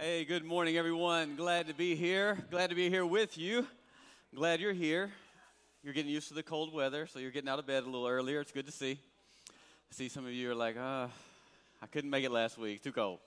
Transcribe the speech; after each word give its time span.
Hey, 0.00 0.24
good 0.24 0.44
morning, 0.44 0.76
everyone. 0.76 1.34
Glad 1.34 1.66
to 1.66 1.74
be 1.74 1.96
here. 1.96 2.38
Glad 2.52 2.70
to 2.70 2.76
be 2.76 2.88
here 2.88 3.04
with 3.04 3.36
you. 3.36 3.66
Glad 4.32 4.60
you're 4.60 4.72
here. 4.72 5.10
You're 5.82 5.92
getting 5.92 6.12
used 6.12 6.28
to 6.28 6.34
the 6.34 6.42
cold 6.44 6.72
weather, 6.72 7.08
so 7.08 7.18
you're 7.18 7.32
getting 7.32 7.48
out 7.48 7.58
of 7.58 7.66
bed 7.66 7.82
a 7.82 7.86
little 7.86 8.06
earlier. 8.06 8.40
It's 8.40 8.52
good 8.52 8.66
to 8.66 8.70
see. 8.70 9.00
I 9.50 9.90
see 9.90 10.08
some 10.08 10.24
of 10.24 10.30
you 10.32 10.52
are 10.52 10.54
like, 10.54 10.76
ah, 10.78 11.08
I 11.82 11.86
couldn't 11.88 12.10
make 12.10 12.24
it 12.24 12.30
last 12.30 12.58
week. 12.58 12.80
Too 12.80 12.92
cold. 12.92 13.18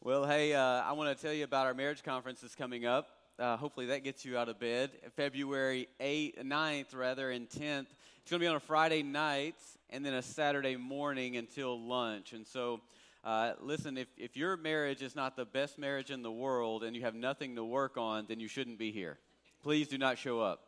Well, 0.00 0.24
hey, 0.24 0.54
uh, 0.54 0.60
I 0.62 0.92
want 0.92 1.18
to 1.18 1.20
tell 1.20 1.32
you 1.32 1.42
about 1.42 1.66
our 1.66 1.74
marriage 1.74 2.04
conference 2.04 2.40
that's 2.40 2.54
coming 2.54 2.86
up. 2.86 3.08
Uh, 3.36 3.56
hopefully 3.56 3.86
that 3.86 4.04
gets 4.04 4.24
you 4.24 4.38
out 4.38 4.48
of 4.48 4.60
bed. 4.60 4.92
February 5.16 5.88
8th, 6.00 6.44
9th, 6.44 6.94
rather, 6.94 7.32
and 7.32 7.48
10th. 7.48 7.86
It's 8.22 8.30
going 8.30 8.38
to 8.38 8.44
be 8.44 8.46
on 8.46 8.54
a 8.54 8.60
Friday 8.60 9.02
night 9.02 9.56
and 9.90 10.06
then 10.06 10.14
a 10.14 10.22
Saturday 10.22 10.76
morning 10.76 11.36
until 11.36 11.80
lunch. 11.80 12.32
And 12.32 12.46
so, 12.46 12.80
uh, 13.22 13.52
listen, 13.60 13.98
if, 13.98 14.08
if 14.16 14.36
your 14.36 14.56
marriage 14.56 15.02
is 15.02 15.14
not 15.14 15.36
the 15.36 15.44
best 15.44 15.78
marriage 15.78 16.10
in 16.10 16.22
the 16.22 16.30
world 16.32 16.82
and 16.82 16.96
you 16.96 17.02
have 17.02 17.14
nothing 17.14 17.56
to 17.56 17.64
work 17.64 17.96
on, 17.96 18.26
then 18.28 18.40
you 18.40 18.48
shouldn't 18.48 18.78
be 18.78 18.92
here. 18.92 19.18
Please 19.62 19.88
do 19.88 19.98
not 19.98 20.16
show 20.16 20.40
up. 20.40 20.60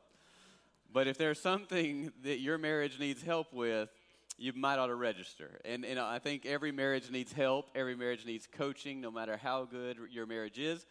But 0.93 1.07
if 1.07 1.17
there's 1.17 1.41
something 1.41 2.13
that 2.23 2.41
your 2.41 2.59
marriage 2.59 2.99
needs 2.99 3.23
help 3.23 3.53
with, 3.55 3.89
you 4.37 4.53
might 4.55 4.79
ought 4.79 4.89
to 4.89 4.95
register. 4.95 5.61
And, 5.65 5.85
and 5.85 5.99
I 5.99 6.19
think 6.19 6.45
every 6.45 6.73
marriage 6.73 7.11
needs 7.11 7.33
help. 7.33 7.71
Every 7.75 7.95
marriage 7.95 8.27
needs 8.27 8.47
coaching, 8.51 9.01
no 9.01 9.11
matter 9.11 9.39
how 9.39 9.65
good 9.65 9.97
your 10.11 10.27
marriage 10.27 10.59
is. 10.59 10.85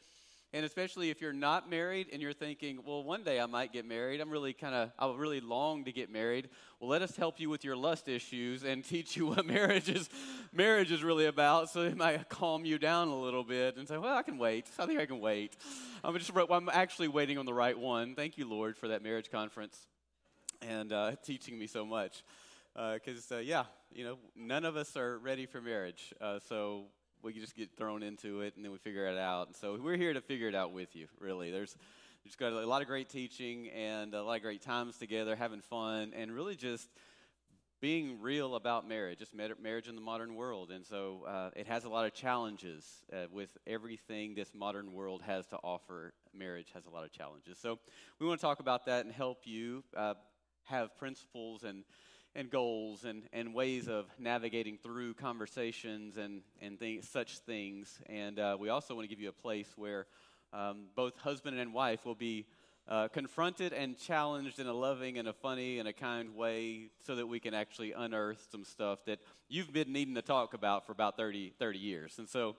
And 0.54 0.66
especially 0.66 1.10
if 1.10 1.22
you're 1.22 1.32
not 1.32 1.70
married 1.70 2.08
and 2.12 2.22
you're 2.22 2.34
thinking, 2.34 2.80
well, 2.86 3.04
one 3.04 3.24
day 3.24 3.40
I 3.40 3.46
might 3.46 3.72
get 3.72 3.86
married. 3.86 4.20
I'm 4.20 4.30
really 4.30 4.52
kind 4.52 4.76
of, 4.76 4.92
I 5.00 5.10
really 5.16 5.40
long 5.40 5.86
to 5.86 5.94
get 5.94 6.12
married. 6.12 6.50
Well, 6.80 6.90
let 6.90 7.02
us 7.02 7.16
help 7.16 7.40
you 7.40 7.50
with 7.50 7.64
your 7.64 7.78
lust 7.78 8.10
issues 8.10 8.64
and 8.64 8.84
teach 8.86 9.16
you 9.16 9.28
what 9.28 9.46
marriage 9.46 9.88
is, 9.88 10.10
marriage 10.52 10.92
is 10.92 11.04
really 11.04 11.26
about. 11.26 11.70
So 11.70 11.84
it 11.84 11.96
might 11.96 12.28
calm 12.28 12.66
you 12.66 12.78
down 12.78 13.08
a 13.08 13.18
little 13.18 13.46
bit 13.46 13.78
and 13.78 13.88
say, 13.88 13.98
well, 13.98 14.16
I 14.16 14.24
can 14.24 14.38
wait. 14.38 14.68
I 14.78 14.86
think 14.86 15.00
I 15.00 15.06
can 15.06 15.22
wait. 15.22 15.56
I'm 16.04 16.18
just, 16.18 16.32
I'm 16.36 16.70
actually 16.70 17.08
waiting 17.08 17.38
on 17.38 17.46
the 17.46 17.54
right 17.54 17.78
one. 17.78 18.16
Thank 18.16 18.38
you, 18.38 18.48
Lord, 18.48 18.76
for 18.76 18.90
that 18.90 19.02
marriage 19.02 19.32
conference 19.32 19.88
and 20.62 20.92
uh, 20.92 21.16
teaching 21.24 21.58
me 21.58 21.68
so 21.68 21.86
much. 21.86 22.24
Because, 22.74 23.32
uh, 23.32 23.36
uh, 23.36 23.40
yeah, 23.40 23.64
you 23.94 24.04
know, 24.04 24.18
none 24.36 24.66
of 24.66 24.76
us 24.76 24.96
are 24.96 25.18
ready 25.20 25.46
for 25.46 25.62
marriage. 25.62 26.14
Uh, 26.22 26.40
so 26.48 26.86
we 27.24 27.34
just 27.34 27.56
get 27.56 27.76
thrown 27.78 28.04
into 28.04 28.42
it 28.42 28.56
and 28.56 28.66
then 28.66 28.72
we 28.72 28.78
figure 28.78 29.06
it 29.06 29.18
out. 29.18 29.48
And 29.48 29.56
so 29.56 29.78
we're 29.82 29.98
here 29.98 30.14
to 30.14 30.22
figure 30.22 30.48
it 30.48 30.56
out 30.56 30.74
with 30.74 30.96
you, 30.96 31.08
really. 31.20 31.52
There's 31.52 31.76
just 32.24 32.38
got 32.38 32.54
a 32.54 32.66
lot 32.66 32.82
of 32.82 32.88
great 32.88 33.10
teaching 33.10 33.70
and 33.70 34.14
a 34.14 34.24
lot 34.24 34.38
of 34.38 34.42
great 34.42 34.62
times 34.62 34.98
together, 34.98 35.36
having 35.36 35.62
fun, 35.62 36.14
and 36.16 36.32
really 36.32 36.56
just 36.56 36.90
being 37.82 38.22
real 38.22 38.56
about 38.56 38.88
marriage, 38.88 39.18
just 39.18 39.34
marriage 39.34 39.88
in 39.88 39.96
the 39.96 40.02
modern 40.02 40.36
world. 40.36 40.70
And 40.70 40.86
so 40.86 41.26
uh, 41.28 41.50
it 41.56 41.66
has 41.66 41.84
a 41.84 41.90
lot 41.90 42.06
of 42.06 42.14
challenges 42.14 42.86
uh, 43.12 43.26
with 43.32 43.50
everything 43.66 44.36
this 44.36 44.54
modern 44.54 44.94
world 44.94 45.24
has 45.24 45.48
to 45.48 45.58
offer. 45.64 46.14
Marriage 46.32 46.68
has 46.76 46.86
a 46.86 46.92
lot 46.92 47.04
of 47.04 47.12
challenges. 47.12 47.58
So 47.58 47.80
we 48.20 48.28
want 48.28 48.40
to 48.40 48.46
talk 48.46 48.60
about 48.60 48.86
that 48.86 49.06
and 49.06 49.14
help 49.14 49.40
you 49.46 49.84
uh, 49.98 50.14
have 50.66 50.96
principles 50.96 51.64
and 51.64 51.84
and 52.36 52.50
goals 52.50 53.04
and, 53.04 53.24
and 53.34 53.54
ways 53.54 53.88
of 53.88 54.06
navigating 54.18 54.78
through 54.78 55.14
conversations 55.16 56.18
and, 56.18 56.42
and 56.62 56.78
such 57.04 57.40
things. 57.40 58.00
And 58.08 58.40
uh, 58.40 58.58
we 58.60 58.70
also 58.70 58.96
want 58.96 59.06
to 59.06 59.10
give 59.10 59.22
you 59.22 59.30
a 59.30 59.34
place 59.34 59.72
where 59.76 60.08
um, 60.54 60.86
both 60.96 61.18
husband 61.18 61.60
and 61.60 61.74
wife 61.74 62.06
will 62.06 62.16
be 62.16 62.46
uh, 62.88 63.08
confronted 63.10 63.74
and 63.74 63.98
challenged 63.98 64.60
in 64.60 64.68
a 64.68 64.74
loving 64.74 65.18
and 65.18 65.28
a 65.28 65.34
funny 65.34 65.80
and 65.80 65.88
a 65.88 65.94
kind 65.94 66.36
way 66.36 66.90
so 67.06 67.16
that 67.16 67.28
we 67.28 67.40
can 67.40 67.54
actually 67.54 67.92
unearth 67.92 68.48
some 68.52 68.64
stuff 68.64 69.00
that 69.06 69.20
you've 69.48 69.72
been 69.72 69.94
needing 69.94 70.16
to 70.16 70.22
talk 70.22 70.54
about 70.54 70.86
for 70.86 70.92
about 70.92 71.16
30, 71.18 71.54
30 71.60 71.80
years. 71.80 72.18
And 72.18 72.28
so 72.28 72.56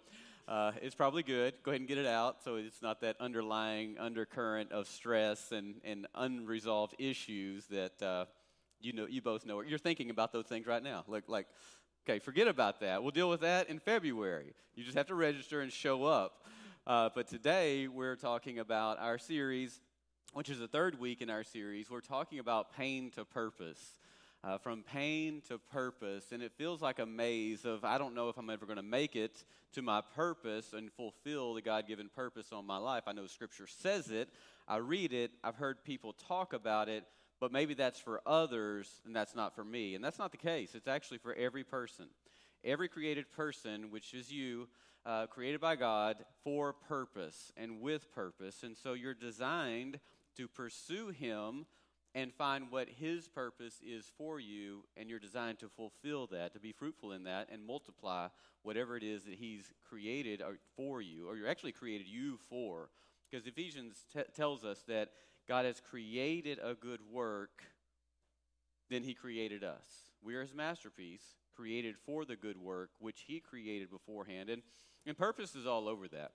uh, 0.48 0.72
it's 0.80 0.94
probably 0.94 1.22
good. 1.22 1.54
Go 1.62 1.70
ahead 1.70 1.80
and 1.80 1.88
get 1.88 1.98
it 1.98 2.06
out 2.06 2.42
so 2.42 2.56
it's 2.56 2.82
not 2.82 3.00
that 3.00 3.16
underlying 3.20 3.98
undercurrent 3.98 4.72
of 4.72 4.86
stress 4.86 5.52
and, 5.52 5.76
and 5.84 6.06
unresolved 6.14 6.94
issues 6.98 7.66
that 7.66 8.02
uh, 8.02 8.24
you 8.82 8.92
know, 8.92 9.06
you 9.06 9.22
both 9.22 9.46
know 9.46 9.60
it. 9.60 9.68
You're 9.68 9.78
thinking 9.78 10.10
about 10.10 10.32
those 10.32 10.46
things 10.46 10.66
right 10.66 10.82
now. 10.82 11.04
Like, 11.06 11.28
like, 11.28 11.46
okay, 12.06 12.18
forget 12.18 12.48
about 12.48 12.80
that. 12.80 13.02
We'll 13.02 13.12
deal 13.12 13.30
with 13.30 13.40
that 13.40 13.68
in 13.68 13.78
February. 13.78 14.54
You 14.74 14.84
just 14.84 14.96
have 14.96 15.06
to 15.06 15.14
register 15.14 15.60
and 15.60 15.72
show 15.72 16.04
up. 16.04 16.46
Uh, 16.86 17.10
but 17.14 17.28
today 17.28 17.86
we're 17.86 18.16
talking 18.16 18.58
about 18.58 18.98
our 18.98 19.18
series, 19.18 19.80
which 20.32 20.50
is 20.50 20.58
the 20.58 20.66
third 20.66 20.98
week 20.98 21.22
in 21.22 21.30
our 21.30 21.44
series. 21.44 21.90
We're 21.90 22.00
talking 22.00 22.40
about 22.40 22.74
pain 22.76 23.10
to 23.12 23.24
purpose. 23.24 23.98
Uh, 24.44 24.58
from 24.58 24.82
pain 24.82 25.40
to 25.46 25.56
purpose. 25.56 26.32
And 26.32 26.42
it 26.42 26.50
feels 26.58 26.82
like 26.82 26.98
a 26.98 27.06
maze 27.06 27.64
of 27.64 27.84
I 27.84 27.96
don't 27.96 28.12
know 28.12 28.28
if 28.28 28.36
I'm 28.36 28.50
ever 28.50 28.66
going 28.66 28.76
to 28.76 28.82
make 28.82 29.14
it 29.14 29.44
to 29.74 29.82
my 29.82 30.00
purpose 30.16 30.72
and 30.72 30.92
fulfill 30.92 31.54
the 31.54 31.62
God 31.62 31.86
given 31.86 32.10
purpose 32.12 32.52
on 32.52 32.66
my 32.66 32.76
life. 32.76 33.04
I 33.06 33.12
know 33.12 33.28
Scripture 33.28 33.68
says 33.68 34.10
it, 34.10 34.28
I 34.66 34.78
read 34.78 35.12
it, 35.12 35.30
I've 35.44 35.54
heard 35.54 35.84
people 35.84 36.14
talk 36.28 36.52
about 36.52 36.88
it, 36.88 37.04
but 37.42 37.50
maybe 37.50 37.74
that's 37.74 37.98
for 37.98 38.20
others 38.24 39.00
and 39.04 39.16
that's 39.16 39.34
not 39.34 39.52
for 39.52 39.64
me. 39.64 39.96
And 39.96 40.04
that's 40.04 40.20
not 40.20 40.30
the 40.30 40.36
case. 40.36 40.76
It's 40.76 40.86
actually 40.86 41.18
for 41.18 41.34
every 41.34 41.64
person. 41.64 42.06
Every 42.62 42.86
created 42.86 43.32
person, 43.32 43.90
which 43.90 44.14
is 44.14 44.30
you, 44.30 44.68
uh, 45.04 45.26
created 45.26 45.60
by 45.60 45.74
God 45.74 46.24
for 46.44 46.72
purpose 46.72 47.50
and 47.56 47.80
with 47.80 48.12
purpose. 48.14 48.62
And 48.62 48.76
so 48.76 48.92
you're 48.92 49.12
designed 49.12 49.98
to 50.36 50.46
pursue 50.46 51.08
Him 51.08 51.66
and 52.14 52.32
find 52.32 52.70
what 52.70 52.88
His 52.88 53.26
purpose 53.26 53.80
is 53.84 54.08
for 54.16 54.38
you, 54.38 54.84
and 54.96 55.10
you're 55.10 55.18
designed 55.18 55.58
to 55.58 55.68
fulfill 55.68 56.28
that, 56.28 56.52
to 56.52 56.60
be 56.60 56.70
fruitful 56.70 57.10
in 57.10 57.24
that, 57.24 57.48
and 57.50 57.66
multiply 57.66 58.28
whatever 58.62 58.96
it 58.96 59.02
is 59.02 59.24
that 59.24 59.34
He's 59.34 59.72
created 59.88 60.42
for 60.76 61.02
you, 61.02 61.26
or 61.26 61.36
you're 61.36 61.48
actually 61.48 61.72
created 61.72 62.06
you 62.06 62.38
for. 62.48 62.90
Because 63.28 63.48
Ephesians 63.48 64.04
t- 64.12 64.20
tells 64.36 64.62
us 64.62 64.84
that 64.86 65.08
God 65.48 65.64
has 65.64 65.80
created 65.80 66.58
a 66.62 66.74
good 66.74 67.00
work, 67.10 67.62
then 68.90 69.02
He 69.02 69.14
created 69.14 69.64
us. 69.64 69.84
We 70.22 70.34
are 70.34 70.42
His 70.42 70.54
masterpiece, 70.54 71.22
created 71.54 71.96
for 72.04 72.24
the 72.24 72.36
good 72.36 72.56
work 72.56 72.90
which 72.98 73.24
He 73.26 73.40
created 73.40 73.90
beforehand, 73.90 74.50
and 74.50 74.62
and 75.04 75.16
purpose 75.18 75.54
is 75.56 75.66
all 75.66 75.88
over 75.88 76.06
that. 76.08 76.32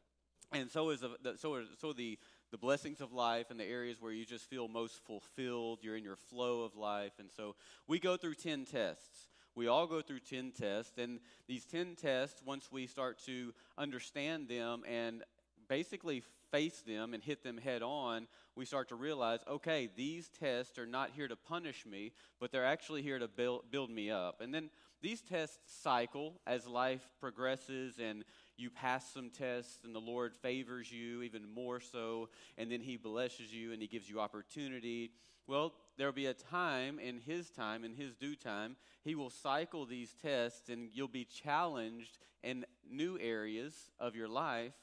And 0.54 0.70
so 0.70 0.90
is 0.90 1.02
the, 1.02 1.36
so 1.38 1.62
so 1.78 1.94
the 1.94 2.18
the 2.52 2.58
blessings 2.58 3.02
of 3.02 3.12
life 3.12 3.48
and 3.50 3.60
the 3.60 3.66
areas 3.66 3.98
where 4.00 4.12
you 4.12 4.26
just 4.26 4.50
feel 4.50 4.68
most 4.68 5.00
fulfilled. 5.06 5.80
You're 5.82 5.98
in 5.98 6.04
your 6.04 6.16
flow 6.16 6.64
of 6.64 6.76
life, 6.76 7.14
and 7.20 7.30
so 7.32 7.56
we 7.88 8.00
go 8.00 8.18
through 8.18 8.36
ten 8.36 8.66
tests. 8.66 9.28
We 9.56 9.68
all 9.68 9.88
go 9.88 10.02
through 10.02 10.20
10 10.20 10.52
tests, 10.52 11.00
and 11.00 11.20
these 11.48 11.66
10 11.66 11.96
tests, 11.96 12.44
once 12.46 12.72
we 12.72 12.86
start 12.86 13.18
to 13.26 13.56
understand 13.76 14.48
them 14.48 14.84
and 14.88 15.24
basically 15.68 16.22
face 16.52 16.84
them 16.86 17.16
and 17.16 17.24
hit 17.24 17.42
them 17.42 17.58
head 17.58 17.82
on, 17.82 18.28
we 18.58 18.66
start 18.66 18.90
to 18.90 18.96
realize 18.96 19.40
okay, 19.48 19.90
these 19.96 20.30
tests 20.40 20.78
are 20.80 20.88
not 20.88 21.12
here 21.16 21.28
to 21.28 21.36
punish 21.36 21.86
me, 21.86 22.12
but 22.40 22.52
they're 22.52 22.66
actually 22.66 23.04
here 23.04 23.20
to 23.20 23.28
build, 23.28 23.70
build 23.72 23.90
me 23.90 24.10
up. 24.10 24.42
And 24.42 24.54
then 24.54 24.70
these 25.02 25.22
tests 25.22 25.60
cycle 25.82 26.42
as 26.48 26.66
life 26.68 27.08
progresses 27.20 28.00
and 28.00 28.24
you 28.58 28.72
pass 28.72 29.14
some 29.14 29.30
tests 29.30 29.84
and 29.84 29.94
the 29.94 30.00
Lord 30.00 30.36
favors 30.36 30.92
you 30.92 31.22
even 31.22 31.48
more 31.54 31.80
so, 31.80 32.30
and 32.58 32.72
then 32.72 32.82
He 32.82 32.98
blesses 32.98 33.54
you 33.54 33.72
and 33.72 33.82
He 33.82 33.88
gives 33.88 34.10
you 34.10 34.20
opportunity. 34.20 35.12
Well, 35.46 35.74
there'll 35.98 36.12
be 36.12 36.26
a 36.26 36.34
time 36.34 37.00
in 37.00 37.20
His 37.20 37.52
time, 37.52 37.86
in 37.86 37.94
His 37.94 38.16
due 38.16 38.36
time, 38.36 38.76
He 39.04 39.14
will 39.14 39.30
cycle 39.30 39.86
these 39.86 40.16
tests 40.22 40.70
and 40.70 40.90
you'll 40.92 41.08
be 41.08 41.26
challenged 41.26 42.18
in 42.44 42.66
new 42.90 43.20
areas 43.20 43.92
of 44.00 44.16
your 44.16 44.28
life 44.28 44.74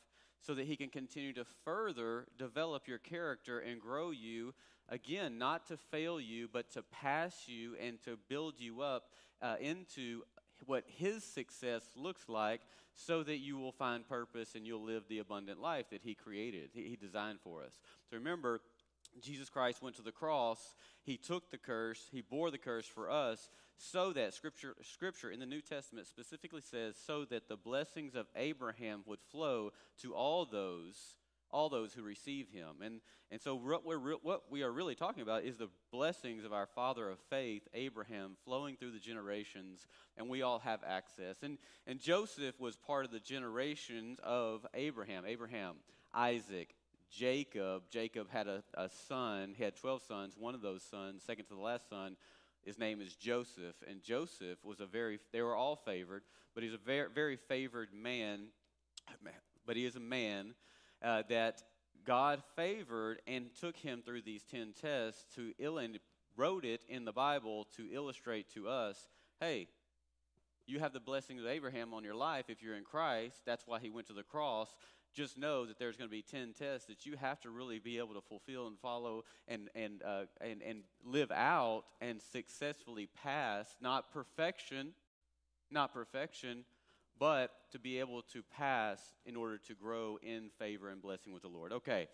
so 0.44 0.54
that 0.54 0.66
He 0.66 0.76
can 0.76 0.88
continue 0.88 1.32
to 1.34 1.44
further 1.64 2.26
develop 2.38 2.86
your 2.86 2.98
character 2.98 3.60
and 3.60 3.80
grow 3.80 4.10
you. 4.10 4.54
Again, 4.88 5.38
not 5.38 5.66
to 5.68 5.76
fail 5.76 6.20
you, 6.20 6.48
but 6.52 6.70
to 6.72 6.82
pass 6.82 7.44
you 7.46 7.74
and 7.80 8.02
to 8.02 8.18
build 8.28 8.54
you 8.58 8.82
up 8.82 9.04
uh, 9.40 9.56
into 9.60 10.22
what 10.66 10.84
His 10.86 11.24
success 11.24 11.82
looks 11.96 12.28
like 12.28 12.60
so 12.94 13.22
that 13.22 13.38
you 13.38 13.58
will 13.58 13.72
find 13.72 14.06
purpose 14.06 14.54
and 14.54 14.66
you'll 14.66 14.84
live 14.84 15.04
the 15.08 15.18
abundant 15.18 15.60
life 15.60 15.90
that 15.90 16.02
He 16.02 16.14
created, 16.14 16.70
He, 16.74 16.82
he 16.82 16.96
designed 16.96 17.40
for 17.40 17.62
us. 17.62 17.78
So 18.10 18.16
remember, 18.16 18.60
Jesus 19.20 19.48
Christ 19.48 19.82
went 19.82 19.96
to 19.96 20.02
the 20.02 20.12
cross, 20.12 20.74
He 21.02 21.16
took 21.16 21.50
the 21.50 21.58
curse, 21.58 22.08
He 22.12 22.20
bore 22.20 22.50
the 22.50 22.58
curse 22.58 22.86
for 22.86 23.10
us 23.10 23.48
so 23.76 24.12
that 24.12 24.34
scripture 24.34 24.76
scripture 24.82 25.30
in 25.30 25.40
the 25.40 25.46
New 25.46 25.60
Testament 25.60 26.06
specifically 26.06 26.60
says 26.60 26.96
so 27.06 27.24
that 27.26 27.48
the 27.48 27.56
blessings 27.56 28.14
of 28.14 28.26
Abraham 28.36 29.02
would 29.06 29.20
flow 29.30 29.72
to 30.02 30.14
all 30.14 30.44
those 30.44 31.16
all 31.50 31.68
those 31.68 31.92
who 31.94 32.02
receive 32.02 32.48
him. 32.48 32.82
And 32.82 33.00
and 33.30 33.40
so 33.40 33.54
what 33.54 33.84
we're 33.84 33.98
what 33.98 34.50
we 34.50 34.62
are 34.62 34.72
really 34.72 34.94
talking 34.94 35.22
about 35.22 35.44
is 35.44 35.56
the 35.56 35.70
blessings 35.92 36.44
of 36.44 36.52
our 36.52 36.66
father 36.66 37.08
of 37.08 37.18
faith 37.30 37.62
Abraham 37.72 38.36
flowing 38.44 38.76
through 38.76 38.90
the 38.90 38.98
generations 38.98 39.86
and 40.16 40.28
we 40.28 40.42
all 40.42 40.58
have 40.58 40.80
access. 40.86 41.42
And 41.42 41.58
and 41.86 42.00
Joseph 42.00 42.60
was 42.60 42.76
part 42.76 43.04
of 43.04 43.12
the 43.12 43.20
generations 43.20 44.18
of 44.22 44.66
Abraham. 44.74 45.24
Abraham, 45.26 45.76
Isaac, 46.12 46.74
Jacob. 47.10 47.84
Jacob 47.90 48.30
had 48.30 48.48
a, 48.48 48.62
a 48.74 48.88
son. 49.08 49.54
He 49.56 49.62
had 49.62 49.76
12 49.76 50.02
sons. 50.02 50.34
One 50.36 50.54
of 50.54 50.60
those 50.60 50.82
sons, 50.82 51.22
second 51.24 51.44
to 51.46 51.54
the 51.54 51.60
last 51.60 51.88
son, 51.88 52.16
his 52.64 52.78
name 52.78 53.00
is 53.00 53.14
Joseph, 53.14 53.76
and 53.88 54.02
Joseph 54.02 54.64
was 54.64 54.80
a 54.80 54.86
very, 54.86 55.18
they 55.32 55.42
were 55.42 55.54
all 55.54 55.76
favored, 55.76 56.22
but 56.54 56.62
he's 56.62 56.74
a 56.74 56.78
very, 56.78 57.08
very 57.14 57.36
favored 57.36 57.92
man. 57.92 58.48
but 59.66 59.76
he 59.76 59.84
is 59.84 59.96
a 59.96 60.00
man 60.00 60.54
uh, 61.02 61.22
that 61.28 61.62
God 62.04 62.42
favored 62.56 63.20
and 63.26 63.54
took 63.60 63.76
him 63.76 64.02
through 64.04 64.22
these 64.22 64.44
10 64.44 64.74
tests 64.80 65.24
to 65.36 65.52
ill 65.58 65.78
and 65.78 65.98
wrote 66.36 66.64
it 66.64 66.82
in 66.88 67.04
the 67.04 67.12
Bible 67.12 67.66
to 67.76 67.88
illustrate 67.92 68.52
to 68.54 68.68
us 68.68 69.08
hey, 69.40 69.68
you 70.66 70.78
have 70.80 70.92
the 70.92 71.00
blessings 71.00 71.42
of 71.42 71.46
Abraham 71.46 71.92
on 71.92 72.04
your 72.04 72.14
life 72.14 72.46
if 72.48 72.62
you're 72.62 72.76
in 72.76 72.84
Christ. 72.84 73.42
That's 73.44 73.66
why 73.66 73.78
he 73.80 73.90
went 73.90 74.06
to 74.08 74.12
the 74.12 74.22
cross. 74.22 74.74
Just 75.14 75.38
know 75.38 75.64
that 75.66 75.78
there's 75.78 75.96
going 75.96 76.08
to 76.08 76.14
be 76.14 76.22
10 76.22 76.54
tests 76.58 76.86
that 76.88 77.06
you 77.06 77.16
have 77.16 77.40
to 77.42 77.50
really 77.50 77.78
be 77.78 77.98
able 77.98 78.14
to 78.14 78.20
fulfill 78.20 78.66
and 78.66 78.78
follow 78.80 79.24
and, 79.46 79.68
and, 79.74 80.02
uh, 80.02 80.24
and, 80.40 80.60
and 80.62 80.80
live 81.04 81.30
out 81.30 81.84
and 82.00 82.20
successfully 82.20 83.08
pass. 83.22 83.76
Not 83.80 84.12
perfection, 84.12 84.94
not 85.70 85.92
perfection, 85.92 86.64
but 87.18 87.52
to 87.72 87.78
be 87.78 88.00
able 88.00 88.22
to 88.32 88.42
pass 88.56 89.00
in 89.24 89.36
order 89.36 89.58
to 89.58 89.74
grow 89.74 90.18
in 90.22 90.50
favor 90.58 90.90
and 90.90 91.00
blessing 91.00 91.32
with 91.32 91.42
the 91.42 91.48
Lord. 91.48 91.72
Okay, 91.72 92.08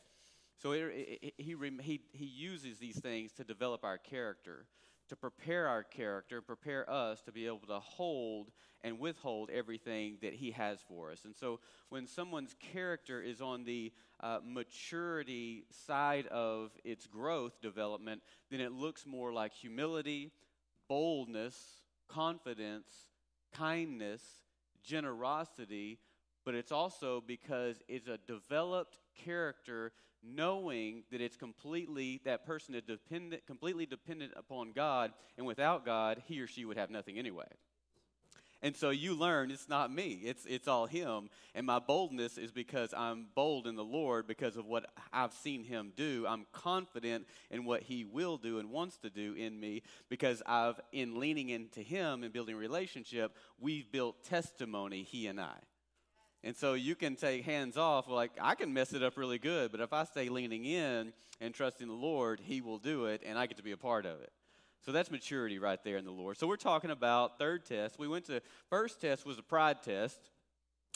so 0.58 0.72
it, 0.72 0.92
it, 1.22 1.34
he, 1.38 1.56
he, 1.82 2.00
he 2.12 2.24
uses 2.24 2.78
these 2.78 2.98
things 2.98 3.32
to 3.32 3.44
develop 3.44 3.82
our 3.82 3.96
character, 3.96 4.66
to 5.10 5.16
prepare 5.16 5.66
our 5.66 5.82
character, 5.82 6.40
prepare 6.40 6.88
us 6.88 7.20
to 7.22 7.32
be 7.32 7.46
able 7.46 7.66
to 7.66 7.80
hold 7.80 8.52
and 8.82 9.00
withhold 9.00 9.50
everything 9.50 10.18
that 10.22 10.32
he 10.32 10.52
has 10.52 10.78
for 10.88 11.10
us. 11.10 11.24
And 11.24 11.34
so 11.36 11.58
when 11.88 12.06
someone's 12.06 12.54
character 12.72 13.20
is 13.20 13.40
on 13.40 13.64
the 13.64 13.92
uh, 14.20 14.38
maturity 14.44 15.64
side 15.84 16.28
of 16.28 16.70
its 16.84 17.08
growth 17.08 17.60
development, 17.60 18.22
then 18.52 18.60
it 18.60 18.70
looks 18.70 19.04
more 19.04 19.32
like 19.32 19.52
humility, 19.52 20.30
boldness, 20.88 21.56
confidence, 22.08 22.88
kindness, 23.52 24.22
generosity, 24.84 25.98
but 26.44 26.54
it's 26.54 26.72
also 26.72 27.20
because 27.26 27.82
it's 27.88 28.06
a 28.06 28.18
developed 28.28 28.99
character 29.24 29.92
knowing 30.22 31.02
that 31.10 31.20
it's 31.20 31.36
completely 31.36 32.20
that 32.24 32.44
person 32.44 32.74
is 32.74 32.82
dependent 32.82 33.46
completely 33.46 33.86
dependent 33.86 34.32
upon 34.36 34.72
God 34.72 35.12
and 35.38 35.46
without 35.46 35.84
God 35.84 36.22
he 36.26 36.40
or 36.40 36.46
she 36.46 36.64
would 36.64 36.76
have 36.76 36.90
nothing 36.90 37.18
anyway. 37.18 37.46
And 38.62 38.76
so 38.76 38.90
you 38.90 39.14
learn 39.14 39.50
it's 39.50 39.68
not 39.68 39.92
me, 39.92 40.20
it's, 40.22 40.44
it's 40.44 40.68
all 40.68 40.86
Him. 40.86 41.30
And 41.54 41.66
my 41.66 41.78
boldness 41.78 42.36
is 42.36 42.52
because 42.52 42.92
I'm 42.94 43.26
bold 43.34 43.66
in 43.66 43.74
the 43.74 43.84
Lord 43.84 44.26
because 44.26 44.56
of 44.56 44.66
what 44.66 44.84
I've 45.12 45.32
seen 45.32 45.64
Him 45.64 45.92
do. 45.96 46.26
I'm 46.28 46.46
confident 46.52 47.26
in 47.50 47.64
what 47.64 47.82
He 47.82 48.04
will 48.04 48.36
do 48.36 48.58
and 48.58 48.70
wants 48.70 48.98
to 48.98 49.10
do 49.10 49.32
in 49.32 49.58
me 49.58 49.82
because 50.10 50.42
I've, 50.44 50.78
in 50.92 51.18
leaning 51.18 51.48
into 51.48 51.80
Him 51.80 52.22
and 52.22 52.32
building 52.32 52.56
relationship, 52.56 53.34
we've 53.58 53.90
built 53.90 54.22
testimony, 54.24 55.04
He 55.04 55.26
and 55.26 55.40
I. 55.40 55.56
And 56.42 56.56
so 56.56 56.72
you 56.72 56.94
can 56.94 57.16
take 57.16 57.44
hands 57.44 57.76
off, 57.76 58.08
like, 58.08 58.30
I 58.40 58.54
can 58.54 58.72
mess 58.72 58.94
it 58.94 59.02
up 59.02 59.16
really 59.18 59.38
good, 59.38 59.70
but 59.70 59.80
if 59.80 59.92
I 59.92 60.04
stay 60.04 60.30
leaning 60.30 60.64
in 60.64 61.12
and 61.40 61.52
trusting 61.52 61.86
the 61.86 61.92
Lord, 61.92 62.40
He 62.40 62.62
will 62.62 62.78
do 62.78 63.06
it, 63.06 63.22
and 63.26 63.38
I 63.38 63.46
get 63.46 63.58
to 63.58 63.62
be 63.62 63.72
a 63.72 63.76
part 63.76 64.06
of 64.06 64.20
it. 64.20 64.32
So 64.86 64.92
that's 64.92 65.10
maturity 65.10 65.58
right 65.58 65.78
there 65.84 65.98
in 65.98 66.06
the 66.06 66.10
Lord. 66.10 66.38
So 66.38 66.46
we're 66.46 66.56
talking 66.56 66.90
about 66.90 67.38
third 67.38 67.66
test. 67.66 67.98
We 67.98 68.08
went 68.08 68.24
to 68.26 68.40
first 68.70 69.00
test 69.00 69.26
was 69.26 69.38
a 69.38 69.42
pride 69.42 69.82
test. 69.82 70.18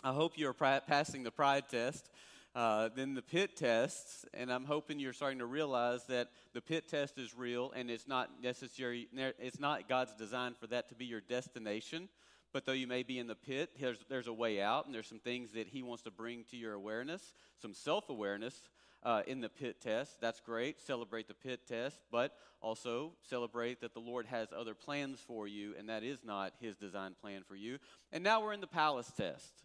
I 0.02 0.12
hope 0.12 0.32
you're 0.36 0.54
passing 0.54 1.22
the 1.22 1.30
pride 1.30 1.68
test. 1.68 2.08
Uh, 2.54 2.88
then 2.94 3.14
the 3.14 3.22
pit 3.22 3.56
tests, 3.56 4.24
and 4.32 4.50
I'm 4.50 4.64
hoping 4.64 5.00
you're 5.00 5.12
starting 5.12 5.40
to 5.40 5.46
realize 5.46 6.04
that 6.04 6.28
the 6.52 6.60
pit 6.60 6.88
test 6.88 7.18
is 7.18 7.36
real, 7.36 7.72
and 7.72 7.90
it's 7.90 8.06
not 8.06 8.30
necessary. 8.42 9.08
It's 9.12 9.58
not 9.58 9.88
God's 9.88 10.14
design 10.14 10.54
for 10.58 10.68
that 10.68 10.88
to 10.90 10.94
be 10.94 11.04
your 11.04 11.20
destination. 11.20 12.08
But 12.54 12.66
though 12.66 12.72
you 12.72 12.86
may 12.86 13.02
be 13.02 13.18
in 13.18 13.26
the 13.26 13.34
pit, 13.34 13.70
there's, 13.80 13.98
there's 14.08 14.28
a 14.28 14.32
way 14.32 14.62
out, 14.62 14.86
and 14.86 14.94
there's 14.94 15.08
some 15.08 15.18
things 15.18 15.50
that 15.54 15.66
He 15.66 15.82
wants 15.82 16.04
to 16.04 16.12
bring 16.12 16.44
to 16.52 16.56
your 16.56 16.72
awareness, 16.72 17.34
some 17.60 17.74
self 17.74 18.08
awareness 18.08 18.54
uh, 19.02 19.22
in 19.26 19.40
the 19.40 19.48
pit 19.48 19.80
test. 19.80 20.20
That's 20.20 20.38
great. 20.38 20.80
Celebrate 20.80 21.26
the 21.26 21.34
pit 21.34 21.62
test, 21.66 21.98
but 22.12 22.36
also 22.60 23.10
celebrate 23.28 23.80
that 23.80 23.92
the 23.92 23.98
Lord 23.98 24.26
has 24.26 24.48
other 24.56 24.72
plans 24.72 25.18
for 25.26 25.48
you, 25.48 25.74
and 25.76 25.88
that 25.88 26.04
is 26.04 26.20
not 26.24 26.52
His 26.60 26.76
design 26.76 27.16
plan 27.20 27.42
for 27.42 27.56
you. 27.56 27.78
And 28.12 28.22
now 28.22 28.40
we're 28.40 28.52
in 28.52 28.60
the 28.60 28.68
palace 28.68 29.12
test. 29.16 29.64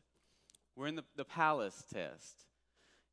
We're 0.76 0.88
in 0.88 0.96
the, 0.96 1.06
the 1.16 1.26
palace 1.26 1.86
test. 1.94 2.44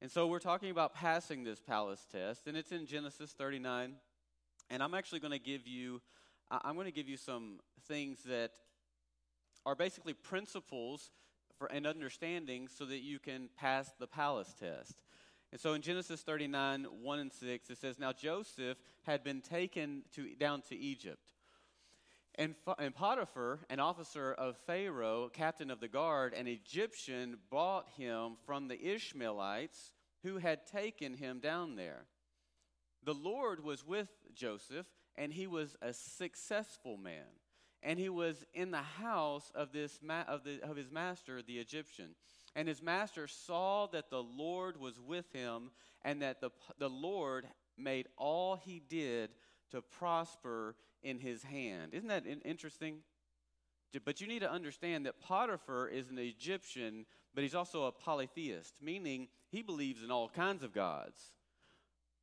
And 0.00 0.11
so 0.11 0.26
we're 0.26 0.38
talking 0.38 0.70
about 0.70 0.94
passing 0.94 1.44
this 1.44 1.61
palace 1.61 2.06
test, 2.11 2.46
and 2.46 2.56
it's 2.56 2.72
in 2.72 2.87
Genesis 2.87 3.32
39. 3.32 3.93
And 4.70 4.82
I'm 4.82 4.94
actually 4.94 5.20
going 5.20 5.32
to 5.32 5.38
give 5.38 5.67
you, 5.67 6.00
I'm 6.50 6.76
going 6.76 6.87
to 6.87 6.93
give 6.93 7.11
you 7.11 7.19
some 7.19 7.61
things 7.87 8.22
that 8.25 8.52
are 9.66 9.74
basically 9.74 10.14
principles 10.14 11.10
for 11.58 11.66
and 11.66 11.86
understanding 11.86 12.68
so 12.68 12.86
that 12.86 13.00
you 13.00 13.18
can 13.18 13.50
pass 13.56 13.90
the 13.98 14.06
palace 14.06 14.54
test. 14.58 15.02
And 15.52 15.60
so 15.60 15.74
in 15.74 15.82
Genesis 15.82 16.22
39, 16.22 16.84
1 17.02 17.18
and 17.18 17.32
6, 17.32 17.70
it 17.70 17.78
says, 17.78 17.98
Now 17.98 18.12
Joseph 18.12 18.78
had 19.02 19.24
been 19.24 19.40
taken 19.40 20.02
to, 20.14 20.34
down 20.36 20.62
to 20.68 20.76
Egypt. 20.76 21.32
And, 22.36 22.54
and 22.78 22.94
Potiphar, 22.94 23.60
an 23.70 23.80
officer 23.80 24.32
of 24.32 24.56
Pharaoh, 24.66 25.30
captain 25.32 25.70
of 25.70 25.80
the 25.80 25.88
guard, 25.88 26.34
an 26.34 26.46
Egyptian, 26.46 27.38
bought 27.50 27.88
him 27.96 28.36
from 28.44 28.69
the 28.69 28.94
Ishmaelites 28.94 29.92
who 30.22 30.38
had 30.38 30.66
taken 30.66 31.14
him 31.14 31.40
down 31.40 31.76
there. 31.76 32.04
The 33.04 33.14
Lord 33.14 33.64
was 33.64 33.86
with 33.86 34.08
Joseph, 34.34 34.86
and 35.16 35.32
he 35.32 35.46
was 35.46 35.76
a 35.80 35.92
successful 35.92 36.96
man. 36.96 37.24
And 37.86 38.00
he 38.00 38.08
was 38.08 38.44
in 38.52 38.72
the 38.72 38.78
house 38.78 39.52
of, 39.54 39.70
this 39.70 40.00
ma- 40.02 40.24
of, 40.26 40.42
the, 40.42 40.60
of 40.68 40.76
his 40.76 40.90
master, 40.90 41.40
the 41.40 41.58
Egyptian. 41.58 42.16
And 42.56 42.66
his 42.66 42.82
master 42.82 43.28
saw 43.28 43.86
that 43.92 44.10
the 44.10 44.24
Lord 44.24 44.80
was 44.80 44.98
with 44.98 45.32
him 45.32 45.70
and 46.04 46.20
that 46.20 46.40
the, 46.40 46.50
the 46.80 46.90
Lord 46.90 47.46
made 47.78 48.08
all 48.16 48.56
he 48.56 48.82
did 48.88 49.30
to 49.70 49.82
prosper 49.82 50.74
in 51.04 51.20
his 51.20 51.44
hand. 51.44 51.94
Isn't 51.94 52.08
that 52.08 52.24
interesting? 52.44 52.98
But 54.04 54.20
you 54.20 54.26
need 54.26 54.40
to 54.40 54.50
understand 54.50 55.06
that 55.06 55.20
Potiphar 55.20 55.86
is 55.86 56.10
an 56.10 56.18
Egyptian, 56.18 57.06
but 57.36 57.44
he's 57.44 57.54
also 57.54 57.84
a 57.84 57.92
polytheist, 57.92 58.74
meaning 58.82 59.28
he 59.50 59.62
believes 59.62 60.02
in 60.02 60.10
all 60.10 60.28
kinds 60.28 60.64
of 60.64 60.72
gods. 60.74 61.35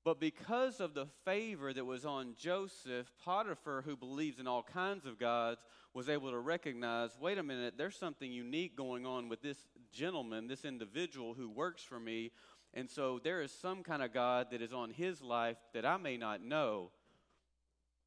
But 0.04 0.20
because 0.20 0.82
of 0.82 0.94
the 0.94 1.08
favor 1.24 1.72
that 1.72 1.86
was 1.86 2.06
on 2.06 2.36
Joseph, 2.38 3.10
Potiphar, 3.24 3.84
who 3.86 3.96
believes 3.96 4.40
in 4.40 4.48
all 4.48 4.64
kinds 4.64 5.06
of 5.06 5.18
gods, 5.18 5.62
was 5.94 6.10
able 6.10 6.32
to 6.32 6.40
recognize 6.40 7.12
wait 7.20 7.38
a 7.38 7.44
minute, 7.44 7.76
there's 7.78 7.96
something 7.96 8.32
unique 8.32 8.76
going 8.76 9.06
on 9.06 9.30
with 9.30 9.42
this 9.42 9.58
gentleman, 9.94 10.48
this 10.48 10.66
individual 10.66 11.34
who 11.34 11.50
works 11.50 11.84
for 11.84 12.00
me. 12.00 12.32
And 12.74 12.90
so 12.90 13.20
there 13.24 13.42
is 13.42 13.52
some 13.52 13.84
kind 13.84 14.04
of 14.04 14.14
God 14.14 14.48
that 14.52 14.62
is 14.62 14.74
on 14.74 14.90
his 14.90 15.22
life 15.22 15.58
that 15.74 15.86
I 15.86 15.98
may 15.98 16.18
not 16.18 16.44
know. 16.44 16.90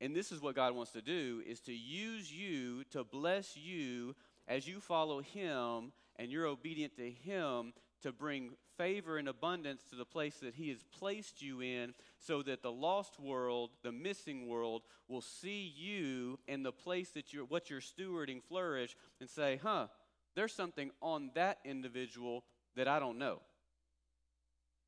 And 0.00 0.14
this 0.14 0.32
is 0.32 0.42
what 0.42 0.56
God 0.56 0.74
wants 0.74 0.92
to 0.92 1.00
do 1.00 1.42
is 1.46 1.60
to 1.60 1.72
use 1.72 2.30
you 2.30 2.84
to 2.90 3.04
bless 3.04 3.56
you 3.56 4.14
as 4.46 4.68
you 4.68 4.80
follow 4.80 5.20
him 5.20 5.92
and 6.16 6.30
you're 6.30 6.46
obedient 6.46 6.96
to 6.96 7.10
him 7.10 7.72
to 8.06 8.12
bring 8.12 8.50
favor 8.78 9.18
and 9.18 9.28
abundance 9.28 9.82
to 9.90 9.96
the 9.96 10.04
place 10.04 10.36
that 10.36 10.54
He 10.54 10.68
has 10.68 10.84
placed 10.96 11.42
you 11.42 11.60
in 11.60 11.92
so 12.20 12.40
that 12.42 12.62
the 12.62 12.70
lost 12.70 13.18
world, 13.18 13.70
the 13.82 13.90
missing 13.90 14.46
world, 14.46 14.82
will 15.08 15.20
see 15.20 15.72
you 15.76 16.38
in 16.46 16.62
the 16.62 16.70
place 16.70 17.10
that 17.10 17.32
you're, 17.32 17.44
what 17.44 17.68
you're 17.68 17.80
stewarding 17.80 18.40
flourish 18.44 18.96
and 19.18 19.28
say, 19.28 19.58
huh, 19.60 19.88
there's 20.36 20.52
something 20.52 20.92
on 21.02 21.32
that 21.34 21.58
individual 21.64 22.44
that 22.76 22.86
I 22.86 23.00
don't 23.00 23.18
know. 23.18 23.40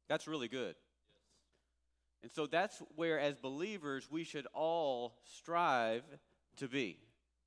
That's 0.08 0.28
really 0.28 0.48
good. 0.48 0.76
And 2.22 2.30
so 2.30 2.46
that's 2.46 2.80
where, 2.94 3.18
as 3.18 3.36
believers, 3.36 4.08
we 4.08 4.22
should 4.22 4.46
all 4.54 5.14
strive 5.24 6.04
to 6.58 6.68
be. 6.68 6.98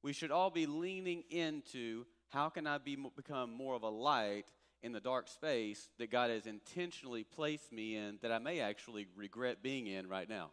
We 0.03 0.11
should 0.11 0.31
all 0.31 0.49
be 0.49 0.65
leaning 0.65 1.23
into 1.29 2.05
how 2.27 2.49
can 2.49 2.67
I 2.67 2.77
be, 2.77 2.97
become 3.15 3.51
more 3.53 3.75
of 3.75 3.83
a 3.83 3.89
light 3.89 4.45
in 4.83 4.91
the 4.91 4.99
dark 4.99 5.27
space 5.27 5.89
that 5.99 6.11
God 6.11 6.29
has 6.29 6.47
intentionally 6.47 7.23
placed 7.23 7.71
me 7.71 7.95
in 7.95 8.17
that 8.21 8.31
I 8.31 8.39
may 8.39 8.59
actually 8.59 9.07
regret 9.15 9.61
being 9.61 9.87
in 9.87 10.07
right 10.07 10.27
now. 10.27 10.49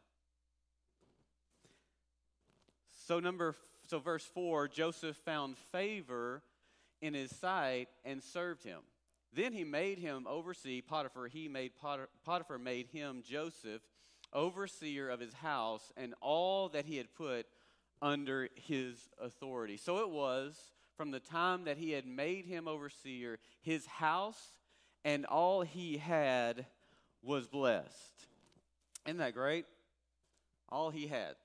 So 3.07 3.21
number 3.21 3.55
so 3.89 3.99
verse 3.99 4.25
4 4.35 4.69
Joseph 4.69 5.17
found 5.17 5.57
favor 5.73 6.43
in 7.01 7.15
his 7.15 7.35
sight 7.37 7.89
and 8.05 8.23
served 8.23 8.63
him. 8.63 8.81
Then 9.33 9.53
he 9.53 9.65
made 9.65 9.99
him 9.99 10.27
oversee 10.29 10.83
Potiphar 10.83 11.29
he 11.29 11.49
made 11.49 11.73
Potiphar 12.25 12.59
made 12.59 12.89
him 12.89 13.23
Joseph 13.27 13.83
overseer 14.33 15.09
of 15.09 15.21
his 15.21 15.33
house 15.33 15.93
and 15.97 16.15
all 16.21 16.69
that 16.71 16.85
he 16.85 16.99
had 16.99 17.15
put 17.15 17.47
under 18.03 18.49
his 18.55 19.09
authority. 19.21 19.77
So 19.77 19.99
it 19.99 20.11
was 20.11 20.57
from 20.99 21.13
the 21.13 21.21
time 21.21 21.65
that 21.65 21.79
he 21.79 21.93
had 21.93 22.05
made 22.05 22.45
him 22.45 22.67
overseer, 22.67 23.39
his 23.63 23.87
house 23.87 24.53
and 25.05 25.25
all 25.25 25.63
he 25.63 25.97
had 25.97 26.67
was 27.23 27.47
blessed. 27.47 28.27
Isn't 29.07 29.19
that 29.19 29.33
great? 29.33 29.65
All 30.69 30.91
he 30.91 31.07
had. 31.07 31.37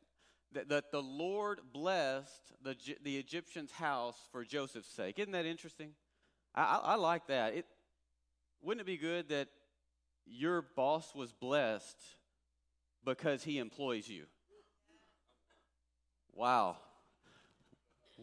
That, 0.69 0.91
the 0.91 1.01
Lord 1.01 1.61
blessed 1.71 2.51
the, 2.63 2.75
the 3.03 3.17
Egyptian's 3.17 3.71
house 3.71 4.17
for 4.31 4.43
Joseph's 4.43 4.89
sake. 4.89 5.19
Isn't 5.19 5.31
that 5.31 5.45
interesting? 5.45 5.91
I, 6.53 6.63
I, 6.63 6.77
I 6.93 6.95
like 6.95 7.27
that. 7.27 7.53
It, 7.53 7.65
wouldn't 8.61 8.81
it 8.81 8.85
be 8.85 8.97
good 8.97 9.29
that 9.29 9.49
your 10.25 10.63
boss 10.75 11.13
was 11.15 11.31
blessed 11.31 11.97
because 13.05 13.43
he 13.43 13.59
employs 13.59 14.07
you? 14.07 14.25
Wow. 16.33 16.77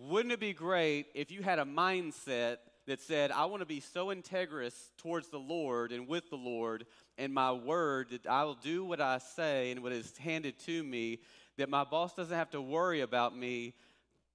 Wouldn't 0.09 0.33
it 0.33 0.40
be 0.40 0.54
great 0.54 1.09
if 1.14 1.30
you 1.30 1.42
had 1.42 1.59
a 1.59 1.64
mindset 1.64 2.57
that 2.87 3.02
said, 3.02 3.30
I 3.30 3.45
want 3.45 3.61
to 3.61 3.66
be 3.66 3.80
so 3.80 4.07
integrous 4.07 4.75
towards 4.97 5.28
the 5.28 5.38
Lord 5.38 5.92
and 5.92 6.09
with 6.09 6.30
the 6.30 6.37
Lord 6.37 6.87
and 7.19 7.35
my 7.35 7.52
word 7.52 8.09
that 8.11 8.26
I 8.26 8.45
will 8.45 8.54
do 8.54 8.83
what 8.83 9.02
I 9.02 9.19
say 9.19 9.71
and 9.71 9.83
what 9.83 9.92
is 9.92 10.16
handed 10.16 10.59
to 10.61 10.83
me, 10.83 11.19
that 11.59 11.69
my 11.69 11.85
boss 11.85 12.14
doesn't 12.14 12.35
have 12.35 12.49
to 12.52 12.62
worry 12.62 13.02
about 13.02 13.37
me, 13.37 13.75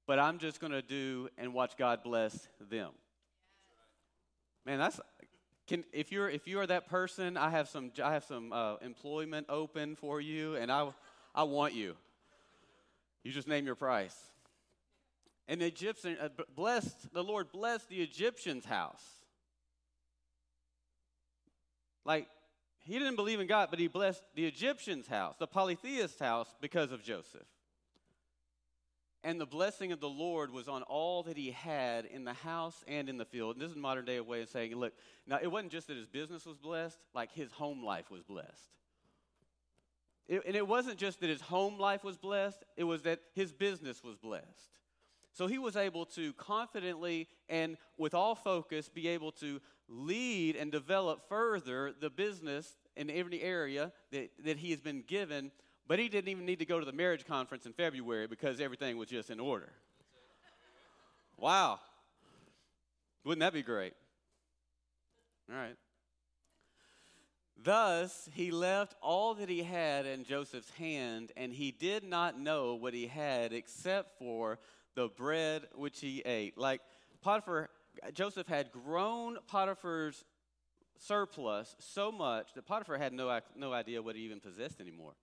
but 0.06 0.20
I'm 0.20 0.38
just 0.38 0.60
going 0.60 0.72
to 0.72 0.84
do 0.84 1.30
and 1.36 1.52
watch 1.52 1.78
God 1.78 2.04
bless 2.04 2.48
them. 2.70 2.92
Man, 4.68 4.78
that's 4.78 5.00
can 5.66 5.84
if 5.92 6.12
you're 6.12 6.30
if 6.30 6.48
you 6.48 6.60
are 6.60 6.68
that 6.68 6.88
person, 6.88 7.38
I 7.38 7.50
have 7.50 7.70
some 7.70 7.92
I 8.04 8.14
have 8.14 8.24
some 8.26 8.54
uh, 8.54 8.76
employment 8.84 9.48
open 9.50 9.96
for 9.96 10.22
you, 10.22 10.56
and 10.58 10.72
I 10.72 10.90
I 11.34 11.42
want 11.44 11.74
you. 11.74 11.96
You 13.24 13.32
just 13.32 13.48
name 13.48 13.66
your 13.66 13.74
price. 13.74 14.16
And 15.48 15.62
the 15.62 15.68
Egyptian 15.68 16.18
uh, 16.20 16.30
blessed 16.56 17.14
the 17.14 17.24
Lord 17.24 17.52
blessed 17.52 17.90
the 17.90 18.02
Egyptian's 18.02 18.66
house. 18.66 19.04
Like 22.04 22.28
he 22.80 23.00
didn't 23.00 23.16
believe 23.16 23.40
in 23.40 23.48
God, 23.48 23.70
but 23.70 23.80
he 23.80 23.88
blessed 23.88 24.24
the 24.36 24.46
Egyptian's 24.46 25.08
house, 25.08 25.36
the 25.40 25.48
polytheist 25.48 26.20
house, 26.20 26.54
because 26.62 26.92
of 26.92 27.04
Joseph. 27.04 27.48
And 29.24 29.42
the 29.42 29.46
blessing 29.48 29.92
of 29.92 30.00
the 30.00 30.08
Lord 30.08 30.52
was 30.52 30.68
on 30.68 30.84
all 30.84 31.24
that 31.24 31.36
he 31.36 31.50
had 31.50 32.06
in 32.06 32.26
the 32.26 32.34
house 32.34 32.84
and 32.88 33.10
in 33.10 33.18
the 33.18 33.26
field. 33.26 33.56
And 33.56 33.64
this 33.64 33.72
is 33.72 33.76
a 33.76 33.80
modern 33.80 34.06
day 34.06 34.20
way 34.20 34.44
of 34.44 34.50
saying, 34.50 34.76
look, 34.76 34.94
now 35.26 35.40
it 35.42 35.48
wasn't 35.52 35.72
just 35.72 35.88
that 35.88 35.98
his 35.98 36.06
business 36.06 36.46
was 36.46 36.58
blessed, 36.58 37.00
like 37.16 37.32
his 37.32 37.52
home 37.52 37.84
life 37.84 38.12
was 38.12 38.22
blessed. 38.22 38.70
It, 40.28 40.44
and 40.46 40.56
it 40.56 40.68
wasn't 40.68 40.98
just 40.98 41.22
that 41.22 41.30
his 41.30 41.42
home 41.42 41.80
life 41.80 42.04
was 42.04 42.18
blessed, 42.18 42.64
it 42.78 42.84
was 42.84 43.02
that 43.02 43.20
his 43.34 43.52
business 43.52 44.04
was 44.04 44.16
blessed. 44.16 44.46
So 45.36 45.48
he 45.48 45.58
was 45.58 45.76
able 45.76 46.06
to 46.08 46.32
confidently 46.34 47.28
and 47.50 47.76
with 47.98 48.14
all 48.14 48.36
focus 48.36 48.88
be 48.88 49.10
able 49.10 49.34
to 49.34 49.60
lead 49.90 50.56
and 50.56 50.72
develop 50.72 51.28
further 51.28 51.92
the 52.00 52.10
business 52.10 52.78
in 52.96 53.10
every 53.10 53.42
area 53.42 53.92
that, 54.14 54.30
that 54.46 54.58
he 54.58 54.72
has 54.72 54.80
been 54.80 55.04
given, 55.06 55.52
but 55.90 56.00
he 56.00 56.08
didn't 56.08 56.30
even 56.30 56.46
need 56.46 56.60
to 56.60 56.66
go 56.66 56.80
to 56.80 56.86
the 56.86 56.94
marriage 56.94 57.26
conference 57.26 57.66
in 57.66 57.74
February 57.74 58.28
because 58.28 58.62
everything 58.62 58.98
was 58.98 59.10
just 59.10 59.30
in 59.30 59.42
order. 59.42 59.74
Wow. 61.38 61.82
Wouldn't 63.26 63.42
that 63.42 63.52
be 63.52 63.62
great? 63.62 63.94
All 65.52 65.58
right. 65.58 65.76
Thus, 67.62 68.30
he 68.34 68.52
left 68.52 68.96
all 69.02 69.34
that 69.36 69.50
he 69.50 69.64
had 69.64 70.06
in 70.06 70.24
Joseph's 70.24 70.70
hand, 70.72 71.32
and 71.36 71.52
he 71.52 71.72
did 71.72 72.04
not 72.04 72.40
know 72.40 72.76
what 72.76 72.94
he 72.94 73.08
had 73.08 73.52
except 73.52 74.18
for 74.18 74.60
the 74.96 75.10
bread 75.10 75.64
which 75.76 76.00
he 76.00 76.22
ate. 76.26 76.58
Like 76.58 76.82
Potiphar, 77.22 77.70
Joseph 78.14 78.48
had 78.48 78.72
grown 78.72 79.38
Potiphar's 79.48 80.24
surplus 80.98 81.76
so 81.80 82.12
much 82.12 82.54
that 82.54 82.66
Potiphar 82.66 82.98
had 82.98 83.14
no, 83.14 83.40
no 83.56 83.74
idea 83.74 84.02
what 84.02 84.16
he 84.16 84.22
even 84.24 84.40
possessed 84.40 84.80
anymore. 84.80 85.14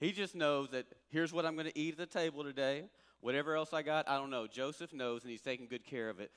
He 0.00 0.12
just 0.12 0.34
knows 0.34 0.70
that 0.70 0.86
here's 1.10 1.32
what 1.32 1.44
I'm 1.44 1.54
going 1.54 1.66
to 1.66 1.78
eat 1.78 1.92
at 1.92 1.98
the 1.98 2.18
table 2.18 2.42
today. 2.42 2.84
Whatever 3.20 3.54
else 3.54 3.74
I 3.74 3.82
got, 3.82 4.08
I 4.08 4.16
don't 4.16 4.30
know. 4.30 4.46
Joseph 4.46 4.94
knows, 4.94 5.22
and 5.22 5.30
he's 5.30 5.42
taking 5.42 5.66
good 5.66 5.84
care 5.84 6.08
of 6.08 6.20
it. 6.20 6.30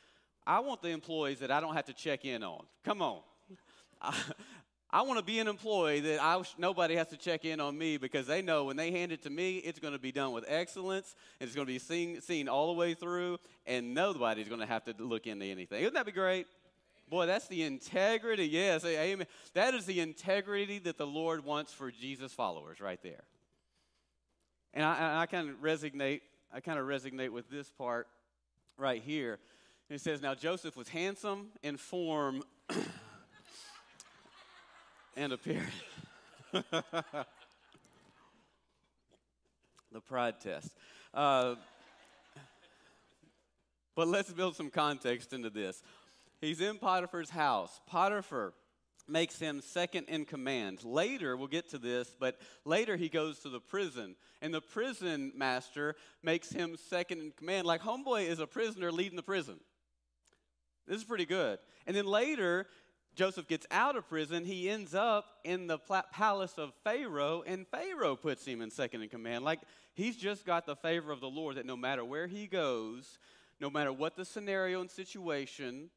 I 0.46 0.60
want 0.60 0.82
the 0.82 0.90
employees 0.90 1.40
that 1.40 1.50
I 1.50 1.62
don't 1.62 1.74
have 1.74 1.86
to 1.86 1.94
check 1.94 2.26
in 2.26 2.44
on. 2.44 2.66
Come 2.84 3.02
on. 3.02 3.22
want 5.02 5.18
to 5.18 5.26
be 5.26 5.40
an 5.40 5.48
employee 5.48 6.02
that 6.02 6.22
I, 6.22 6.40
nobody 6.60 6.96
has 6.96 7.08
to 7.08 7.18
check 7.18 7.46
in 7.46 7.60
on 7.60 7.76
me 7.76 7.98
because 7.98 8.28
they 8.28 8.44
know 8.44 8.66
when 8.66 8.78
they 8.78 8.92
hand 8.92 9.12
it 9.12 9.24
to 9.24 9.30
me, 9.32 9.58
it's 9.58 9.80
going 9.80 9.94
to 9.94 10.00
be 10.00 10.12
done 10.12 10.34
with 10.34 10.46
excellence 10.48 11.16
and 11.40 11.48
it's 11.48 11.56
going 11.56 11.66
to 11.66 11.74
be 11.74 11.80
seen, 11.80 12.22
seen 12.22 12.48
all 12.48 12.68
the 12.68 12.80
way 12.80 12.94
through, 12.94 13.40
and 13.66 13.96
nobody's 13.96 14.48
going 14.48 14.60
to 14.60 14.68
have 14.68 14.84
to 14.84 14.94
look 15.00 15.26
into 15.26 15.48
anything. 15.48 15.80
Wouldn't 15.80 15.96
that 15.96 16.06
be 16.06 16.12
great? 16.12 16.46
Boy, 17.10 17.26
that's 17.26 17.48
the 17.48 17.64
integrity. 17.64 18.46
Yes, 18.46 18.86
amen. 18.86 19.26
That 19.56 19.74
is 19.74 19.86
the 19.86 20.00
integrity 20.00 20.78
that 20.80 21.00
the 21.00 21.08
Lord 21.08 21.44
wants 21.44 21.74
for 21.74 21.92
Jesus' 21.92 22.32
followers 22.32 22.80
right 22.80 23.02
there. 23.02 23.24
And 24.74 24.86
I, 24.86 25.22
I 25.22 25.26
kind 25.26 25.50
of 25.50 25.56
resonate. 25.58 26.22
I 26.52 26.60
kind 26.60 26.80
of 26.80 26.86
resonate 26.86 27.30
with 27.30 27.50
this 27.50 27.72
part 27.72 28.08
right 28.78 29.02
here. 29.02 29.40
It 29.90 30.02
says, 30.02 30.22
"Now 30.22 30.34
Joseph 30.34 30.76
was 30.76 30.90
handsome 30.90 31.50
in 31.62 31.78
form." 31.78 32.44
and 35.16 35.34
a 35.34 35.38
period. 35.38 35.64
the 36.52 36.62
pride 40.08 40.40
test. 40.42 40.70
Uh, 41.14 41.56
but 43.96 44.08
let's 44.08 44.32
build 44.32 44.56
some 44.56 44.70
context 44.70 45.34
into 45.34 45.50
this. 45.50 45.84
He's 46.42 46.62
in 46.62 46.78
Potiphar's 46.78 47.30
house. 47.30 47.80
Potiphar 47.88 48.54
makes 49.08 49.38
him 49.40 49.62
second 49.62 50.08
in 50.10 50.26
command. 50.26 50.84
Later, 50.84 51.38
we'll 51.38 51.48
get 51.48 51.70
to 51.70 51.78
this, 51.78 52.16
but 52.20 52.40
later 52.66 52.96
he 52.96 53.10
goes 53.10 53.40
to 53.40 53.50
the 53.50 53.60
prison, 53.60 54.16
and 54.42 54.54
the 54.54 54.62
prison 54.62 55.32
master 55.36 55.96
makes 56.22 56.50
him 56.52 56.76
second 56.90 57.20
in 57.20 57.32
command. 57.32 57.68
Like 57.68 57.82
Homeboy 57.82 58.28
is 58.28 58.40
a 58.40 58.48
prisoner 58.48 58.92
leading 58.92 59.16
the 59.16 59.24
prison. 59.24 59.60
This 60.88 60.98
is 60.98 61.04
pretty 61.04 61.26
good. 61.26 61.60
And 61.88 61.96
then 61.96 62.06
later, 62.06 62.68
Joseph 63.16 63.48
gets 63.48 63.68
out 63.70 63.96
of 63.96 64.08
prison, 64.10 64.44
he 64.44 64.70
ends 64.70 64.96
up 64.96 65.26
in 65.44 65.68
the 65.68 65.78
palace 66.12 66.58
of 66.58 66.74
Pharaoh, 66.84 67.44
and 67.46 67.68
Pharaoh 67.68 68.16
puts 68.16 68.46
him 68.46 68.62
in 68.62 68.72
second 68.72 69.04
in 69.04 69.10
command. 69.10 69.46
Like 69.46 69.60
he's 69.94 70.18
just 70.18 70.46
got 70.46 70.66
the 70.66 70.76
favor 70.76 71.12
of 71.12 71.20
the 71.20 71.30
Lord 71.30 71.58
that 71.58 71.66
no 71.66 71.78
matter 71.78 72.04
where 72.04 72.28
he 72.28 72.48
goes, 72.48 73.20
no 73.60 73.70
matter 73.70 73.94
what 73.94 74.16
the 74.16 74.26
scenario 74.26 74.82
and 74.82 74.90
situation, 74.90 75.90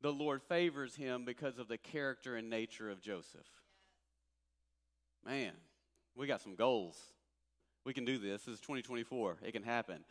the 0.00 0.12
Lord 0.12 0.42
favors 0.42 0.94
him 0.94 1.24
because 1.24 1.58
of 1.58 1.66
the 1.66 1.78
character 1.78 2.36
and 2.36 2.48
nature 2.48 2.90
of 2.90 3.00
Joseph. 3.00 3.48
Man, 5.24 5.52
we 6.14 6.26
got 6.26 6.40
some 6.40 6.54
goals. 6.54 6.96
We 7.84 7.94
can 7.94 8.04
do 8.04 8.18
this. 8.18 8.42
This 8.44 8.54
is 8.54 8.60
2024. 8.60 9.38
It 9.42 9.52
can 9.52 9.62
happen. 9.62 10.04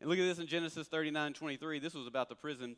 And 0.00 0.10
look 0.10 0.18
at 0.18 0.22
this 0.22 0.38
in 0.38 0.46
Genesis 0.46 0.88
39 0.88 1.34
23. 1.34 1.78
This 1.78 1.94
was 1.94 2.06
about 2.06 2.28
the 2.28 2.34
prison 2.34 2.76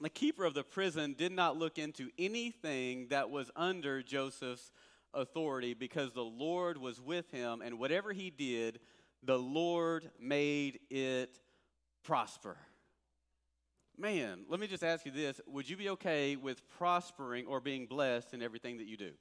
the 0.00 0.10
keeper 0.10 0.44
of 0.44 0.54
the 0.54 0.62
prison 0.62 1.14
did 1.16 1.32
not 1.32 1.56
look 1.56 1.78
into 1.78 2.10
anything 2.18 3.08
that 3.08 3.30
was 3.30 3.50
under 3.56 4.02
Joseph's 4.02 4.70
authority 5.14 5.74
because 5.74 6.12
the 6.12 6.24
Lord 6.24 6.78
was 6.78 7.00
with 7.00 7.30
him, 7.30 7.62
and 7.62 7.78
whatever 7.78 8.12
he 8.12 8.30
did, 8.30 8.80
the 9.22 9.38
Lord 9.38 10.10
made 10.20 10.80
it 10.90 11.40
prosper. 12.04 12.56
Man, 13.98 14.44
let 14.48 14.60
me 14.60 14.66
just 14.66 14.84
ask 14.84 15.06
you 15.06 15.12
this 15.12 15.40
Would 15.46 15.68
you 15.68 15.76
be 15.76 15.88
okay 15.90 16.36
with 16.36 16.68
prospering 16.78 17.46
or 17.46 17.60
being 17.60 17.86
blessed 17.86 18.34
in 18.34 18.42
everything 18.42 18.78
that 18.78 18.86
you 18.86 18.96
do? 18.96 19.12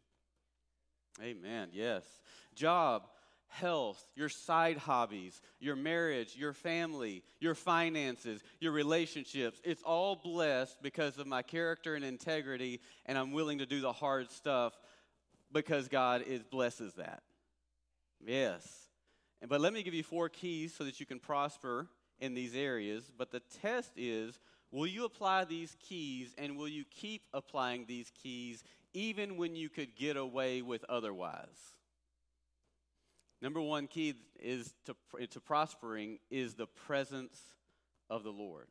Amen. 1.24 1.70
Yes. 1.72 2.03
Job, 2.55 3.08
health, 3.48 4.06
your 4.16 4.30
side 4.30 4.78
hobbies, 4.78 5.42
your 5.60 5.75
marriage, 5.75 6.36
your 6.36 6.54
family, 6.54 7.24
your 7.40 7.56
finances, 7.56 8.42
your 8.60 8.72
relationships. 8.72 9.62
It's 9.64 9.84
all 9.84 10.16
blessed 10.16 10.82
because 10.82 11.18
of 11.18 11.28
my 11.28 11.42
character 11.42 11.96
and 11.96 12.04
integrity, 12.04 12.82
and 13.06 13.18
I'm 13.18 13.32
willing 13.32 13.60
to 13.60 13.66
do 13.66 13.82
the 13.82 13.94
hard 13.94 14.32
stuff 14.32 14.74
because 15.52 15.88
God 15.88 16.24
is 16.28 16.44
blesses 16.44 16.94
that. 16.96 17.24
Yes. 18.25 18.68
But 19.48 19.62
let 19.62 19.74
me 19.74 19.84
give 19.84 19.94
you 19.94 20.04
four 20.04 20.30
keys 20.30 20.74
so 20.74 20.84
that 20.84 21.00
you 21.00 21.06
can 21.06 21.20
prosper 21.20 21.88
in 22.20 22.34
these 22.34 22.56
areas. 22.56 23.12
But 23.16 23.32
the 23.32 23.42
test 23.62 23.92
is 23.96 24.40
will 24.72 24.88
you 24.88 25.06
apply 25.06 25.46
these 25.46 25.75
keys 25.88 26.34
and 26.38 26.58
will 26.58 26.68
you 26.68 26.84
keep 26.90 27.24
applying 27.34 27.86
these 27.86 28.12
keys 28.22 28.64
even 28.94 29.38
when 29.38 29.56
you 29.56 29.70
could 29.70 29.96
get 29.96 30.18
away 30.18 30.62
with 30.62 30.84
otherwise? 30.90 31.75
Number 33.42 33.62
one 33.62 33.88
key 33.88 34.15
is 34.39 34.74
to, 34.86 34.96
to 35.27 35.39
prospering 35.39 36.20
is 36.30 36.56
the 36.56 36.68
presence 36.68 37.39
of 38.10 38.24
the 38.24 38.32
Lord. 38.32 38.68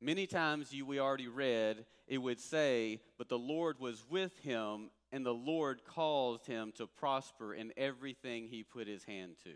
Many 0.00 0.26
times 0.26 0.72
you 0.72 0.84
we 0.84 0.98
already 0.98 1.28
read, 1.28 1.84
it 2.08 2.18
would 2.18 2.40
say, 2.40 3.00
but 3.18 3.28
the 3.28 3.38
Lord 3.38 3.78
was 3.78 4.04
with 4.10 4.36
him, 4.40 4.90
and 5.12 5.24
the 5.24 5.34
Lord 5.34 5.82
caused 5.84 6.46
him 6.46 6.72
to 6.76 6.86
prosper 6.86 7.54
in 7.54 7.72
everything 7.76 8.48
he 8.48 8.64
put 8.64 8.88
his 8.88 9.04
hand 9.04 9.36
to. 9.44 9.54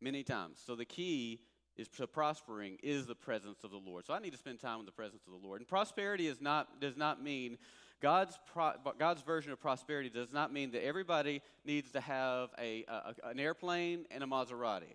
Many 0.00 0.22
times. 0.22 0.62
So 0.64 0.74
the 0.74 0.86
key 0.86 1.40
is 1.76 1.88
to 1.88 2.06
prospering 2.06 2.78
is 2.82 3.06
the 3.06 3.14
presence 3.14 3.64
of 3.64 3.70
the 3.70 3.76
Lord. 3.78 4.06
So 4.06 4.14
I 4.14 4.18
need 4.18 4.32
to 4.32 4.38
spend 4.38 4.60
time 4.60 4.80
in 4.80 4.86
the 4.86 4.92
presence 4.92 5.22
of 5.26 5.32
the 5.32 5.46
Lord. 5.46 5.60
And 5.60 5.68
prosperity 5.68 6.26
is 6.26 6.40
not 6.40 6.80
does 6.80 6.96
not 6.96 7.22
mean 7.22 7.58
God's, 8.00 8.38
pro, 8.52 8.72
God's 8.98 9.22
version 9.22 9.52
of 9.52 9.60
prosperity 9.60 10.08
does 10.08 10.32
not 10.32 10.52
mean 10.52 10.70
that 10.72 10.84
everybody 10.84 11.42
needs 11.64 11.90
to 11.92 12.00
have 12.00 12.50
a, 12.58 12.84
a 12.88 13.14
an 13.28 13.38
airplane 13.38 14.06
and 14.10 14.24
a 14.24 14.26
Maserati. 14.26 14.94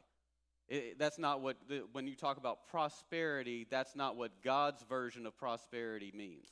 It, 0.68 0.98
that's 0.98 1.20
not 1.20 1.42
what, 1.42 1.58
the, 1.70 1.84
when 1.92 2.08
you 2.08 2.16
talk 2.16 2.38
about 2.38 2.68
prosperity, 2.68 3.68
that's 3.70 3.96
not 3.96 4.16
what 4.16 4.32
God's 4.44 4.82
version 4.84 5.28
of 5.28 5.38
prosperity 5.38 6.12
means. 6.16 6.48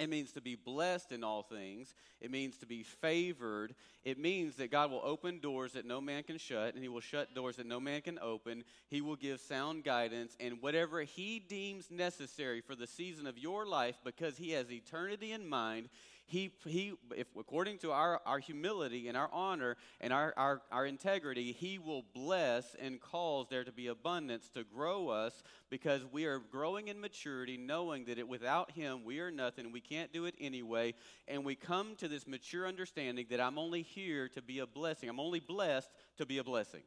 It 0.00 0.10
means 0.10 0.32
to 0.32 0.40
be 0.40 0.56
blessed 0.56 1.12
in 1.12 1.22
all 1.22 1.42
things. 1.42 1.94
It 2.20 2.30
means 2.30 2.56
to 2.58 2.66
be 2.66 2.82
favored. 2.82 3.76
It 4.04 4.18
means 4.18 4.56
that 4.56 4.72
God 4.72 4.90
will 4.90 5.02
open 5.04 5.38
doors 5.38 5.72
that 5.74 5.86
no 5.86 6.00
man 6.00 6.24
can 6.24 6.36
shut, 6.36 6.74
and 6.74 6.82
He 6.82 6.88
will 6.88 7.00
shut 7.00 7.32
doors 7.32 7.56
that 7.56 7.66
no 7.66 7.78
man 7.78 8.00
can 8.00 8.18
open. 8.20 8.64
He 8.88 9.00
will 9.00 9.14
give 9.14 9.40
sound 9.40 9.84
guidance, 9.84 10.36
and 10.40 10.60
whatever 10.60 11.02
He 11.02 11.38
deems 11.38 11.92
necessary 11.92 12.60
for 12.60 12.74
the 12.74 12.88
season 12.88 13.26
of 13.26 13.38
your 13.38 13.66
life, 13.66 13.96
because 14.02 14.36
He 14.36 14.50
has 14.50 14.70
eternity 14.72 15.30
in 15.30 15.48
mind, 15.48 15.88
he, 16.26 16.52
he 16.66 16.94
if 17.16 17.26
according 17.38 17.78
to 17.78 17.92
our, 17.92 18.20
our 18.24 18.38
humility 18.38 19.08
and 19.08 19.16
our 19.16 19.28
honor 19.32 19.76
and 20.00 20.12
our, 20.12 20.32
our, 20.36 20.62
our 20.72 20.86
integrity, 20.86 21.52
he 21.52 21.78
will 21.78 22.04
bless 22.14 22.74
and 22.80 23.00
cause 23.00 23.46
there 23.50 23.64
to 23.64 23.72
be 23.72 23.88
abundance 23.88 24.48
to 24.50 24.64
grow 24.64 25.08
us 25.08 25.42
because 25.70 26.02
we 26.10 26.24
are 26.24 26.38
growing 26.38 26.88
in 26.88 27.00
maturity, 27.00 27.56
knowing 27.56 28.06
that 28.06 28.18
it, 28.18 28.26
without 28.26 28.70
him 28.70 29.04
we 29.04 29.20
are 29.20 29.30
nothing, 29.30 29.70
we 29.70 29.80
can't 29.80 30.12
do 30.12 30.24
it 30.24 30.34
anyway, 30.40 30.94
and 31.28 31.44
we 31.44 31.54
come 31.54 31.94
to 31.96 32.08
this 32.08 32.26
mature 32.26 32.66
understanding 32.66 33.26
that 33.30 33.40
I'm 33.40 33.58
only 33.58 33.82
here 33.82 34.28
to 34.30 34.42
be 34.42 34.60
a 34.60 34.66
blessing. 34.66 35.08
I'm 35.08 35.20
only 35.20 35.40
blessed 35.40 35.90
to 36.16 36.26
be 36.26 36.38
a 36.38 36.44
blessing. 36.44 36.82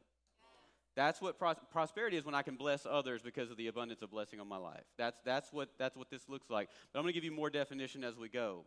That's 0.96 1.20
what 1.20 1.38
pros- 1.38 1.54
prosperity 1.70 2.16
is 2.16 2.24
when 2.24 2.34
I 2.34 2.42
can 2.42 2.56
bless 2.56 2.84
others 2.84 3.22
because 3.22 3.52
of 3.52 3.56
the 3.56 3.68
abundance 3.68 4.02
of 4.02 4.10
blessing 4.10 4.40
on 4.40 4.48
my 4.48 4.56
life. 4.56 4.82
That's, 4.96 5.20
that's, 5.24 5.52
what, 5.52 5.68
that's 5.78 5.96
what 5.96 6.10
this 6.10 6.28
looks 6.28 6.50
like. 6.50 6.68
But 6.92 6.98
I'm 6.98 7.04
going 7.04 7.12
to 7.12 7.16
give 7.16 7.22
you 7.22 7.30
more 7.30 7.50
definition 7.50 8.02
as 8.02 8.16
we 8.16 8.28
go. 8.28 8.64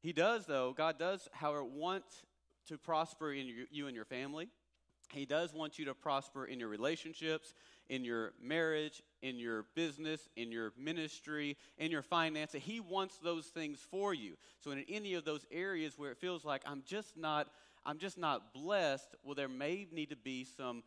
He 0.00 0.12
does, 0.12 0.46
though, 0.46 0.72
God 0.72 0.98
does, 0.98 1.28
however, 1.32 1.64
want 1.64 2.04
to 2.68 2.78
prosper 2.78 3.32
in 3.32 3.46
you, 3.46 3.66
you 3.70 3.86
and 3.86 3.96
your 3.96 4.04
family. 4.04 4.48
He 5.12 5.24
does 5.24 5.54
want 5.54 5.78
you 5.78 5.86
to 5.86 5.94
prosper 5.94 6.44
in 6.44 6.60
your 6.60 6.68
relationships, 6.68 7.54
in 7.88 8.04
your 8.04 8.32
marriage, 8.42 9.02
in 9.22 9.38
your 9.38 9.64
business, 9.74 10.28
in 10.36 10.52
your 10.52 10.72
ministry, 10.76 11.56
in 11.78 11.90
your 11.90 12.02
finances. 12.02 12.62
He 12.62 12.80
wants 12.80 13.16
those 13.18 13.46
things 13.46 13.78
for 13.90 14.12
you. 14.12 14.34
So 14.60 14.70
in 14.70 14.84
any 14.88 15.14
of 15.14 15.24
those 15.24 15.46
areas 15.50 15.94
where 15.96 16.10
it 16.10 16.18
feels 16.18 16.44
like 16.44 16.62
I'm 16.66 16.82
just 16.86 17.16
not 17.16 17.48
I'm 17.86 17.98
just 17.98 18.18
not 18.18 18.52
blessed, 18.52 19.14
well 19.24 19.34
there 19.34 19.48
may 19.48 19.86
need 19.90 20.10
to 20.10 20.16
be 20.16 20.44
some 20.44 20.82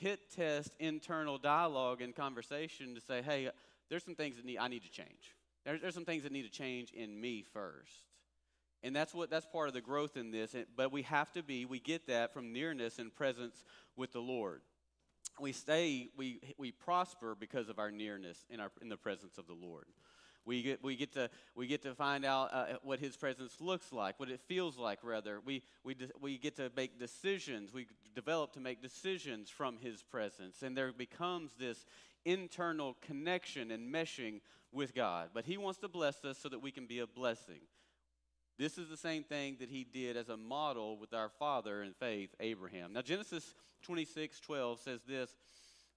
pit 0.00 0.18
test 0.34 0.74
internal 0.80 1.38
dialogue 1.38 2.02
and 2.02 2.14
conversation 2.14 2.94
to 2.96 3.00
say, 3.00 3.22
"Hey, 3.22 3.50
there's 3.88 4.02
some 4.02 4.16
things 4.16 4.36
that 4.36 4.44
need 4.44 4.58
I 4.58 4.66
need 4.66 4.82
to 4.82 4.90
change. 4.90 5.36
There's, 5.64 5.80
there's 5.80 5.94
some 5.94 6.04
things 6.04 6.24
that 6.24 6.32
need 6.32 6.42
to 6.42 6.50
change 6.50 6.90
in 6.90 7.20
me 7.20 7.44
first. 7.52 8.09
And 8.82 8.96
that's 8.96 9.14
what 9.14 9.30
that's 9.30 9.46
part 9.46 9.68
of 9.68 9.74
the 9.74 9.80
growth 9.80 10.16
in 10.16 10.30
this. 10.30 10.54
But 10.76 10.90
we 10.90 11.02
have 11.02 11.30
to 11.32 11.42
be, 11.42 11.66
we 11.66 11.80
get 11.80 12.06
that 12.06 12.32
from 12.32 12.52
nearness 12.52 12.98
and 12.98 13.14
presence 13.14 13.64
with 13.96 14.12
the 14.12 14.20
Lord. 14.20 14.62
We 15.38 15.52
stay, 15.52 16.08
we 16.16 16.40
we 16.58 16.72
prosper 16.72 17.36
because 17.38 17.68
of 17.68 17.78
our 17.78 17.90
nearness 17.90 18.44
in 18.50 18.60
our 18.60 18.70
in 18.80 18.88
the 18.88 18.96
presence 18.96 19.38
of 19.38 19.46
the 19.46 19.54
Lord. 19.54 19.84
We 20.46 20.62
get, 20.62 20.82
we 20.82 20.96
get 20.96 21.12
to 21.12 21.28
we 21.54 21.66
get 21.66 21.82
to 21.82 21.94
find 21.94 22.24
out 22.24 22.52
uh, 22.52 22.66
what 22.82 22.98
His 22.98 23.16
presence 23.16 23.60
looks 23.60 23.92
like, 23.92 24.18
what 24.18 24.30
it 24.30 24.40
feels 24.48 24.78
like. 24.78 25.00
Rather, 25.02 25.40
we 25.44 25.62
we 25.84 25.94
de- 25.94 26.10
we 26.20 26.38
get 26.38 26.56
to 26.56 26.70
make 26.74 26.98
decisions. 26.98 27.72
We 27.72 27.86
develop 28.14 28.54
to 28.54 28.60
make 28.60 28.82
decisions 28.82 29.50
from 29.50 29.76
His 29.78 30.02
presence, 30.02 30.62
and 30.62 30.76
there 30.76 30.92
becomes 30.92 31.52
this 31.58 31.84
internal 32.24 32.96
connection 33.02 33.70
and 33.70 33.92
meshing 33.92 34.40
with 34.72 34.94
God. 34.94 35.30
But 35.34 35.44
He 35.44 35.58
wants 35.58 35.78
to 35.80 35.88
bless 35.88 36.24
us 36.24 36.38
so 36.38 36.48
that 36.48 36.60
we 36.60 36.70
can 36.70 36.86
be 36.86 37.00
a 37.00 37.06
blessing. 37.06 37.60
This 38.60 38.76
is 38.76 38.90
the 38.90 38.96
same 38.98 39.24
thing 39.24 39.56
that 39.60 39.70
he 39.70 39.84
did 39.84 40.18
as 40.18 40.28
a 40.28 40.36
model 40.36 40.98
with 40.98 41.14
our 41.14 41.30
father 41.30 41.82
in 41.82 41.94
faith, 41.94 42.28
Abraham. 42.40 42.92
Now, 42.92 43.00
Genesis 43.00 43.54
26 43.84 44.38
12 44.38 44.80
says 44.80 45.00
this 45.08 45.34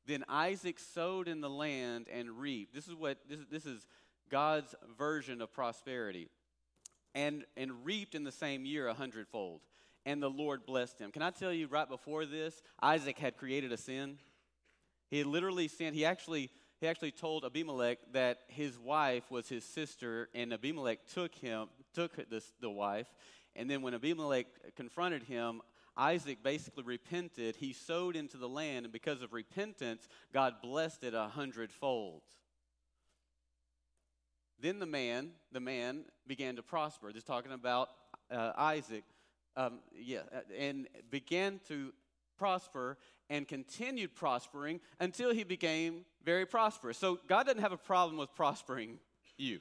Then 0.08 0.24
Isaac 0.30 0.80
sowed 0.80 1.28
in 1.28 1.42
the 1.42 1.50
land 1.50 2.08
and 2.10 2.40
reaped. 2.40 2.74
This 2.74 2.88
is 2.88 2.96
what 2.96 3.18
this, 3.28 3.40
this 3.52 3.66
is 3.66 3.86
God's 4.32 4.74
version 4.98 5.42
of 5.42 5.52
prosperity. 5.52 6.30
And, 7.14 7.44
and 7.58 7.84
reaped 7.84 8.16
in 8.16 8.24
the 8.24 8.32
same 8.32 8.66
year 8.66 8.88
a 8.88 8.94
hundredfold. 8.94 9.60
And 10.06 10.24
the 10.24 10.30
Lord 10.30 10.66
blessed 10.66 11.00
him. 11.00 11.12
Can 11.12 11.22
I 11.22 11.32
tell 11.32 11.52
you, 11.52 11.68
right 11.68 11.88
before 11.88 12.26
this, 12.26 12.62
Isaac 12.82 13.20
had 13.20 13.36
created 13.36 13.74
a 13.74 13.78
sin? 13.78 14.20
He 15.10 15.26
literally 15.26 15.68
sinned. 15.68 15.98
He 15.98 16.06
actually 16.06 16.50
he 16.80 16.88
actually 16.88 17.12
told 17.12 17.44
Abimelech 17.44 18.00
that 18.14 18.40
his 18.48 18.78
wife 18.78 19.30
was 19.32 19.48
his 19.48 19.64
sister, 19.64 20.30
and 20.34 20.54
Abimelech 20.54 21.00
took 21.14 21.34
him, 21.36 21.68
took 21.94 22.30
this, 22.30 22.52
the 22.60 22.70
wife. 22.70 23.08
And 23.56 23.70
then 23.70 23.82
when 23.82 23.94
Abimelech 23.94 24.48
confronted 24.76 25.24
him, 25.24 25.62
Isaac 25.96 26.40
basically 26.44 26.84
repented. 26.84 27.56
He 27.56 27.74
sowed 27.74 28.16
into 28.16 28.38
the 28.38 28.50
land, 28.50 28.86
and 28.86 28.92
because 28.92 29.22
of 29.22 29.32
repentance, 29.32 30.08
God 30.34 30.56
blessed 30.62 31.04
it 31.04 31.14
a 31.14 31.28
hundredfold. 31.28 32.24
Then 34.60 34.80
the 34.80 34.86
man, 34.86 35.32
the 35.52 35.60
man 35.60 36.06
began 36.26 36.56
to 36.56 36.64
prosper. 36.64 37.12
Just 37.12 37.28
talking 37.28 37.52
about 37.52 37.90
uh, 38.32 38.54
Isaac, 38.58 39.04
um, 39.56 39.80
yeah, 39.94 40.22
and 40.58 40.88
began 41.12 41.60
to 41.68 41.94
prosper 42.38 42.98
and 43.30 43.48
continued 43.48 44.16
prospering 44.16 44.80
until 45.00 45.34
he 45.34 45.44
became 45.44 46.06
very 46.24 46.46
prosperous. 46.46 46.98
So 46.98 47.20
God 47.28 47.46
doesn't 47.46 47.62
have 47.62 47.72
a 47.72 47.78
problem 47.78 48.18
with 48.18 48.34
prospering 48.36 49.00
you. 49.38 49.60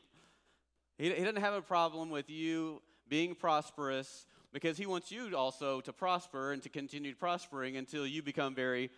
He, 1.02 1.12
he 1.12 1.24
doesn't 1.24 1.40
have 1.40 1.54
a 1.54 1.62
problem 1.62 2.10
with 2.10 2.30
you 2.30 2.80
being 3.08 3.34
prosperous 3.34 4.24
because 4.52 4.78
he 4.78 4.86
wants 4.86 5.10
you 5.10 5.36
also 5.36 5.80
to 5.80 5.92
prosper 5.92 6.52
and 6.52 6.62
to 6.62 6.68
continue 6.68 7.12
prospering 7.16 7.76
until 7.76 8.06
you 8.06 8.22
become 8.22 8.54
very 8.54 8.88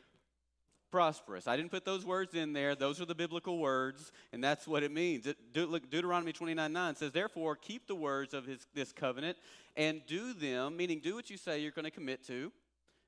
prosperous. 0.90 1.48
I 1.48 1.56
didn't 1.56 1.70
put 1.70 1.86
those 1.86 2.04
words 2.04 2.34
in 2.34 2.52
there. 2.52 2.74
Those 2.74 3.00
are 3.00 3.06
the 3.06 3.14
biblical 3.14 3.58
words, 3.58 4.12
and 4.34 4.44
that's 4.44 4.68
what 4.68 4.82
it 4.82 4.92
means. 4.92 5.24
De- 5.24 5.34
De- 5.54 5.80
Deuteronomy 5.80 6.34
29 6.34 6.70
9 6.70 6.94
says, 6.96 7.10
Therefore, 7.10 7.56
keep 7.56 7.86
the 7.86 7.94
words 7.94 8.34
of 8.34 8.44
his, 8.44 8.66
this 8.74 8.92
covenant 8.92 9.38
and 9.74 10.02
do 10.06 10.34
them, 10.34 10.76
meaning 10.76 11.00
do 11.02 11.14
what 11.14 11.30
you 11.30 11.38
say 11.38 11.60
you're 11.60 11.70
going 11.70 11.86
to 11.86 11.90
commit 11.90 12.22
to, 12.26 12.52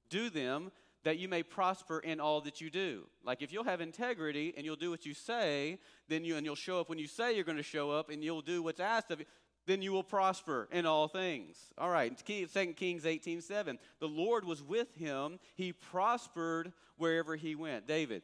do 0.08 0.30
them 0.30 0.72
that 1.06 1.20
you 1.20 1.28
may 1.28 1.44
prosper 1.44 2.00
in 2.00 2.18
all 2.18 2.40
that 2.40 2.60
you 2.60 2.68
do. 2.68 3.04
Like 3.24 3.40
if 3.40 3.52
you'll 3.52 3.62
have 3.62 3.80
integrity 3.80 4.52
and 4.56 4.66
you'll 4.66 4.74
do 4.74 4.90
what 4.90 5.06
you 5.06 5.14
say, 5.14 5.78
then 6.08 6.24
you 6.24 6.34
and 6.34 6.44
you'll 6.44 6.56
show 6.56 6.80
up 6.80 6.88
when 6.88 6.98
you 6.98 7.06
say 7.06 7.32
you're 7.32 7.44
going 7.44 7.56
to 7.58 7.62
show 7.62 7.92
up 7.92 8.10
and 8.10 8.24
you'll 8.24 8.42
do 8.42 8.60
what's 8.60 8.80
asked 8.80 9.12
of 9.12 9.20
you, 9.20 9.26
then 9.66 9.82
you 9.82 9.92
will 9.92 10.02
prosper 10.02 10.68
in 10.72 10.84
all 10.84 11.06
things. 11.06 11.58
All 11.78 11.90
right, 11.90 12.12
2 12.26 12.48
Kings 12.72 13.06
18 13.06 13.40
7. 13.40 13.78
The 14.00 14.08
Lord 14.08 14.44
was 14.44 14.64
with 14.64 14.96
him, 14.96 15.38
he 15.54 15.72
prospered 15.72 16.72
wherever 16.96 17.36
he 17.36 17.54
went. 17.54 17.86
David, 17.86 18.22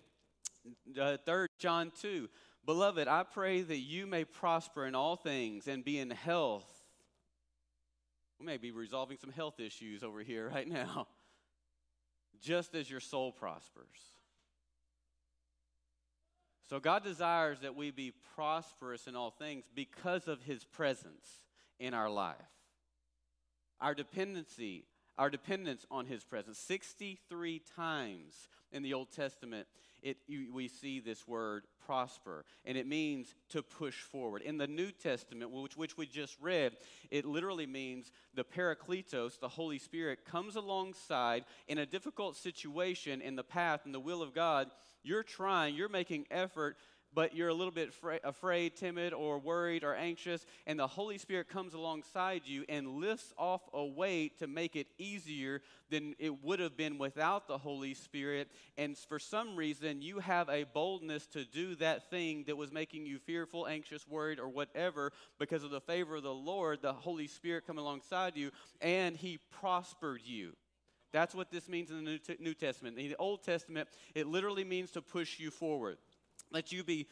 uh, 1.01 1.19
3 1.25 1.47
John 1.61 1.93
2. 2.01 2.29
Beloved, 2.67 3.07
I 3.07 3.23
pray 3.23 3.63
that 3.63 3.79
you 3.79 4.09
may 4.09 4.25
prosper 4.25 4.87
in 4.87 4.97
all 4.97 5.15
things 5.15 5.69
and 5.69 5.85
be 5.85 6.01
in 6.01 6.11
health. 6.11 6.67
We 8.41 8.47
may 8.47 8.57
be 8.57 8.73
resolving 8.73 9.19
some 9.19 9.31
health 9.31 9.61
issues 9.61 10.03
over 10.03 10.25
here 10.25 10.51
right 10.53 10.67
now 10.67 11.07
just 12.43 12.75
as 12.75 12.91
your 12.91 13.01
soul 13.01 13.33
prospers. 13.33 13.87
So 16.69 16.81
God 16.81 17.05
desires 17.05 17.61
that 17.61 17.77
we 17.77 17.91
be 17.91 18.13
prosperous 18.35 19.07
in 19.07 19.15
all 19.15 19.31
things 19.31 19.65
because 19.75 20.27
of 20.27 20.43
his 20.43 20.65
presence 20.65 21.29
in 21.79 21.95
our 21.95 22.11
life. 22.11 22.37
Our 23.81 23.95
dependency, 23.95 24.85
our 25.19 25.29
dependence 25.29 25.85
on 25.91 26.07
his 26.07 26.25
presence. 26.25 26.59
63 26.59 27.61
times 27.77 28.49
in 28.73 28.83
the 28.83 28.95
Old 28.95 29.11
Testament, 29.13 29.67
it, 30.03 30.19
you, 30.27 30.53
we 30.53 30.69
see 30.69 31.01
this 31.01 31.27
word 31.27 31.65
prosper, 31.85 32.45
and 32.65 32.77
it 32.77 32.87
means 32.87 33.35
to 33.51 33.63
push 33.63 34.01
forward. 34.01 34.43
In 34.43 34.59
the 34.59 34.67
New 34.67 34.91
Testament, 34.91 35.51
which, 35.51 35.77
which 35.77 35.97
we 35.97 36.07
just 36.07 36.37
read, 36.41 36.77
it 37.11 37.25
literally 37.25 37.67
means 37.67 38.11
the 38.35 38.45
Parakletos, 38.45 39.39
the 39.39 39.49
Holy 39.49 39.79
Spirit, 39.79 40.25
comes 40.25 40.57
alongside 40.57 41.45
in 41.69 41.79
a 41.79 41.87
difficult 41.87 42.37
situation 42.37 43.21
in 43.21 43.37
the 43.37 43.45
path 43.45 43.81
and 43.85 43.95
the 43.95 44.01
will 44.01 44.23
of 44.23 44.35
God. 44.35 44.71
You're 45.05 45.25
trying, 45.25 45.75
you're 45.75 45.89
making 45.89 46.27
effort 46.31 46.77
but 47.15 47.35
you're 47.35 47.49
a 47.49 47.55
little 47.55 47.73
bit 47.73 47.93
fra- 47.93 48.21
afraid, 48.25 48.77
timid, 48.77 49.13
or 49.13 49.39
worried 49.39 49.85
or 49.85 49.95
anxious, 49.95 50.47
and 50.67 50.79
the 50.79 50.87
Holy 50.87 51.19
Spirit 51.19 51.49
comes 51.49 51.75
alongside 51.75 52.43
you 52.45 52.65
and 52.69 52.87
lifts 52.87 53.33
off 53.37 53.63
a 53.73 53.85
weight 53.85 54.39
to 54.39 54.47
make 54.47 54.77
it 54.77 54.87
easier 54.99 55.61
than 55.91 56.15
it 56.19 56.43
would 56.43 56.61
have 56.61 56.77
been 56.77 56.99
without 56.99 57.47
the 57.47 57.59
Holy 57.59 57.95
Spirit. 57.95 58.49
And 58.79 58.97
for 58.97 59.19
some 59.19 59.57
reason, 59.57 60.03
you 60.03 60.21
have 60.21 60.49
a 60.49 60.65
boldness 60.65 61.27
to 61.29 61.45
do 61.45 61.75
that 61.77 62.11
thing 62.11 62.45
that 62.47 62.57
was 62.57 62.73
making 62.73 63.07
you 63.07 63.19
fearful, 63.19 63.67
anxious, 63.67 64.09
worried, 64.09 64.41
or 64.41 64.49
whatever 64.49 65.13
because 65.39 65.65
of 65.65 65.71
the 65.71 65.81
favor 65.81 66.17
of 66.17 66.23
the 66.23 66.33
Lord, 66.33 66.81
the 66.83 66.93
Holy 66.93 67.27
Spirit 67.27 67.67
come 67.67 67.79
alongside 67.79 68.37
you, 68.37 68.51
and 68.81 69.17
He 69.17 69.39
prospered 69.61 70.21
you. 70.25 70.53
That's 71.13 71.35
what 71.35 71.51
this 71.51 71.69
means 71.69 71.91
in 71.91 71.97
the 71.97 72.03
New, 72.03 72.19
T- 72.19 72.37
New 72.41 72.55
Testament. 72.55 72.99
In 72.99 73.11
the 73.11 73.17
Old 73.17 73.43
Testament, 73.45 73.89
it 74.15 74.27
literally 74.27 74.65
means 74.65 74.91
to 74.93 75.03
push 75.03 75.39
you 75.39 75.51
forward. 75.51 75.99
Let 76.53 76.73
you 76.73 76.85
be, 76.85 77.07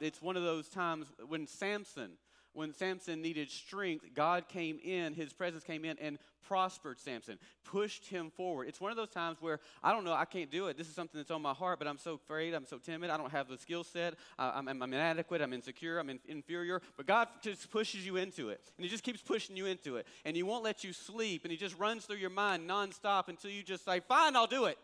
it's 0.00 0.22
one 0.22 0.36
of 0.36 0.42
those 0.42 0.68
times 0.68 1.06
when 1.28 1.46
Samson 1.46 2.12
when 2.52 2.74
Samson 2.74 3.22
needed 3.22 3.50
strength, 3.50 4.06
God 4.14 4.48
came 4.48 4.80
in, 4.82 5.14
his 5.14 5.32
presence 5.32 5.62
came 5.62 5.84
in 5.84 5.96
and 5.98 6.18
prospered 6.46 6.98
Samson, 6.98 7.38
pushed 7.64 8.06
him 8.06 8.30
forward. 8.30 8.66
It's 8.66 8.80
one 8.80 8.90
of 8.90 8.96
those 8.96 9.10
times 9.10 9.36
where 9.40 9.60
I 9.84 9.92
don't 9.92 10.04
know, 10.04 10.12
I 10.12 10.24
can't 10.24 10.50
do 10.50 10.66
it. 10.66 10.76
This 10.76 10.88
is 10.88 10.94
something 10.94 11.18
that's 11.18 11.30
on 11.30 11.42
my 11.42 11.52
heart, 11.52 11.78
but 11.78 11.86
I'm 11.86 11.98
so 11.98 12.14
afraid, 12.14 12.54
I'm 12.54 12.66
so 12.66 12.78
timid, 12.78 13.10
I 13.10 13.16
don't 13.16 13.30
have 13.30 13.48
the 13.48 13.56
skill 13.56 13.84
set, 13.84 14.14
I'm, 14.38 14.68
I'm, 14.68 14.82
I'm, 14.82 14.92
inadequate, 14.92 15.40
I'm 15.40 15.52
insecure, 15.52 15.98
I'm 15.98 16.10
in, 16.10 16.18
inferior. 16.26 16.82
But 16.96 17.06
God 17.06 17.28
just 17.40 17.70
pushes 17.70 18.04
you 18.04 18.16
into 18.16 18.48
it, 18.48 18.60
and 18.76 18.84
He 18.84 18.90
just 18.90 19.04
keeps 19.04 19.22
pushing 19.22 19.56
you 19.56 19.66
into 19.66 19.96
it, 19.96 20.06
and 20.24 20.34
He 20.34 20.42
won't 20.42 20.64
let 20.64 20.82
you 20.82 20.92
sleep, 20.92 21.44
and 21.44 21.52
He 21.52 21.56
just 21.56 21.78
runs 21.78 22.04
through 22.04 22.16
your 22.16 22.30
mind 22.30 22.68
nonstop 22.68 23.28
until 23.28 23.50
you 23.50 23.62
just 23.62 23.84
say, 23.84 24.00
Fine, 24.00 24.34
I'll 24.34 24.46
do 24.48 24.64
it 24.64 24.78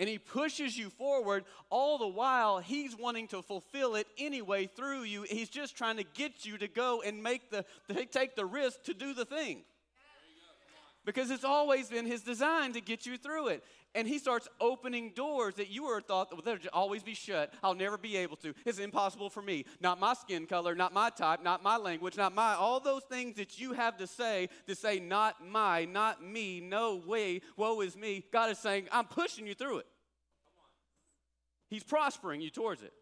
and 0.00 0.08
he 0.08 0.18
pushes 0.18 0.76
you 0.76 0.88
forward 0.88 1.44
all 1.68 1.98
the 1.98 2.08
while 2.08 2.58
he's 2.58 2.96
wanting 2.96 3.28
to 3.28 3.42
fulfill 3.42 3.94
it 3.94 4.08
anyway 4.18 4.66
through 4.66 5.02
you. 5.02 5.26
He's 5.28 5.50
just 5.50 5.76
trying 5.76 5.98
to 5.98 6.04
get 6.14 6.46
you 6.46 6.56
to 6.56 6.66
go 6.66 7.02
and 7.02 7.22
make 7.22 7.50
the 7.50 7.64
take 8.10 8.34
the 8.34 8.46
risk 8.46 8.82
to 8.84 8.94
do 8.94 9.12
the 9.12 9.26
thing. 9.26 9.62
Because 11.04 11.30
it's 11.30 11.44
always 11.44 11.88
been 11.88 12.06
his 12.06 12.22
design 12.22 12.72
to 12.72 12.80
get 12.80 13.06
you 13.06 13.16
through 13.16 13.48
it. 13.48 13.64
And 13.94 14.06
he 14.06 14.18
starts 14.18 14.48
opening 14.60 15.10
doors 15.16 15.56
that 15.56 15.68
you 15.68 15.84
were 15.84 16.00
thought 16.00 16.30
that 16.30 16.36
would 16.36 16.68
always 16.72 17.02
be 17.02 17.14
shut. 17.14 17.52
I'll 17.62 17.74
never 17.74 17.98
be 17.98 18.16
able 18.18 18.36
to. 18.36 18.54
It's 18.64 18.78
impossible 18.78 19.30
for 19.30 19.42
me. 19.42 19.64
Not 19.80 19.98
my 19.98 20.14
skin 20.14 20.46
color 20.46 20.74
not 20.74 20.92
my 20.92 21.10
type 21.10 21.42
not 21.42 21.62
my 21.62 21.76
language 21.76 22.16
not 22.16 22.34
my 22.34 22.54
all 22.54 22.80
those 22.80 23.02
things 23.02 23.36
that 23.36 23.58
you 23.58 23.72
have 23.72 23.96
to 23.96 24.06
say 24.06 24.48
to 24.66 24.74
say 24.74 25.00
not 25.00 25.44
my 25.46 25.84
not 25.84 26.22
me. 26.24 26.60
No 26.60 27.02
way. 27.04 27.42
Woe 27.56 27.80
is 27.80 27.96
me. 27.96 28.24
God 28.32 28.50
is 28.50 28.58
saying 28.58 28.86
i'm 28.92 29.06
pushing 29.06 29.46
you 29.46 29.54
through 29.54 29.78
it 29.78 29.86
He's 31.70 31.84
prospering 31.84 32.40
you 32.40 32.50
towards 32.50 32.82
it. 32.82 32.92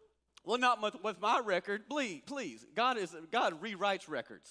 Well, 0.45 0.59
not 0.59 0.81
with, 0.81 1.03
with 1.03 1.19
my 1.19 1.41
record. 1.43 1.89
Please, 1.89 2.21
please. 2.25 2.65
God 2.75 2.97
is 2.97 3.13
God 3.31 3.61
rewrites 3.61 4.07
records. 4.07 4.49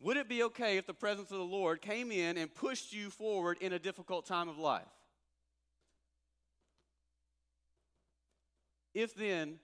Would 0.00 0.16
it 0.16 0.28
be 0.28 0.44
okay 0.44 0.76
if 0.76 0.86
the 0.86 0.94
presence 0.94 1.30
of 1.30 1.38
the 1.38 1.44
Lord 1.44 1.82
came 1.82 2.12
in 2.12 2.38
and 2.38 2.54
pushed 2.54 2.92
you 2.92 3.10
forward 3.10 3.58
in 3.60 3.72
a 3.72 3.78
difficult 3.78 4.26
time 4.26 4.48
of 4.48 4.56
life? 4.56 4.84
If 8.94 9.14
then, 9.14 9.58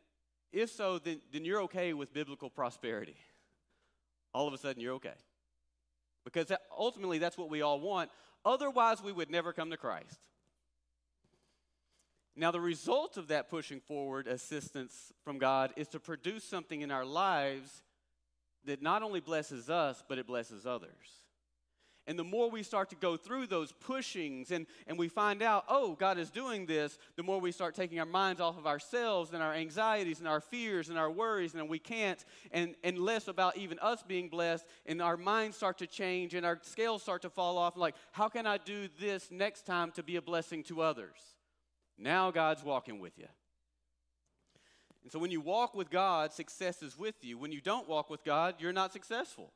if 0.52 0.70
so, 0.70 0.98
then, 0.98 1.20
then 1.32 1.44
you're 1.44 1.62
okay 1.62 1.92
with 1.92 2.12
biblical 2.12 2.50
prosperity. 2.50 3.16
All 4.34 4.48
of 4.48 4.54
a 4.54 4.58
sudden, 4.58 4.82
you're 4.82 4.94
okay. 4.94 5.14
Because 6.24 6.50
ultimately, 6.76 7.18
that's 7.18 7.38
what 7.38 7.50
we 7.50 7.62
all 7.62 7.80
want. 7.80 8.10
Otherwise, 8.44 9.02
we 9.02 9.12
would 9.12 9.30
never 9.30 9.52
come 9.52 9.70
to 9.70 9.76
Christ. 9.76 10.18
Now, 12.34 12.50
the 12.50 12.60
result 12.60 13.18
of 13.18 13.28
that 13.28 13.50
pushing 13.50 13.80
forward 13.80 14.26
assistance 14.26 15.12
from 15.22 15.38
God 15.38 15.72
is 15.76 15.88
to 15.88 16.00
produce 16.00 16.44
something 16.44 16.80
in 16.80 16.90
our 16.90 17.04
lives 17.04 17.82
that 18.64 18.80
not 18.80 19.02
only 19.02 19.20
blesses 19.20 19.68
us, 19.68 20.02
but 20.08 20.18
it 20.18 20.26
blesses 20.26 20.66
others. 20.66 21.22
And 22.06 22.18
the 22.18 22.24
more 22.24 22.50
we 22.50 22.64
start 22.64 22.90
to 22.90 22.96
go 22.96 23.16
through 23.16 23.46
those 23.46 23.70
pushings 23.70 24.50
and, 24.50 24.66
and 24.88 24.98
we 24.98 25.06
find 25.06 25.40
out, 25.40 25.64
oh, 25.68 25.94
God 25.94 26.18
is 26.18 26.30
doing 26.30 26.66
this, 26.66 26.98
the 27.14 27.22
more 27.22 27.40
we 27.40 27.52
start 27.52 27.76
taking 27.76 28.00
our 28.00 28.06
minds 28.06 28.40
off 28.40 28.58
of 28.58 28.66
ourselves 28.66 29.32
and 29.32 29.42
our 29.42 29.54
anxieties 29.54 30.18
and 30.18 30.26
our 30.26 30.40
fears 30.40 30.88
and 30.88 30.98
our 30.98 31.10
worries, 31.10 31.54
and 31.54 31.68
we 31.68 31.78
can't, 31.78 32.24
and, 32.50 32.74
and 32.82 32.98
less 32.98 33.28
about 33.28 33.56
even 33.56 33.78
us 33.78 34.02
being 34.02 34.28
blessed, 34.28 34.66
and 34.86 35.00
our 35.00 35.16
minds 35.16 35.56
start 35.56 35.78
to 35.78 35.86
change 35.86 36.34
and 36.34 36.44
our 36.44 36.58
scales 36.62 37.02
start 37.02 37.22
to 37.22 37.30
fall 37.30 37.56
off. 37.56 37.76
Like, 37.76 37.94
how 38.10 38.28
can 38.28 38.46
I 38.48 38.58
do 38.58 38.88
this 38.98 39.30
next 39.30 39.64
time 39.64 39.92
to 39.92 40.02
be 40.02 40.16
a 40.16 40.22
blessing 40.22 40.64
to 40.64 40.82
others? 40.82 41.31
Now 42.02 42.32
God's 42.32 42.64
walking 42.64 42.98
with 42.98 43.16
you. 43.16 43.28
And 45.04 45.12
so 45.12 45.18
when 45.18 45.30
you 45.30 45.40
walk 45.40 45.74
with 45.74 45.88
God, 45.88 46.32
success 46.32 46.82
is 46.82 46.98
with 46.98 47.14
you. 47.22 47.38
When 47.38 47.52
you 47.52 47.60
don't 47.60 47.88
walk 47.88 48.10
with 48.10 48.24
God, 48.24 48.56
you're 48.58 48.72
not 48.72 48.92
successful. 48.92 49.52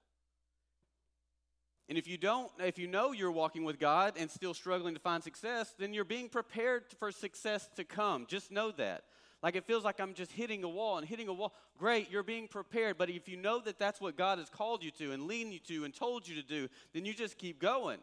And 1.88 1.98
if 1.98 2.08
you 2.08 2.16
don't, 2.16 2.50
if 2.58 2.78
you 2.78 2.86
know 2.86 3.12
you're 3.12 3.32
walking 3.32 3.64
with 3.64 3.78
God 3.78 4.14
and 4.16 4.30
still 4.30 4.54
struggling 4.54 4.94
to 4.94 5.00
find 5.00 5.22
success, 5.22 5.74
then 5.78 5.92
you're 5.92 6.04
being 6.04 6.28
prepared 6.28 6.84
for 6.98 7.12
success 7.12 7.68
to 7.76 7.84
come. 7.84 8.26
Just 8.28 8.50
know 8.50 8.72
that. 8.72 9.04
Like 9.42 9.54
it 9.54 9.64
feels 9.64 9.84
like 9.84 10.00
I'm 10.00 10.14
just 10.14 10.32
hitting 10.32 10.64
a 10.64 10.68
wall 10.68 10.98
and 10.98 11.06
hitting 11.06 11.28
a 11.28 11.32
wall. 11.32 11.52
Great, 11.78 12.10
you're 12.10 12.24
being 12.24 12.48
prepared. 12.48 12.96
But 12.98 13.10
if 13.10 13.28
you 13.28 13.36
know 13.36 13.60
that 13.60 13.78
that's 13.78 14.00
what 14.00 14.16
God 14.16 14.38
has 14.38 14.48
called 14.48 14.82
you 14.82 14.90
to 14.92 15.12
and 15.12 15.24
leading 15.24 15.52
you 15.52 15.60
to 15.68 15.84
and 15.84 15.94
told 15.94 16.26
you 16.26 16.34
to 16.36 16.42
do, 16.42 16.68
then 16.92 17.04
you 17.04 17.14
just 17.14 17.38
keep 17.38 17.60
going 17.60 17.98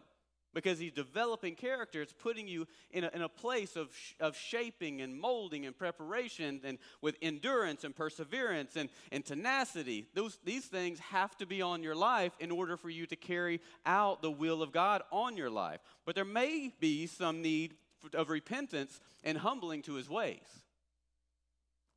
because 0.54 0.80
he's 0.80 0.92
developing 0.92 1.56
character. 1.56 2.02
It's 2.02 2.14
putting 2.14 2.48
you 2.48 2.68
in 2.92 3.04
a, 3.04 3.10
in 3.14 3.22
a 3.22 3.30
place 3.30 3.76
of, 3.76 3.90
sh- 3.96 4.14
of 4.20 4.38
shaping 4.38 5.02
and 5.02 5.20
molding 5.20 5.66
and 5.66 5.78
preparation 5.78 6.62
and 6.64 6.78
with 7.02 7.16
endurance 7.22 7.84
and 7.84 7.96
perseverance 7.96 8.76
and, 8.76 8.90
and 9.12 9.26
tenacity. 9.26 10.08
Those, 10.14 10.38
these 10.44 10.66
things 10.66 11.00
have 11.00 11.36
to 11.38 11.46
be 11.46 11.62
on 11.62 11.84
your 11.84 11.96
life 11.96 12.34
in 12.40 12.52
order 12.52 12.78
for 12.78 12.90
you 12.90 13.06
to 13.08 13.16
carry 13.16 13.62
out 13.86 14.22
the 14.22 14.32
will 14.32 14.62
of 14.62 14.72
God 14.72 15.02
on 15.12 15.38
your 15.38 15.50
life. 15.50 15.80
But 16.06 16.16
there 16.16 16.26
may 16.26 16.72
be 16.80 17.08
some 17.08 17.42
need 17.42 17.74
of 18.14 18.30
repentance 18.30 19.00
and 19.24 19.38
humbling 19.38 19.82
to 19.84 19.94
his 19.94 20.10
ways. 20.10 20.64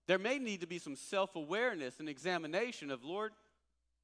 There 0.07 0.19
may 0.19 0.39
need 0.39 0.61
to 0.61 0.67
be 0.67 0.79
some 0.79 0.97
self 0.97 1.35
awareness 1.35 1.99
and 1.99 2.09
examination 2.09 2.91
of, 2.91 3.05
Lord, 3.05 3.33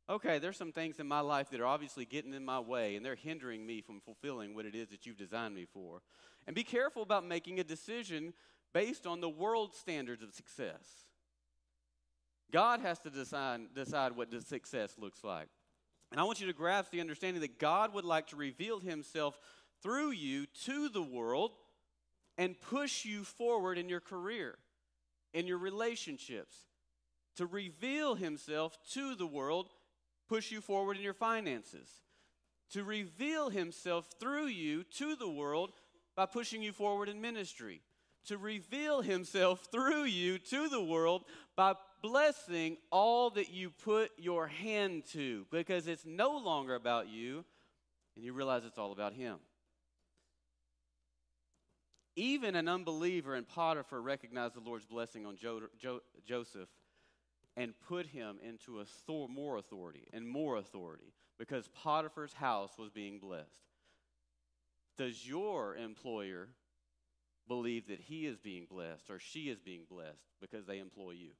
okay, 0.08 0.38
there's 0.38 0.56
some 0.56 0.72
things 0.72 0.98
in 0.98 1.06
my 1.06 1.20
life 1.20 1.50
that 1.50 1.60
are 1.60 1.66
obviously 1.66 2.04
getting 2.04 2.34
in 2.34 2.44
my 2.44 2.60
way 2.60 2.96
and 2.96 3.04
they're 3.04 3.14
hindering 3.14 3.66
me 3.66 3.80
from 3.80 4.00
fulfilling 4.00 4.54
what 4.54 4.66
it 4.66 4.74
is 4.74 4.88
that 4.88 5.06
you've 5.06 5.16
designed 5.18 5.54
me 5.54 5.66
for. 5.72 6.02
And 6.46 6.56
be 6.56 6.64
careful 6.64 7.02
about 7.02 7.26
making 7.26 7.60
a 7.60 7.64
decision 7.64 8.32
based 8.72 9.06
on 9.06 9.20
the 9.20 9.28
world 9.28 9.74
standards 9.74 10.22
of 10.22 10.32
success. 10.34 11.06
God 12.50 12.80
has 12.80 12.98
to 13.00 13.10
decide, 13.10 13.60
decide 13.74 14.12
what 14.12 14.28
success 14.46 14.94
looks 14.98 15.24
like. 15.24 15.48
And 16.10 16.20
I 16.20 16.24
want 16.24 16.40
you 16.40 16.46
to 16.46 16.52
grasp 16.52 16.90
the 16.90 17.00
understanding 17.00 17.40
that 17.40 17.58
God 17.58 17.94
would 17.94 18.04
like 18.04 18.26
to 18.28 18.36
reveal 18.36 18.80
himself 18.80 19.38
through 19.82 20.10
you 20.10 20.46
to 20.64 20.88
the 20.90 21.02
world 21.02 21.52
and 22.36 22.60
push 22.60 23.04
you 23.04 23.24
forward 23.24 23.78
in 23.78 23.88
your 23.88 24.00
career, 24.00 24.58
in 25.32 25.46
your 25.46 25.58
relationships, 25.58 26.56
to 27.36 27.46
reveal 27.46 28.14
himself 28.14 28.76
to 28.92 29.14
the 29.14 29.26
world 29.26 29.70
push 30.28 30.50
you 30.50 30.60
forward 30.60 30.96
in 30.96 31.02
your 31.02 31.14
finances, 31.14 31.88
to 32.70 32.84
reveal 32.84 33.50
himself 33.50 34.08
through 34.18 34.46
you 34.46 34.82
to 34.84 35.14
the 35.16 35.28
world 35.28 35.72
by 36.16 36.26
pushing 36.26 36.62
you 36.62 36.72
forward 36.72 37.08
in 37.08 37.20
ministry, 37.20 37.82
to 38.26 38.38
reveal 38.38 39.02
himself 39.02 39.66
through 39.72 40.04
you 40.04 40.38
to 40.38 40.68
the 40.68 40.82
world 40.82 41.24
by 41.56 41.74
blessing 42.02 42.76
all 42.90 43.30
that 43.30 43.52
you 43.52 43.70
put 43.70 44.10
your 44.16 44.46
hand 44.46 45.04
to, 45.12 45.46
because 45.50 45.86
it's 45.86 46.04
no 46.04 46.38
longer 46.38 46.74
about 46.74 47.08
you 47.08 47.44
and 48.16 48.24
you 48.24 48.32
realize 48.32 48.64
it's 48.64 48.78
all 48.78 48.92
about 48.92 49.14
him. 49.14 49.38
Even 52.14 52.56
an 52.56 52.68
unbeliever 52.68 53.34
in 53.34 53.44
Potiphar 53.44 54.00
recognized 54.00 54.54
the 54.54 54.60
Lord's 54.60 54.84
blessing 54.84 55.24
on 55.24 55.36
jo- 55.36 55.62
jo- 55.78 56.02
Joseph 56.26 56.68
and 57.56 57.74
put 57.86 58.06
him 58.06 58.38
into 58.42 58.80
a 58.80 59.28
more 59.28 59.56
authority 59.58 60.06
and 60.12 60.26
more 60.26 60.56
authority 60.56 61.12
because 61.38 61.68
Potiphar's 61.68 62.32
house 62.32 62.72
was 62.78 62.90
being 62.90 63.18
blessed. 63.18 63.68
Does 64.96 65.26
your 65.26 65.76
employer 65.76 66.48
believe 67.48 67.88
that 67.88 68.00
he 68.00 68.26
is 68.26 68.38
being 68.38 68.66
blessed 68.70 69.10
or 69.10 69.18
she 69.18 69.48
is 69.48 69.60
being 69.60 69.82
blessed 69.90 70.30
because 70.40 70.66
they 70.66 70.78
employ 70.78 71.12
you? 71.12 71.30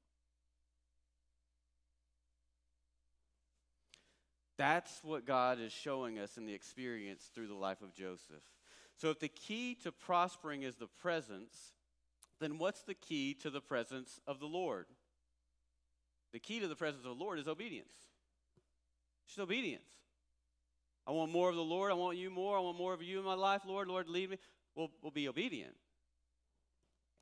That's 4.59 5.01
what 5.03 5.27
God 5.27 5.59
is 5.61 5.73
showing 5.73 6.19
us 6.19 6.37
in 6.37 6.47
the 6.47 6.55
experience 6.55 7.31
through 7.35 7.49
the 7.49 7.55
life 7.55 7.83
of 7.83 7.95
Joseph. 7.95 8.43
So, 8.97 9.11
if 9.11 9.19
the 9.19 9.29
key 9.29 9.75
to 9.83 9.91
prospering 9.91 10.63
is 10.63 10.77
the 10.77 10.87
presence, 10.87 11.73
then 12.39 12.59
what's 12.59 12.83
the 12.83 12.95
key 12.95 13.35
to 13.35 13.51
the 13.51 13.61
presence 13.61 14.21
of 14.27 14.39
the 14.39 14.47
Lord? 14.47 14.87
The 16.33 16.39
key 16.39 16.61
to 16.61 16.69
the 16.69 16.77
presence 16.77 17.05
of 17.05 17.17
the 17.17 17.25
Lord 17.25 17.39
is 17.39 17.47
obedience. 17.47 17.93
Just 19.27 19.39
obedience. 19.39 19.89
I 21.07 21.11
want 21.11 21.33
more 21.33 21.51
of 21.51 21.57
the 21.57 21.63
Lord. 21.63 21.91
I 21.91 21.95
want 21.95 22.17
you 22.17 22.31
more. 22.31 22.57
I 22.57 22.61
want 22.61 22.79
more 22.79 22.95
of 22.95 23.03
you 23.03 23.19
in 23.19 23.25
my 23.25 23.35
life, 23.35 23.63
Lord. 23.67 23.89
Lord, 23.89 24.09
lead 24.09 24.31
me. 24.31 24.39
We'll, 24.75 24.91
we'll 25.03 25.11
be 25.11 25.29
obedient. 25.29 25.75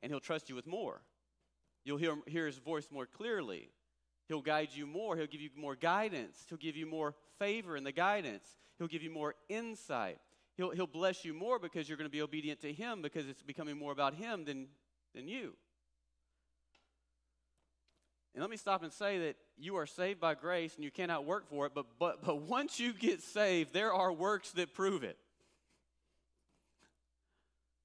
And 0.01 0.11
He'll 0.11 0.19
trust 0.19 0.49
you 0.49 0.55
with 0.55 0.67
more. 0.67 1.01
You'll 1.83 1.97
hear, 1.97 2.15
hear 2.27 2.45
His 2.45 2.57
voice 2.57 2.87
more 2.91 3.05
clearly. 3.05 3.69
He'll 4.27 4.41
guide 4.41 4.69
you 4.73 4.85
more. 4.85 5.17
He'll 5.17 5.27
give 5.27 5.41
you 5.41 5.49
more 5.57 5.75
guidance. 5.75 6.45
He'll 6.47 6.57
give 6.57 6.77
you 6.77 6.85
more 6.85 7.15
favor 7.39 7.75
in 7.75 7.83
the 7.83 7.91
guidance. 7.91 8.47
He'll 8.77 8.87
give 8.87 9.03
you 9.03 9.11
more 9.11 9.35
insight. 9.49 10.19
He'll, 10.57 10.69
he'll 10.69 10.87
bless 10.87 11.25
you 11.25 11.33
more 11.33 11.59
because 11.59 11.89
you're 11.89 11.97
going 11.97 12.09
to 12.09 12.11
be 12.11 12.21
obedient 12.21 12.61
to 12.61 12.71
Him 12.71 13.01
because 13.01 13.27
it's 13.27 13.41
becoming 13.41 13.77
more 13.77 13.91
about 13.91 14.13
Him 14.13 14.45
than, 14.45 14.67
than 15.15 15.27
you. 15.27 15.53
And 18.33 18.41
let 18.41 18.49
me 18.49 18.57
stop 18.57 18.83
and 18.83 18.93
say 18.93 19.17
that 19.19 19.35
you 19.57 19.75
are 19.75 19.85
saved 19.85 20.19
by 20.19 20.35
grace 20.35 20.75
and 20.75 20.83
you 20.83 20.91
cannot 20.91 21.25
work 21.25 21.49
for 21.49 21.65
it, 21.65 21.73
but, 21.75 21.85
but, 21.99 22.23
but 22.23 22.41
once 22.41 22.79
you 22.79 22.93
get 22.93 23.21
saved, 23.21 23.73
there 23.73 23.93
are 23.93 24.11
works 24.11 24.51
that 24.51 24.73
prove 24.73 25.03
it. 25.03 25.17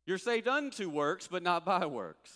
You're 0.06 0.18
saved 0.18 0.46
unto 0.46 0.88
works, 0.88 1.26
but 1.26 1.42
not 1.42 1.64
by 1.64 1.84
works. 1.86 2.30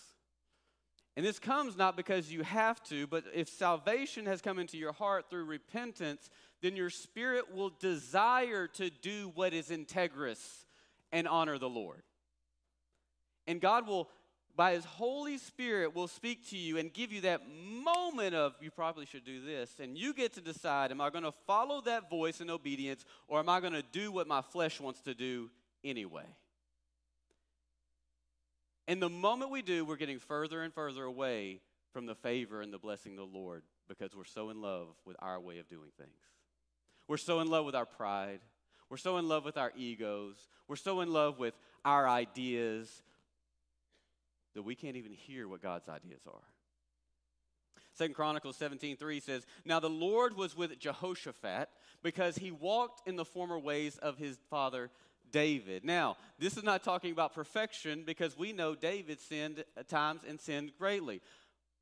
And 1.15 1.25
this 1.25 1.39
comes 1.39 1.77
not 1.77 1.97
because 1.97 2.31
you 2.31 2.43
have 2.43 2.83
to, 2.85 3.07
but 3.07 3.23
if 3.33 3.49
salvation 3.49 4.25
has 4.25 4.41
come 4.41 4.59
into 4.59 4.77
your 4.77 4.93
heart 4.93 5.29
through 5.29 5.45
repentance, 5.45 6.29
then 6.61 6.75
your 6.75 6.89
spirit 6.89 7.53
will 7.53 7.71
desire 7.79 8.67
to 8.67 8.89
do 8.89 9.31
what 9.35 9.53
is 9.53 9.69
integrous 9.69 10.65
and 11.11 11.27
honor 11.27 11.57
the 11.57 11.69
Lord. 11.69 12.03
And 13.47 13.59
God 13.59 13.87
will, 13.87 14.09
by 14.55 14.73
His 14.73 14.85
Holy 14.85 15.37
Spirit, 15.37 15.95
will 15.95 16.07
speak 16.07 16.49
to 16.49 16.57
you 16.57 16.77
and 16.77 16.93
give 16.93 17.11
you 17.11 17.21
that 17.21 17.41
moment 17.83 18.35
of, 18.35 18.53
you 18.61 18.71
probably 18.71 19.05
should 19.05 19.25
do 19.25 19.43
this. 19.43 19.79
And 19.79 19.97
you 19.97 20.13
get 20.13 20.33
to 20.33 20.41
decide, 20.41 20.91
am 20.91 21.01
I 21.01 21.09
going 21.09 21.23
to 21.23 21.33
follow 21.47 21.81
that 21.81 22.09
voice 22.09 22.41
in 22.41 22.49
obedience, 22.49 23.05
or 23.27 23.39
am 23.39 23.49
I 23.49 23.59
going 23.59 23.73
to 23.73 23.83
do 23.91 24.11
what 24.11 24.27
my 24.27 24.41
flesh 24.41 24.79
wants 24.79 25.01
to 25.01 25.13
do 25.13 25.49
anyway? 25.83 26.25
And 28.87 29.01
the 29.01 29.09
moment 29.09 29.51
we 29.51 29.61
do, 29.61 29.85
we're 29.85 29.95
getting 29.95 30.19
further 30.19 30.61
and 30.63 30.73
further 30.73 31.03
away 31.03 31.61
from 31.93 32.05
the 32.05 32.15
favor 32.15 32.61
and 32.61 32.73
the 32.73 32.77
blessing 32.77 33.13
of 33.13 33.17
the 33.17 33.37
Lord 33.37 33.63
because 33.87 34.15
we're 34.15 34.23
so 34.23 34.49
in 34.49 34.61
love 34.61 34.87
with 35.05 35.15
our 35.19 35.39
way 35.39 35.59
of 35.59 35.69
doing 35.69 35.91
things. 35.97 36.09
We're 37.07 37.17
so 37.17 37.39
in 37.39 37.47
love 37.47 37.65
with 37.65 37.75
our 37.75 37.85
pride. 37.85 38.39
We're 38.89 38.97
so 38.97 39.17
in 39.17 39.27
love 39.27 39.45
with 39.45 39.57
our 39.57 39.71
egos. 39.77 40.35
We're 40.67 40.75
so 40.75 41.01
in 41.01 41.11
love 41.11 41.39
with 41.39 41.53
our 41.85 42.07
ideas 42.07 43.01
that 44.53 44.63
we 44.63 44.75
can't 44.75 44.95
even 44.95 45.13
hear 45.13 45.47
what 45.47 45.61
God's 45.61 45.89
ideas 45.89 46.21
are. 46.27 46.47
Second 47.93 48.15
Chronicles 48.15 48.57
17:3 48.57 49.19
says, 49.19 49.45
"Now 49.65 49.79
the 49.79 49.89
Lord 49.89 50.35
was 50.35 50.55
with 50.55 50.79
Jehoshaphat 50.79 51.69
because 52.01 52.37
he 52.37 52.51
walked 52.51 53.07
in 53.07 53.15
the 53.15 53.25
former 53.25 53.59
ways 53.59 53.97
of 53.97 54.17
his 54.17 54.37
father 54.49 54.91
David. 55.31 55.83
Now, 55.83 56.17
this 56.39 56.57
is 56.57 56.63
not 56.63 56.83
talking 56.83 57.11
about 57.11 57.33
perfection 57.33 58.03
because 58.03 58.37
we 58.37 58.53
know 58.53 58.75
David 58.75 59.19
sinned 59.19 59.63
at 59.77 59.87
times 59.87 60.21
and 60.27 60.39
sinned 60.39 60.73
greatly. 60.77 61.21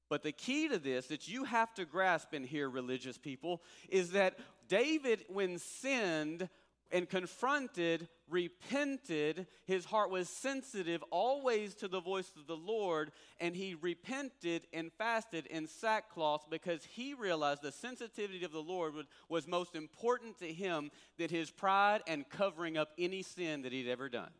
But 0.09 0.23
the 0.23 0.31
key 0.31 0.67
to 0.69 0.79
this 0.79 1.07
that 1.07 1.27
you 1.27 1.43
have 1.43 1.73
to 1.75 1.85
grasp 1.85 2.33
in 2.33 2.43
here, 2.43 2.69
religious 2.69 3.17
people, 3.17 3.61
is 3.89 4.11
that 4.11 4.39
David, 4.67 5.25
when 5.29 5.59
sinned, 5.59 6.49
and 6.91 7.09
confronted, 7.09 8.07
repented. 8.29 9.47
His 9.65 9.85
heart 9.85 10.09
was 10.09 10.29
sensitive 10.29 11.03
always 11.11 11.75
to 11.75 11.87
the 11.87 12.01
voice 12.01 12.31
of 12.37 12.47
the 12.47 12.55
Lord, 12.55 13.11
and 13.39 13.55
he 13.55 13.75
repented 13.75 14.67
and 14.73 14.91
fasted 14.93 15.45
in 15.47 15.67
sackcloth 15.67 16.47
because 16.49 16.83
he 16.83 17.13
realized 17.13 17.61
the 17.61 17.71
sensitivity 17.71 18.43
of 18.43 18.51
the 18.51 18.59
Lord 18.59 18.93
was 19.27 19.47
most 19.47 19.75
important 19.75 20.39
to 20.39 20.51
him 20.51 20.91
than 21.17 21.29
his 21.29 21.51
pride 21.51 22.01
and 22.07 22.27
covering 22.29 22.77
up 22.77 22.89
any 22.97 23.21
sin 23.21 23.61
that 23.63 23.71
he'd 23.71 23.89
ever 23.89 24.09
done. 24.09 24.31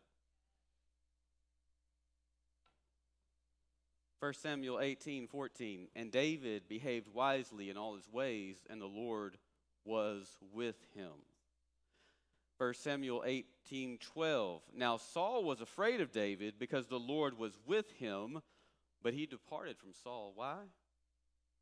1 4.20 4.34
Samuel 4.34 4.80
18, 4.80 5.28
14. 5.28 5.88
And 5.96 6.12
David 6.12 6.68
behaved 6.68 7.08
wisely 7.14 7.70
in 7.70 7.78
all 7.78 7.94
his 7.94 8.06
ways, 8.12 8.58
and 8.68 8.80
the 8.80 8.86
Lord 8.86 9.38
was 9.86 10.36
with 10.52 10.76
him. 10.94 11.12
1 12.60 12.74
Samuel 12.74 13.22
18 13.24 13.96
12. 13.96 14.60
Now 14.76 14.98
Saul 14.98 15.44
was 15.44 15.62
afraid 15.62 16.02
of 16.02 16.12
David 16.12 16.56
because 16.58 16.88
the 16.88 16.98
Lord 16.98 17.38
was 17.38 17.56
with 17.66 17.90
him, 17.92 18.42
but 19.02 19.14
he 19.14 19.24
departed 19.24 19.78
from 19.78 19.94
Saul. 20.04 20.32
Why? 20.34 20.56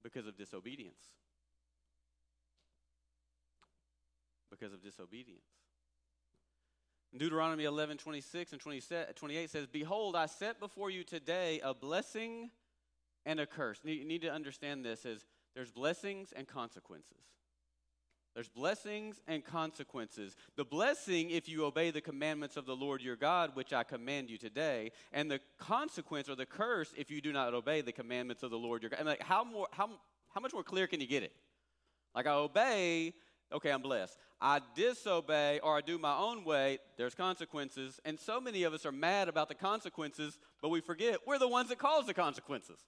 Because 0.03 0.27
of 0.27 0.37
disobedience. 0.37 1.01
Because 4.51 4.73
of 4.73 4.83
disobedience. 4.83 5.45
Deuteronomy 7.17 7.63
11 7.63 7.99
26 7.99 8.53
and 8.53 8.61
28 8.61 9.51
says, 9.51 9.67
Behold, 9.69 10.17
I 10.17 10.27
set 10.27 10.59
before 10.59 10.91
you 10.91 11.05
today 11.05 11.61
a 11.63 11.75
blessing 11.75 12.51
and 13.25 13.39
a 13.39 13.47
curse. 13.47 13.79
You 13.85 14.05
need 14.05 14.23
to 14.23 14.33
understand 14.33 14.85
this 14.85 15.07
as 15.07 15.25
there's 15.55 15.71
blessings 15.71 16.33
and 16.35 16.49
consequences. 16.49 17.23
There's 18.39 18.49
blessings 18.49 19.21
and 19.27 19.45
consequences. 19.45 20.37
The 20.55 20.65
blessing, 20.65 21.31
if 21.31 21.49
you 21.49 21.65
obey 21.65 21.91
the 21.91 22.01
commandments 22.01 22.57
of 22.57 22.67
the 22.67 22.77
Lord 22.77 23.03
your 23.03 23.17
God, 23.17 23.57
which 23.57 23.73
I 23.73 23.83
command 23.83 24.31
you 24.31 24.39
today, 24.39 24.93
and 25.13 25.29
the 25.29 25.41
consequence 25.59 26.29
or 26.29 26.37
the 26.37 26.47
curse, 26.47 26.95
if 26.97 27.11
you 27.11 27.21
do 27.21 27.33
not 27.33 27.53
obey 27.53 27.81
the 27.81 27.91
commandments 27.91 28.45
of 28.45 28.53
the 28.53 28.57
Lord 28.57 28.85
your 28.85 28.91
God. 28.91 29.01
And 29.01 29.09
like, 29.09 29.25
how 29.25 29.43
more, 29.43 29.67
how, 29.73 29.91
how 30.33 30.41
much 30.41 30.53
more 30.53 30.63
clear 30.63 30.87
can 30.87 31.01
you 31.01 31.09
get 31.09 31.25
it? 31.25 31.33
Like 32.15 32.29
I 32.29 32.35
obey, 32.35 33.13
okay, 33.53 33.73
I'm 33.73 33.83
blessed. 33.83 34.17
I 34.41 34.61
disobey 34.77 35.59
or 35.59 35.77
I 35.77 35.81
do 35.81 35.99
my 35.99 36.17
own 36.17 36.45
way, 36.45 36.79
there's 36.97 37.17
consequences. 37.17 37.99
And 38.05 38.21
so 38.21 38.41
many 38.41 38.63
of 38.63 38.73
us 38.73 38.87
are 38.87 38.93
mad 38.93 39.27
about 39.27 39.49
the 39.49 39.57
consequences, 39.57 40.39
but 40.63 40.69
we 40.69 40.81
forget 40.81 41.27
we're 41.27 41.41
the 41.41 41.49
ones 41.49 41.71
that 41.71 41.79
cause 41.79 42.07
the 42.07 42.15
consequences. 42.15 42.79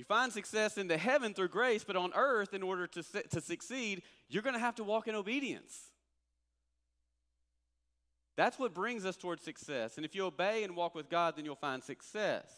You 0.00 0.04
find 0.04 0.32
success 0.32 0.78
into 0.78 0.96
heaven 0.96 1.34
through 1.34 1.48
grace, 1.48 1.84
but 1.84 1.94
on 1.94 2.12
earth, 2.14 2.54
in 2.54 2.62
order 2.62 2.86
to, 2.86 3.02
to 3.02 3.38
succeed, 3.38 4.00
you're 4.30 4.42
going 4.42 4.54
to 4.54 4.58
have 4.58 4.76
to 4.76 4.82
walk 4.82 5.08
in 5.08 5.14
obedience. 5.14 5.78
That's 8.34 8.58
what 8.58 8.72
brings 8.72 9.04
us 9.04 9.18
towards 9.18 9.44
success. 9.44 9.98
And 9.98 10.06
if 10.06 10.14
you 10.14 10.24
obey 10.24 10.64
and 10.64 10.74
walk 10.74 10.94
with 10.94 11.10
God, 11.10 11.36
then 11.36 11.44
you'll 11.44 11.54
find 11.54 11.84
success. 11.84 12.50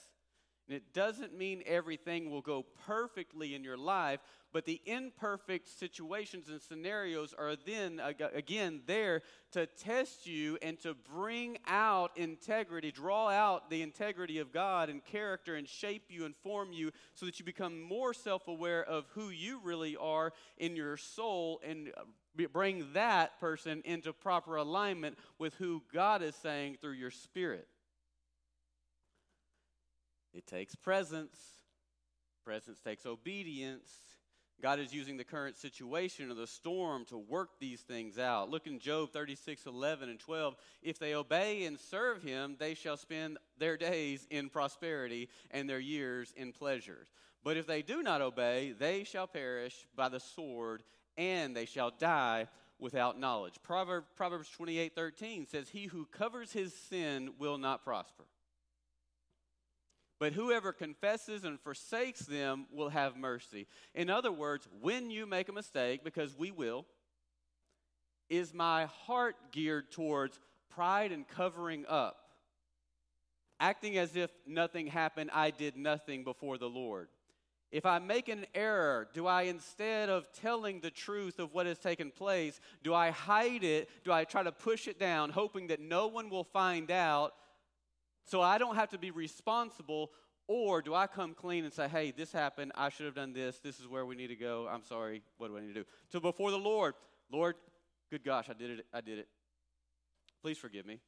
And 0.69 0.77
it 0.77 0.95
doesn't 0.95 1.37
mean 1.37 1.63
everything 1.67 2.31
will 2.31 2.41
go 2.41 2.65
perfectly 2.87 3.55
in 3.55 3.65
your 3.65 3.77
life, 3.77 4.21
but 4.53 4.65
the 4.65 4.81
imperfect 4.85 5.67
situations 5.67 6.49
and 6.49 6.61
scenarios 6.61 7.35
are 7.37 7.57
then, 7.67 8.01
again, 8.33 8.83
there 8.87 9.23
to 9.53 9.67
test 9.67 10.27
you 10.27 10.59
and 10.63 10.79
to 10.81 10.95
bring 10.95 11.59
out 11.67 12.13
integrity, 12.17 12.93
draw 12.93 13.29
out 13.29 13.71
the 13.71 13.83
integrity 13.83 14.39
of 14.39 14.53
God 14.53 14.89
and 14.89 15.05
character 15.05 15.57
and 15.57 15.69
shape 15.69 16.05
you 16.09 16.27
and 16.27 16.37
form 16.37 16.73
you 16.73 16.93
so 17.15 17.27
that 17.27 17.39
you 17.39 17.45
become 17.45 17.81
more 17.83 18.15
self 18.15 18.47
aware 18.47 18.85
of 18.85 19.07
who 19.15 19.31
you 19.31 19.61
really 19.65 19.97
are 19.97 20.33
in 20.59 20.77
your 20.77 20.97
soul 20.97 21.61
and 21.67 21.91
uh, 21.97 22.47
bring 22.53 22.87
that 22.93 23.39
person 23.41 23.83
into 23.85 24.13
proper 24.13 24.57
alignment 24.57 25.19
with 25.39 25.55
who 25.55 25.83
God 25.93 26.23
is 26.23 26.37
saying 26.37 26.79
through 26.81 26.93
your 26.93 27.11
spirit. 27.11 27.67
It 30.33 30.47
takes 30.47 30.75
presence. 30.75 31.37
Presence 32.45 32.81
takes 32.81 33.07
obedience. 33.07 33.89
God 34.61 34.79
is 34.79 34.95
using 34.95 35.17
the 35.17 35.25
current 35.25 35.57
situation 35.57 36.31
of 36.31 36.37
the 36.37 36.47
storm 36.47 37.05
to 37.07 37.19
work 37.19 37.59
these 37.59 37.81
things 37.81 38.17
out. 38.17 38.49
Look 38.49 38.69
in 38.69 38.79
Job 38.79 39.11
36, 39.13 39.67
11 39.67 40.09
and 40.09 40.21
12. 40.21 40.55
If 40.83 40.99
they 41.01 41.15
obey 41.15 41.65
and 41.65 41.79
serve 41.79 42.23
him, 42.23 42.57
they 42.59 42.75
shall 42.75 42.97
spend 42.97 43.39
their 43.59 43.77
days 43.77 44.27
in 44.31 44.49
prosperity 44.49 45.29
and 45.51 45.69
their 45.69 45.81
years 45.81 46.33
in 46.37 46.53
pleasures. 46.53 47.09
But 47.43 47.57
if 47.57 47.67
they 47.67 47.83
do 47.83 48.05
not 48.05 48.23
obey, 48.23 48.73
they 48.79 49.03
shall 49.03 49.27
perish 49.27 49.87
by 49.97 50.09
the 50.09 50.21
sword 50.21 50.85
and 51.17 51.57
they 51.57 51.67
shall 51.67 51.91
die 51.91 52.47
without 52.79 53.19
knowledge. 53.19 53.55
Proverbs 53.63 54.51
28, 54.51 54.95
13 54.95 55.47
says, 55.47 55.69
He 55.69 55.87
who 55.87 56.07
covers 56.07 56.53
his 56.53 56.73
sin 56.73 57.33
will 57.39 57.59
not 57.59 57.85
prosper. 57.85 58.25
But 60.23 60.35
whoever 60.35 60.73
confesses 60.73 61.43
and 61.43 61.59
forsakes 61.59 62.21
them 62.21 62.67
will 62.71 62.91
have 62.91 63.17
mercy. 63.17 63.67
In 63.93 64.09
other 64.09 64.31
words, 64.31 64.69
when 64.81 65.11
you 65.11 65.27
make 65.27 65.49
a 65.49 65.53
mistake, 65.53 66.05
because 66.05 66.39
we 66.39 66.53
will, 66.53 66.87
is 68.31 68.55
my 68.55 68.85
heart 68.85 69.35
geared 69.51 69.91
towards 69.91 70.39
pride 70.71 71.11
and 71.11 71.27
covering 71.27 71.85
up? 71.89 72.19
Acting 73.59 73.99
as 73.99 74.15
if 74.15 74.31
nothing 74.47 74.87
happened, 74.87 75.31
I 75.35 75.51
did 75.51 75.77
nothing 75.77 76.23
before 76.23 76.57
the 76.57 76.71
Lord. 76.71 77.09
If 77.73 77.85
I 77.85 77.99
make 77.99 78.29
an 78.29 78.47
error, 78.55 79.09
do 79.13 79.27
I, 79.27 79.43
instead 79.43 80.09
of 80.09 80.33
telling 80.33 80.79
the 80.79 80.93
truth 80.93 81.41
of 81.41 81.53
what 81.53 81.67
has 81.67 81.81
taken 81.81 82.13
place, 82.13 82.61
do 82.85 82.95
I 82.95 83.11
hide 83.11 83.65
it? 83.65 83.91
Do 84.05 84.13
I 84.13 84.23
try 84.23 84.45
to 84.45 84.53
push 84.53 84.87
it 84.87 85.01
down, 85.01 85.31
hoping 85.31 85.67
that 85.67 85.81
no 85.81 86.07
one 86.07 86.31
will 86.31 86.45
find 86.45 86.93
out 86.93 87.35
so 88.25 88.41
I 88.41 88.59
don't 88.59 88.77
have 88.77 88.91
to 88.91 88.99
be 88.99 89.11
responsible, 89.11 90.11
or 90.49 90.83
do 90.83 90.95
I 90.95 91.07
come 91.07 91.35
clean 91.35 91.65
and 91.65 91.73
say, 91.73 91.89
hey, 91.89 92.11
this 92.11 92.33
happened, 92.33 92.73
I 92.75 92.89
should 92.89 93.07
have 93.07 93.15
done 93.15 93.33
this, 93.33 93.59
this 93.59 93.81
is 93.81 93.89
where 93.89 94.07
we 94.07 94.15
need 94.15 94.29
to 94.29 94.37
go, 94.37 94.69
I'm 94.71 94.85
sorry, 94.85 95.23
what 95.39 95.49
do 95.49 95.57
I 95.57 95.61
need 95.61 95.69
to 95.69 95.75
do? 95.75 95.85
So 96.11 96.21
before 96.21 96.51
the 96.51 96.59
Lord, 96.59 96.95
Lord, 97.31 97.57
good 98.11 98.25
gosh, 98.25 98.49
I 98.49 98.55
did 98.55 98.79
it, 98.79 98.87
I 98.93 99.01
did 99.01 99.19
it. 99.19 99.29
Please 100.43 100.59
forgive 100.59 100.87
me. 100.87 101.01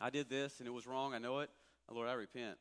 I 0.00 0.10
did 0.10 0.28
this 0.28 0.58
and 0.58 0.66
it 0.66 0.72
was 0.72 0.86
wrong, 0.86 1.14
I 1.14 1.18
know 1.18 1.40
it. 1.40 1.50
Lord, 1.90 2.08
I 2.08 2.14
repent. 2.14 2.56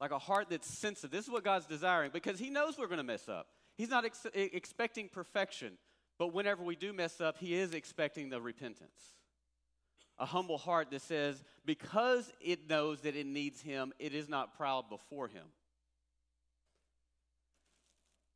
Like 0.00 0.10
a 0.10 0.18
heart 0.18 0.48
that's 0.50 0.66
sensitive. 0.66 1.10
This 1.10 1.26
is 1.26 1.30
what 1.30 1.44
God's 1.44 1.66
desiring 1.66 2.10
because 2.12 2.38
He 2.38 2.50
knows 2.50 2.78
we're 2.78 2.86
going 2.86 2.98
to 2.98 3.04
mess 3.04 3.28
up. 3.28 3.46
He's 3.76 3.90
not 3.90 4.04
ex- 4.04 4.26
expecting 4.34 5.08
perfection, 5.08 5.78
but 6.18 6.32
whenever 6.34 6.62
we 6.62 6.74
do 6.74 6.92
mess 6.92 7.20
up, 7.20 7.38
He 7.38 7.54
is 7.54 7.74
expecting 7.74 8.30
the 8.30 8.40
repentance 8.40 9.14
a 10.20 10.26
humble 10.26 10.58
heart 10.58 10.90
that 10.90 11.00
says, 11.00 11.42
because 11.64 12.30
it 12.42 12.68
knows 12.68 13.00
that 13.00 13.16
it 13.16 13.26
needs 13.26 13.62
Him, 13.62 13.92
it 13.98 14.14
is 14.14 14.28
not 14.28 14.54
proud 14.56 14.90
before 14.90 15.28
Him. 15.28 15.46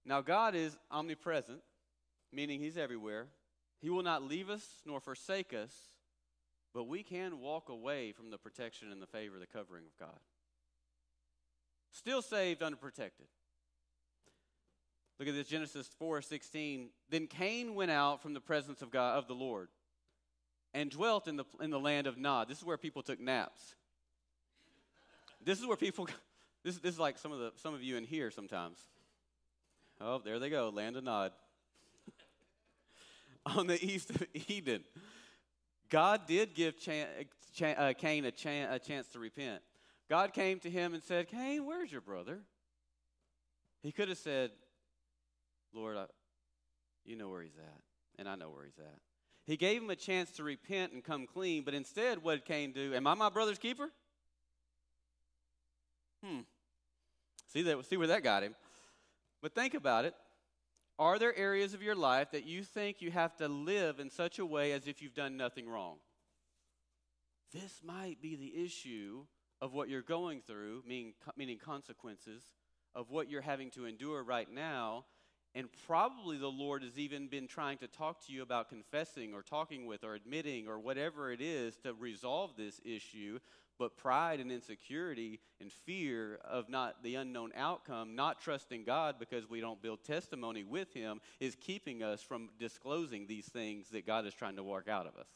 Now, 0.07 0.23
God 0.23 0.55
is 0.55 0.77
omnipresent, 0.91 1.61
meaning 2.33 2.59
He's 2.59 2.79
everywhere. 2.79 3.27
He 3.81 3.91
will 3.91 4.03
not 4.03 4.23
leave 4.23 4.49
us 4.49 4.67
nor 4.87 4.99
forsake 4.99 5.53
us, 5.53 5.73
but 6.73 6.85
we 6.85 7.03
can 7.03 7.39
walk 7.39 7.69
away 7.69 8.13
from 8.13 8.31
the 8.31 8.39
protection 8.39 8.91
and 8.91 9.01
the 9.01 9.07
favor, 9.07 9.39
the 9.39 9.47
covering 9.47 9.85
of 9.85 9.97
God. 9.99 10.19
still 11.91 12.23
saved, 12.23 12.61
unprotected. 12.61 13.27
Look 15.21 15.29
at 15.29 15.35
this 15.35 15.47
Genesis 15.47 15.89
4:16. 16.01 16.89
Then 17.09 17.29
Cain 17.29 17.77
went 17.77 17.93
out 17.93 18.21
from 18.21 18.35
the 18.35 18.41
presence 18.41 18.83
of 18.83 18.91
God 18.91 19.17
of 19.17 19.29
the 19.29 19.35
Lord 19.35 19.69
and 20.75 20.91
dwelt 20.91 21.29
in 21.29 21.37
the 21.37 21.45
in 21.61 21.71
the 21.71 21.81
land 21.81 22.07
of 22.07 22.19
Nod. 22.19 22.49
This 22.49 22.59
is 22.59 22.65
where 22.65 22.77
people 22.77 23.03
took 23.03 23.21
naps. 23.21 23.75
This 25.43 25.61
is 25.61 25.67
where 25.67 25.77
people 25.77 26.09
this, 26.65 26.77
this 26.79 26.95
is 26.95 26.99
like 26.99 27.17
some 27.17 27.33
of 27.33 27.39
the 27.39 27.53
some 27.57 27.73
of 27.73 27.83
you 27.83 27.97
in 27.97 28.05
here 28.05 28.31
sometimes. 28.31 28.79
Oh, 30.01 30.21
there 30.23 30.39
they 30.39 30.51
go, 30.51 30.71
land 30.75 30.97
of 30.97 31.05
Nod. 31.05 31.33
On 33.47 33.67
the 33.67 33.83
east 33.83 34.11
of 34.11 34.25
Eden. 34.49 34.83
God 35.89 36.27
did 36.27 36.55
give 36.55 36.79
Chan, 36.79 37.07
uh, 37.63 37.93
Cain 37.97 38.25
a, 38.25 38.33
chan, 38.33 38.73
a 38.73 38.79
chance 38.79 39.07
to 39.09 39.19
repent. 39.19 39.63
God 40.09 40.33
came 40.33 40.59
to 40.61 40.71
him 40.71 40.95
and 40.95 41.03
said, 41.03 41.29
Cain, 41.29 41.65
where's 41.65 41.93
your 41.93 42.01
brother? 42.01 42.41
He 43.83 43.93
could 43.93 44.09
have 44.09 44.19
said, 44.19 44.51
Lord, 45.73 45.97
I, 45.97 46.07
you 47.05 47.17
know 47.17 47.29
where 47.29 47.43
he's 47.43 47.57
at, 47.57 47.81
and 48.19 48.29
I 48.29 48.35
know 48.35 48.51
where 48.51 48.65
he's 48.65 48.79
at. 48.79 48.99
He 49.47 49.57
gave 49.57 49.83
him 49.83 49.91
a 49.91 49.97
chance 49.97 50.31
to 50.33 50.43
repent 50.43 50.93
and 50.93 51.05
come 51.05 51.27
clean, 51.27 51.65
but 51.65 51.75
instead, 51.75 52.23
what 52.23 52.35
did 52.35 52.45
Cain 52.47 52.73
do? 52.73 52.95
Am 52.95 53.07
I 53.07 53.15
my 53.15 53.29
brother's 53.29 53.59
keeper? 53.59 53.91
Hmm. 56.25 56.41
See 57.53 57.63
that? 57.63 57.85
See 57.85 57.97
where 57.97 58.09
that 58.09 58.23
got 58.23 58.43
him. 58.43 58.55
But 59.43 59.55
think 59.55 59.75
about 59.75 60.07
it. 60.07 60.15
Are 60.99 61.19
there 61.19 61.37
areas 61.37 61.75
of 61.75 61.83
your 61.83 61.95
life 61.95 62.31
that 62.31 62.47
you 62.47 62.63
think 62.63 63.03
you 63.03 63.11
have 63.11 63.37
to 63.37 63.49
live 63.49 64.01
in 64.01 64.09
such 64.09 64.39
a 64.39 64.47
way 64.47 64.73
as 64.73 64.87
if 64.87 65.03
you've 65.03 65.15
done 65.15 65.37
nothing 65.37 65.69
wrong? 65.69 65.97
This 67.53 67.81
might 67.85 68.23
be 68.23 68.37
the 68.37 68.65
issue 68.65 69.27
of 69.61 69.73
what 69.73 69.89
you're 69.89 70.03
going 70.03 70.41
through, 70.41 70.83
meaning, 70.87 71.15
meaning 71.37 71.59
consequences 71.59 72.43
of 72.95 73.11
what 73.11 73.29
you're 73.29 73.41
having 73.41 73.71
to 73.73 73.87
endure 73.87 74.23
right 74.23 74.51
now. 74.51 75.05
And 75.57 75.69
probably 75.87 76.37
the 76.37 76.49
Lord 76.49 76.83
has 76.83 76.99
even 76.99 77.29
been 77.29 77.47
trying 77.47 77.79
to 77.79 77.87
talk 77.87 78.27
to 78.27 78.33
you 78.33 78.43
about 78.43 78.69
confessing 78.69 79.35
or 79.35 79.43
talking 79.43 79.87
with 79.87 80.03
or 80.03 80.15
admitting 80.15 80.67
or 80.67 80.81
whatever 80.81 81.31
it 81.31 81.41
is 81.41 81.77
to 81.79 81.95
resolve 81.95 82.57
this 82.57 82.81
issue. 82.85 83.39
But 83.79 83.97
pride 83.97 84.41
and 84.41 84.51
insecurity 84.51 85.41
and 85.61 85.73
fear 85.73 86.39
of 86.45 86.69
not 86.69 87.03
the 87.03 87.17
unknown 87.17 87.53
outcome, 87.57 88.17
not 88.17 88.41
trusting 88.41 88.85
God 88.85 89.17
because 89.19 89.49
we 89.49 89.61
don't 89.61 89.81
build 89.81 90.05
testimony 90.05 90.65
with 90.65 90.93
Him, 90.93 91.21
is 91.41 91.57
keeping 91.61 92.03
us 92.03 92.23
from 92.23 92.51
disclosing 92.59 93.27
these 93.27 93.47
things 93.47 93.89
that 93.91 94.07
God 94.07 94.27
is 94.27 94.35
trying 94.35 94.57
to 94.57 94.63
work 94.63 94.89
out 94.89 95.07
of 95.07 95.17
us. 95.17 95.27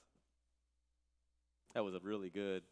That 1.75 1.85
was 1.85 1.95
a 1.95 2.01
really 2.01 2.31
good. 2.31 2.63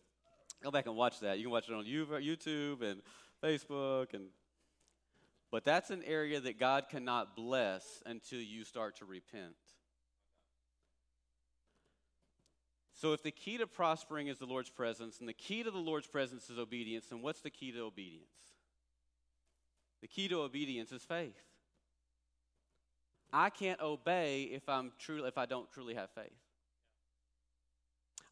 Go 0.62 0.70
back 0.70 0.87
and 0.87 0.96
watch 0.96 1.20
that. 1.20 1.38
You 1.38 1.44
can 1.44 1.52
watch 1.52 1.68
it 1.68 1.74
on 1.74 1.85
YouTube 1.85 2.82
and 2.82 3.02
Facebook 3.42 4.14
and 4.14 4.26
but 5.50 5.64
that's 5.64 5.90
an 5.90 6.02
area 6.04 6.40
that 6.40 6.59
God 6.59 6.88
cannot 6.88 7.37
bless 7.37 8.02
until 8.04 8.40
you 8.40 8.64
start 8.64 8.96
to 8.96 9.04
repent. 9.04 9.54
So, 12.94 13.12
if 13.12 13.22
the 13.22 13.30
key 13.30 13.59
to 13.59 13.66
prospering 13.66 14.28
is 14.28 14.38
the 14.38 14.46
Lord's 14.46 14.70
presence, 14.70 15.20
and 15.20 15.28
the 15.28 15.35
key 15.35 15.62
to 15.62 15.70
the 15.70 15.78
Lord's 15.78 16.06
presence 16.06 16.48
is 16.48 16.59
obedience, 16.59 17.06
then 17.11 17.20
what's 17.20 17.40
the 17.40 17.50
key 17.50 17.70
to 17.72 17.80
obedience? 17.80 18.24
The 20.00 20.09
key 20.09 20.28
to 20.28 20.40
obedience 20.40 20.92
is 20.92 21.02
faith. 21.02 21.37
I 23.32 23.50
can't 23.50 23.80
obey 23.80 24.44
if 24.44 24.68
I'm 24.68 24.92
true 24.98 25.24
if 25.24 25.37
I 25.37 25.44
don't 25.44 25.70
truly 25.70 25.94
have 25.94 26.11
faith. 26.11 26.32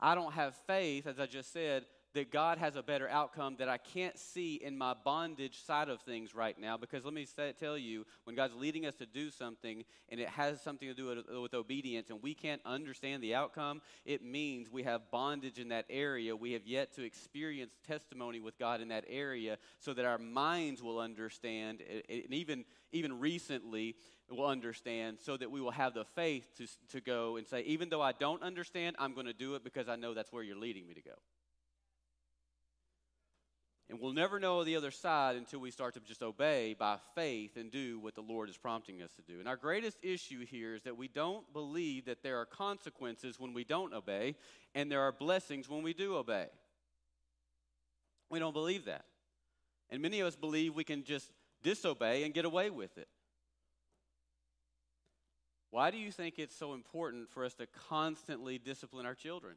I 0.00 0.14
don't 0.14 0.32
have 0.32 0.54
faith, 0.66 1.06
as 1.06 1.18
I 1.18 1.26
just 1.26 1.52
said, 1.52 1.84
that 2.14 2.30
God 2.30 2.58
has 2.58 2.76
a 2.76 2.82
better 2.82 3.08
outcome 3.08 3.56
that 3.58 3.68
I 3.68 3.76
can't 3.76 4.16
see 4.18 4.54
in 4.54 4.78
my 4.78 4.94
bondage 4.94 5.62
side 5.64 5.88
of 5.88 6.00
things 6.00 6.34
right 6.34 6.58
now. 6.58 6.76
Because 6.76 7.04
let 7.04 7.12
me 7.12 7.26
say, 7.26 7.52
tell 7.58 7.76
you, 7.76 8.06
when 8.24 8.36
God's 8.36 8.54
leading 8.54 8.86
us 8.86 8.94
to 8.96 9.06
do 9.06 9.30
something 9.30 9.84
and 10.08 10.20
it 10.20 10.28
has 10.28 10.60
something 10.60 10.88
to 10.88 10.94
do 10.94 11.06
with, 11.06 11.42
with, 11.42 11.54
obedience 11.54 12.10
and 12.10 12.22
we 12.22 12.34
can't 12.34 12.60
understand 12.64 13.22
the 13.22 13.34
outcome, 13.34 13.82
it 14.04 14.24
means 14.24 14.70
we 14.70 14.84
have 14.84 15.10
bondage 15.10 15.58
in 15.58 15.68
that 15.68 15.86
area. 15.90 16.34
We 16.34 16.52
have 16.52 16.66
yet 16.66 16.94
to 16.94 17.02
experience 17.02 17.72
testimony 17.86 18.40
with 18.40 18.58
God 18.58 18.80
in 18.80 18.88
that 18.88 19.04
area 19.08 19.58
so 19.80 19.92
that 19.94 20.04
our 20.04 20.18
minds 20.18 20.82
will 20.82 21.00
understand. 21.00 21.82
And 22.08 22.32
even, 22.32 22.64
even 22.92 23.18
recently, 23.18 23.96
will 24.30 24.46
understand 24.46 25.18
so 25.20 25.36
that 25.36 25.50
we 25.50 25.60
will 25.60 25.70
have 25.70 25.94
the 25.94 26.04
faith 26.04 26.48
to, 26.58 26.66
to 26.92 27.00
go 27.00 27.36
and 27.36 27.46
say, 27.46 27.62
even 27.62 27.88
though 27.88 28.02
I 28.02 28.12
don't 28.12 28.42
understand, 28.42 28.96
I'm 28.98 29.14
going 29.14 29.26
to 29.26 29.32
do 29.32 29.54
it 29.54 29.64
because 29.64 29.88
I 29.88 29.96
know 29.96 30.14
that's 30.14 30.32
where 30.32 30.42
you're 30.42 30.56
leading 30.56 30.86
me 30.86 30.94
to 30.94 31.02
go. 31.02 31.14
And 33.90 34.00
we'll 34.00 34.14
never 34.14 34.40
know 34.40 34.64
the 34.64 34.76
other 34.76 34.90
side 34.90 35.36
until 35.36 35.60
we 35.60 35.70
start 35.70 35.92
to 35.94 36.00
just 36.00 36.22
obey 36.22 36.74
by 36.78 36.96
faith 37.14 37.56
and 37.56 37.70
do 37.70 37.98
what 37.98 38.14
the 38.14 38.22
Lord 38.22 38.48
is 38.48 38.56
prompting 38.56 39.02
us 39.02 39.12
to 39.16 39.22
do. 39.22 39.40
And 39.40 39.46
our 39.46 39.58
greatest 39.58 39.98
issue 40.02 40.46
here 40.46 40.74
is 40.74 40.84
that 40.84 40.96
we 40.96 41.06
don't 41.06 41.52
believe 41.52 42.06
that 42.06 42.22
there 42.22 42.38
are 42.38 42.46
consequences 42.46 43.38
when 43.38 43.52
we 43.52 43.62
don't 43.62 43.92
obey, 43.92 44.36
and 44.74 44.90
there 44.90 45.02
are 45.02 45.12
blessings 45.12 45.68
when 45.68 45.82
we 45.82 45.92
do 45.92 46.16
obey. 46.16 46.46
We 48.30 48.38
don't 48.38 48.54
believe 48.54 48.86
that. 48.86 49.04
And 49.90 50.00
many 50.00 50.20
of 50.20 50.28
us 50.28 50.36
believe 50.36 50.74
we 50.74 50.84
can 50.84 51.04
just 51.04 51.30
disobey 51.62 52.24
and 52.24 52.32
get 52.32 52.46
away 52.46 52.70
with 52.70 52.96
it. 52.96 53.08
Why 55.70 55.90
do 55.90 55.98
you 55.98 56.10
think 56.10 56.38
it's 56.38 56.56
so 56.56 56.72
important 56.72 57.28
for 57.28 57.44
us 57.44 57.52
to 57.54 57.66
constantly 57.88 58.58
discipline 58.58 59.04
our 59.04 59.14
children? 59.14 59.56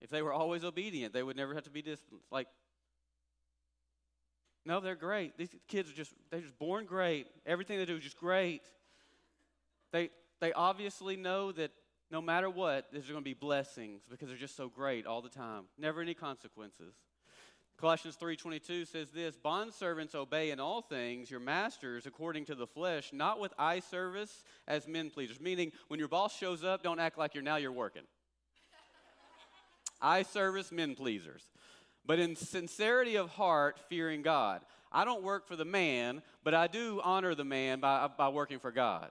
If 0.00 0.10
they 0.10 0.22
were 0.22 0.32
always 0.32 0.64
obedient, 0.64 1.12
they 1.14 1.22
would 1.22 1.36
never 1.36 1.54
have 1.54 1.64
to 1.64 1.70
be 1.70 1.82
disciplined. 1.82 2.22
Like, 2.30 2.46
no, 4.64 4.80
they're 4.80 4.94
great. 4.94 5.36
These 5.36 5.54
kids 5.68 5.90
are 5.90 5.94
just, 5.94 6.12
they're 6.30 6.40
just 6.40 6.58
born 6.58 6.84
great. 6.84 7.26
Everything 7.46 7.78
they 7.78 7.84
do 7.84 7.96
is 7.96 8.04
just 8.04 8.18
great. 8.18 8.62
They, 9.92 10.10
they 10.40 10.52
obviously 10.52 11.16
know 11.16 11.52
that 11.52 11.72
no 12.10 12.20
matter 12.20 12.48
what, 12.48 12.86
there's 12.92 13.06
going 13.06 13.18
to 13.18 13.24
be 13.24 13.34
blessings 13.34 14.02
because 14.08 14.28
they're 14.28 14.36
just 14.36 14.56
so 14.56 14.68
great 14.68 15.06
all 15.06 15.22
the 15.22 15.28
time. 15.28 15.64
Never 15.78 16.00
any 16.00 16.14
consequences. 16.14 16.94
Colossians 17.78 18.16
3:22 18.16 18.86
says 18.86 19.10
this, 19.10 19.36
bondservants 19.36 20.14
obey 20.14 20.52
in 20.52 20.60
all 20.60 20.82
things 20.82 21.30
your 21.30 21.40
masters 21.40 22.06
according 22.06 22.44
to 22.44 22.54
the 22.54 22.66
flesh, 22.66 23.10
not 23.12 23.40
with 23.40 23.52
eye 23.58 23.80
service 23.80 24.44
as 24.68 24.86
men 24.86 25.10
pleasers. 25.10 25.40
Meaning 25.40 25.72
when 25.88 25.98
your 25.98 26.08
boss 26.08 26.36
shows 26.36 26.62
up, 26.62 26.84
don't 26.84 27.00
act 27.00 27.18
like 27.18 27.34
you're 27.34 27.42
now 27.42 27.56
you're 27.56 27.72
working. 27.72 28.02
eye 30.00 30.22
service 30.22 30.70
men 30.70 30.94
pleasers 30.94 31.42
but 32.06 32.18
in 32.18 32.36
sincerity 32.36 33.16
of 33.16 33.30
heart, 33.30 33.78
fearing 33.88 34.22
God. 34.22 34.62
I 34.90 35.04
don't 35.04 35.22
work 35.22 35.46
for 35.46 35.56
the 35.56 35.64
man, 35.64 36.22
but 36.44 36.54
I 36.54 36.66
do 36.66 37.00
honor 37.02 37.34
the 37.34 37.44
man 37.44 37.80
by, 37.80 38.08
by 38.16 38.28
working 38.28 38.58
for 38.58 38.70
God. 38.70 39.10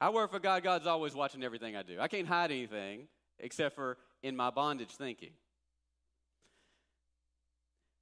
I 0.00 0.10
work 0.10 0.30
for 0.30 0.40
God, 0.40 0.62
God's 0.62 0.86
always 0.86 1.14
watching 1.14 1.42
everything 1.42 1.76
I 1.76 1.82
do. 1.82 1.98
I 2.00 2.08
can't 2.08 2.26
hide 2.26 2.50
anything 2.50 3.08
except 3.38 3.74
for 3.74 3.96
in 4.22 4.36
my 4.36 4.50
bondage 4.50 4.90
thinking. 4.90 5.30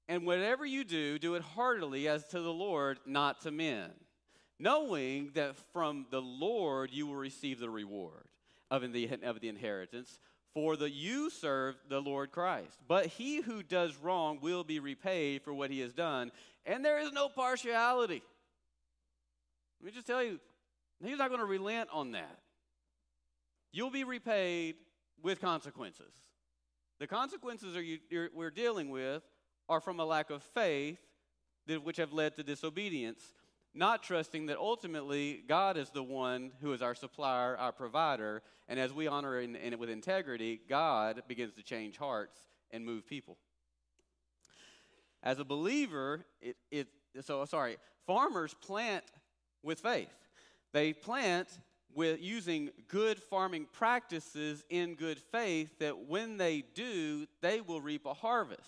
And 0.08 0.26
whatever 0.26 0.66
you 0.66 0.84
do, 0.84 1.18
do 1.18 1.34
it 1.34 1.42
heartily 1.42 2.08
as 2.08 2.24
to 2.28 2.40
the 2.40 2.52
Lord, 2.52 2.98
not 3.06 3.40
to 3.42 3.50
men, 3.50 3.90
knowing 4.58 5.30
that 5.34 5.56
from 5.72 6.06
the 6.10 6.20
Lord 6.20 6.90
you 6.90 7.06
will 7.06 7.16
receive 7.16 7.58
the 7.58 7.70
reward 7.70 8.26
of 8.70 8.92
the, 8.92 9.08
of 9.22 9.40
the 9.40 9.48
inheritance. 9.48 10.18
For 10.54 10.76
the 10.76 10.88
you 10.88 11.30
serve 11.30 11.76
the 11.88 12.00
Lord 12.00 12.30
Christ. 12.30 12.78
But 12.86 13.06
he 13.06 13.40
who 13.40 13.62
does 13.62 13.96
wrong 13.96 14.38
will 14.40 14.62
be 14.62 14.78
repaid 14.78 15.42
for 15.42 15.52
what 15.52 15.70
he 15.70 15.80
has 15.80 15.92
done, 15.92 16.30
and 16.64 16.84
there 16.84 17.00
is 17.00 17.12
no 17.12 17.28
partiality. 17.28 18.22
Let 19.80 19.86
me 19.86 19.92
just 19.92 20.06
tell 20.06 20.22
you, 20.22 20.38
he's 21.04 21.18
not 21.18 21.28
going 21.28 21.40
to 21.40 21.46
relent 21.46 21.90
on 21.92 22.12
that. 22.12 22.38
You'll 23.72 23.90
be 23.90 24.04
repaid 24.04 24.76
with 25.20 25.40
consequences. 25.40 26.12
The 27.00 27.08
consequences 27.08 27.76
you, 27.76 27.98
we're 28.32 28.52
dealing 28.52 28.88
with 28.90 29.22
are 29.68 29.80
from 29.80 29.98
a 29.98 30.04
lack 30.04 30.30
of 30.30 30.42
faith, 30.42 30.98
which 31.82 31.96
have 31.96 32.12
led 32.12 32.36
to 32.36 32.44
disobedience 32.44 33.34
not 33.74 34.02
trusting 34.02 34.46
that 34.46 34.58
ultimately 34.58 35.42
God 35.48 35.76
is 35.76 35.90
the 35.90 36.02
one 36.02 36.52
who 36.60 36.72
is 36.72 36.80
our 36.80 36.94
supplier, 36.94 37.56
our 37.56 37.72
provider, 37.72 38.42
and 38.68 38.78
as 38.78 38.92
we 38.92 39.06
honor 39.06 39.40
in, 39.40 39.56
in, 39.56 39.78
with 39.78 39.90
integrity, 39.90 40.60
God 40.68 41.22
begins 41.26 41.54
to 41.54 41.62
change 41.62 41.96
hearts 41.96 42.40
and 42.70 42.84
move 42.84 43.06
people. 43.06 43.36
As 45.22 45.38
a 45.38 45.44
believer, 45.44 46.24
it, 46.40 46.56
it 46.70 46.86
so 47.20 47.44
sorry, 47.44 47.78
farmers 48.06 48.54
plant 48.54 49.04
with 49.62 49.80
faith. 49.80 50.14
They 50.72 50.92
plant 50.92 51.48
with 51.94 52.20
using 52.20 52.70
good 52.88 53.18
farming 53.18 53.66
practices 53.72 54.64
in 54.68 54.94
good 54.94 55.18
faith 55.18 55.78
that 55.78 56.08
when 56.08 56.36
they 56.36 56.64
do, 56.74 57.26
they 57.40 57.60
will 57.60 57.80
reap 57.80 58.04
a 58.06 58.14
harvest. 58.14 58.60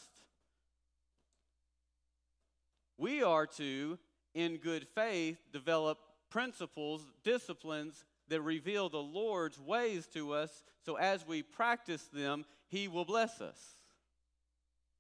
We 2.98 3.22
are 3.22 3.46
to 3.58 3.98
in 4.36 4.58
good 4.58 4.86
faith, 4.94 5.38
develop 5.52 5.98
principles, 6.28 7.02
disciplines 7.24 8.04
that 8.28 8.42
reveal 8.42 8.88
the 8.88 8.98
Lord's 8.98 9.58
ways 9.58 10.06
to 10.08 10.34
us, 10.34 10.62
so 10.84 10.96
as 10.96 11.26
we 11.26 11.42
practice 11.42 12.02
them, 12.12 12.44
He 12.68 12.86
will 12.86 13.06
bless 13.06 13.40
us. 13.40 13.58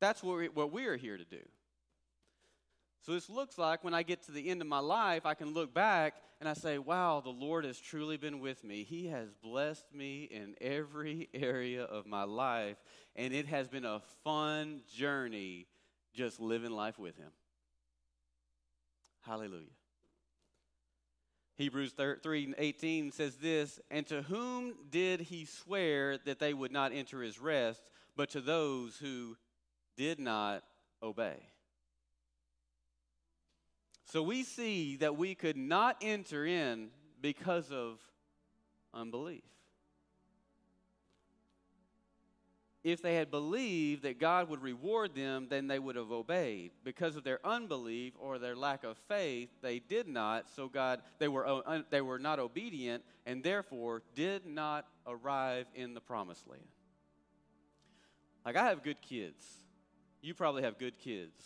That's 0.00 0.22
what 0.22 0.38
we, 0.38 0.48
what 0.48 0.72
we 0.72 0.86
are 0.86 0.96
here 0.96 1.18
to 1.18 1.24
do. 1.24 1.42
So 3.02 3.12
this 3.12 3.28
looks 3.28 3.58
like 3.58 3.84
when 3.84 3.94
I 3.94 4.02
get 4.02 4.24
to 4.24 4.32
the 4.32 4.48
end 4.48 4.62
of 4.62 4.66
my 4.66 4.80
life, 4.80 5.26
I 5.26 5.34
can 5.34 5.54
look 5.54 5.72
back 5.72 6.14
and 6.40 6.48
I 6.48 6.54
say, 6.54 6.78
wow, 6.78 7.20
the 7.20 7.30
Lord 7.30 7.64
has 7.64 7.78
truly 7.78 8.16
been 8.16 8.40
with 8.40 8.64
me. 8.64 8.84
He 8.84 9.06
has 9.08 9.28
blessed 9.42 9.86
me 9.92 10.24
in 10.24 10.54
every 10.60 11.28
area 11.34 11.84
of 11.84 12.06
my 12.06 12.24
life, 12.24 12.76
and 13.14 13.32
it 13.32 13.46
has 13.46 13.68
been 13.68 13.84
a 13.84 14.02
fun 14.24 14.80
journey 14.94 15.66
just 16.14 16.40
living 16.40 16.72
life 16.72 16.98
with 16.98 17.16
Him. 17.16 17.30
Hallelujah. 19.26 19.66
Hebrews 21.56 21.94
3 22.22 22.54
18 22.56 23.10
says 23.10 23.36
this, 23.36 23.80
and 23.90 24.06
to 24.06 24.22
whom 24.22 24.74
did 24.90 25.20
he 25.20 25.46
swear 25.46 26.18
that 26.18 26.38
they 26.38 26.54
would 26.54 26.70
not 26.70 26.92
enter 26.92 27.22
his 27.22 27.40
rest, 27.40 27.90
but 28.14 28.30
to 28.30 28.40
those 28.40 28.98
who 28.98 29.36
did 29.96 30.20
not 30.20 30.62
obey? 31.02 31.38
So 34.04 34.22
we 34.22 34.44
see 34.44 34.96
that 34.96 35.16
we 35.16 35.34
could 35.34 35.56
not 35.56 35.96
enter 36.02 36.46
in 36.46 36.90
because 37.20 37.72
of 37.72 37.98
unbelief. 38.94 39.42
If 42.86 43.02
they 43.02 43.16
had 43.16 43.32
believed 43.32 44.04
that 44.04 44.20
God 44.20 44.48
would 44.48 44.62
reward 44.62 45.12
them, 45.12 45.48
then 45.50 45.66
they 45.66 45.80
would 45.80 45.96
have 45.96 46.12
obeyed. 46.12 46.70
Because 46.84 47.16
of 47.16 47.24
their 47.24 47.44
unbelief 47.44 48.12
or 48.16 48.38
their 48.38 48.54
lack 48.54 48.84
of 48.84 48.96
faith, 49.08 49.48
they 49.60 49.80
did 49.80 50.06
not. 50.06 50.48
So 50.54 50.68
God, 50.68 51.00
they 51.18 51.26
were 51.26 51.44
uh, 51.44 51.82
they 51.90 52.00
were 52.00 52.20
not 52.20 52.38
obedient, 52.38 53.02
and 53.26 53.42
therefore 53.42 54.02
did 54.14 54.46
not 54.46 54.86
arrive 55.04 55.66
in 55.74 55.94
the 55.94 56.00
promised 56.00 56.46
land. 56.46 56.62
Like 58.44 58.54
I 58.54 58.68
have 58.68 58.84
good 58.84 59.02
kids. 59.02 59.44
You 60.22 60.32
probably 60.34 60.62
have 60.62 60.78
good 60.78 60.96
kids. 60.96 61.42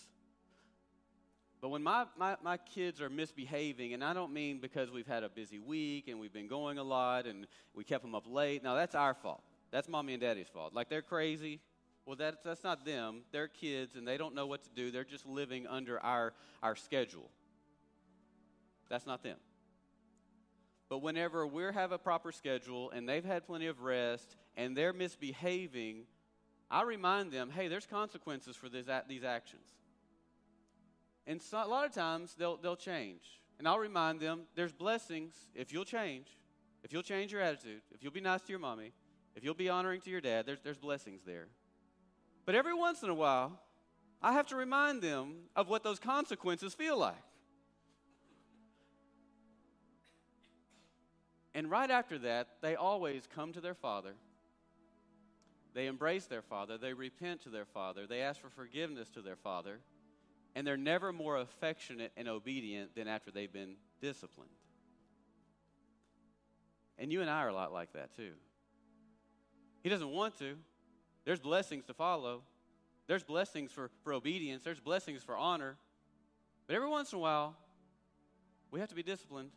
But 1.63 1.71
when 1.71 1.83
my, 1.83 2.05
my, 2.19 2.37
my 2.43 2.59
kids 2.59 3.01
are 3.01 3.09
misbehaving, 3.09 3.95
and 3.95 4.05
I 4.05 4.13
don't 4.13 4.35
mean 4.35 4.59
because 4.59 4.91
we've 4.91 5.07
had 5.07 5.25
a 5.25 5.31
busy 5.31 5.59
week 5.59 6.09
and 6.09 6.21
we've 6.21 6.35
been 6.35 6.49
going 6.49 6.77
a 6.77 6.85
lot 6.85 7.27
and 7.27 7.47
we 7.75 7.83
kept 7.83 8.03
them 8.03 8.15
up 8.15 8.27
late. 8.27 8.63
No, 8.63 8.75
that's 8.75 8.95
our 8.95 9.15
fault. 9.15 9.43
That's 9.71 9.89
mommy 9.89 10.15
and 10.15 10.21
daddy's 10.21 10.49
fault. 10.49 10.75
Like 10.75 10.89
they're 10.89 11.03
crazy. 11.03 11.61
Well, 12.07 12.17
that's, 12.17 12.43
that's 12.43 12.65
not 12.65 12.85
them. 12.85 13.23
They're 13.31 13.49
kids 13.49 13.95
and 13.95 14.07
they 14.07 14.17
don't 14.17 14.35
know 14.35 14.47
what 14.47 14.65
to 14.65 14.71
do. 14.71 14.91
They're 14.91 15.05
just 15.05 15.27
living 15.27 15.67
under 15.67 16.01
our, 16.01 16.33
our 16.63 16.75
schedule. 16.75 17.31
That's 18.89 19.07
not 19.07 19.23
them. 19.23 19.37
But 20.89 21.03
whenever 21.03 21.47
we 21.47 21.63
have 21.63 21.93
a 21.93 21.99
proper 21.99 22.33
schedule 22.33 22.91
and 22.91 23.09
they've 23.09 23.25
had 23.25 23.47
plenty 23.47 23.69
of 23.69 23.83
rest 23.83 24.37
and 24.57 24.77
they're 24.77 24.93
misbehaving, 24.93 26.07
I 26.69 26.83
remind 26.83 27.31
them 27.31 27.51
hey, 27.51 27.69
there's 27.69 27.87
consequences 27.87 28.57
for 28.57 28.69
this, 28.69 28.87
these 29.09 29.23
actions. 29.23 29.67
And 31.27 31.41
so, 31.41 31.65
a 31.65 31.69
lot 31.69 31.87
of 31.87 31.93
times 31.93 32.35
they'll, 32.37 32.57
they'll 32.57 32.75
change. 32.75 33.23
And 33.59 33.69
I'll 33.69 33.79
remind 33.79 34.21
them 34.21 34.43
there's 34.57 34.73
blessings 34.73 35.35
if 35.55 35.73
you'll 35.73 35.85
change, 35.85 36.27
if 36.83 36.93
you'll 36.93 37.03
change 37.03 37.31
your 37.31 37.43
attitude, 37.43 37.83
if 37.95 38.03
you'll 38.03 38.13
be 38.13 38.21
nice 38.21 38.41
to 38.43 38.49
your 38.49 38.59
mommy, 38.59 38.93
if 39.35 39.45
you'll 39.45 39.55
be 39.55 39.69
honoring 39.69 40.01
to 40.03 40.11
your 40.11 40.21
dad, 40.21 40.47
there's, 40.47 40.61
there's 40.63 40.79
blessings 40.79 41.23
there. 41.25 41.49
But 42.47 42.55
every 42.55 42.75
once 42.75 43.03
in 43.03 43.11
a 43.11 43.15
while, 43.15 43.61
I 44.23 44.33
have 44.33 44.47
to 44.49 44.57
remind 44.57 45.03
them 45.03 45.35
of 45.57 45.69
what 45.69 45.83
those 45.83 45.99
consequences 45.99 46.75
feel 46.75 46.99
like. 46.99 47.15
And 51.55 51.71
right 51.71 51.91
after 51.91 52.19
that, 52.19 52.49
they 52.61 52.77
always 52.77 53.29
come 53.35 53.53
to 53.53 53.61
their 53.61 53.75
father. 53.75 54.15
They 55.75 55.87
embrace 55.87 56.27
their 56.27 56.43
father. 56.43 56.79
They 56.79 56.93
repent 56.93 57.43
to 57.43 57.49
their 57.49 57.65
father. 57.65 58.07
They 58.07 58.21
ask 58.21 58.41
for 58.41 58.51
forgiveness 58.51 59.09
to 59.11 59.23
their 59.23 59.37
father 59.37 59.81
and 60.55 60.67
they're 60.67 60.77
never 60.77 61.13
more 61.13 61.39
affectionate 61.39 62.13
and 62.17 62.29
obedient 62.29 62.95
than 62.95 63.09
after 63.09 63.31
they've 63.31 63.53
been 63.53 63.77
disciplined. 64.01 64.51
And 66.99 67.13
you 67.13 67.21
and 67.21 67.31
I 67.31 67.43
are 67.43 67.49
a 67.49 67.55
lot 67.55 67.73
like 67.73 67.93
that 67.95 68.15
too. 68.15 68.33
He 69.83 69.89
doesn't 69.89 70.11
want 70.11 70.39
to. 70.39 70.57
There's 71.25 71.41
blessings 71.41 71.85
to 71.87 71.95
follow. 71.95 72.43
There's 73.07 73.23
blessings 73.23 73.73
for, 73.73 73.91
for 74.03 74.13
obedience. 74.13 74.63
There's 74.63 74.81
blessings 74.81 75.23
for 75.23 75.37
honor. 75.37 75.77
But 76.67 76.77
every 76.77 76.89
once 76.89 77.13
in 77.13 77.19
a 77.19 77.21
while, 77.21 77.57
we 78.71 78.81
have 78.81 78.89
to 78.91 78.95
be 78.95 79.03
disciplined. 79.03 79.51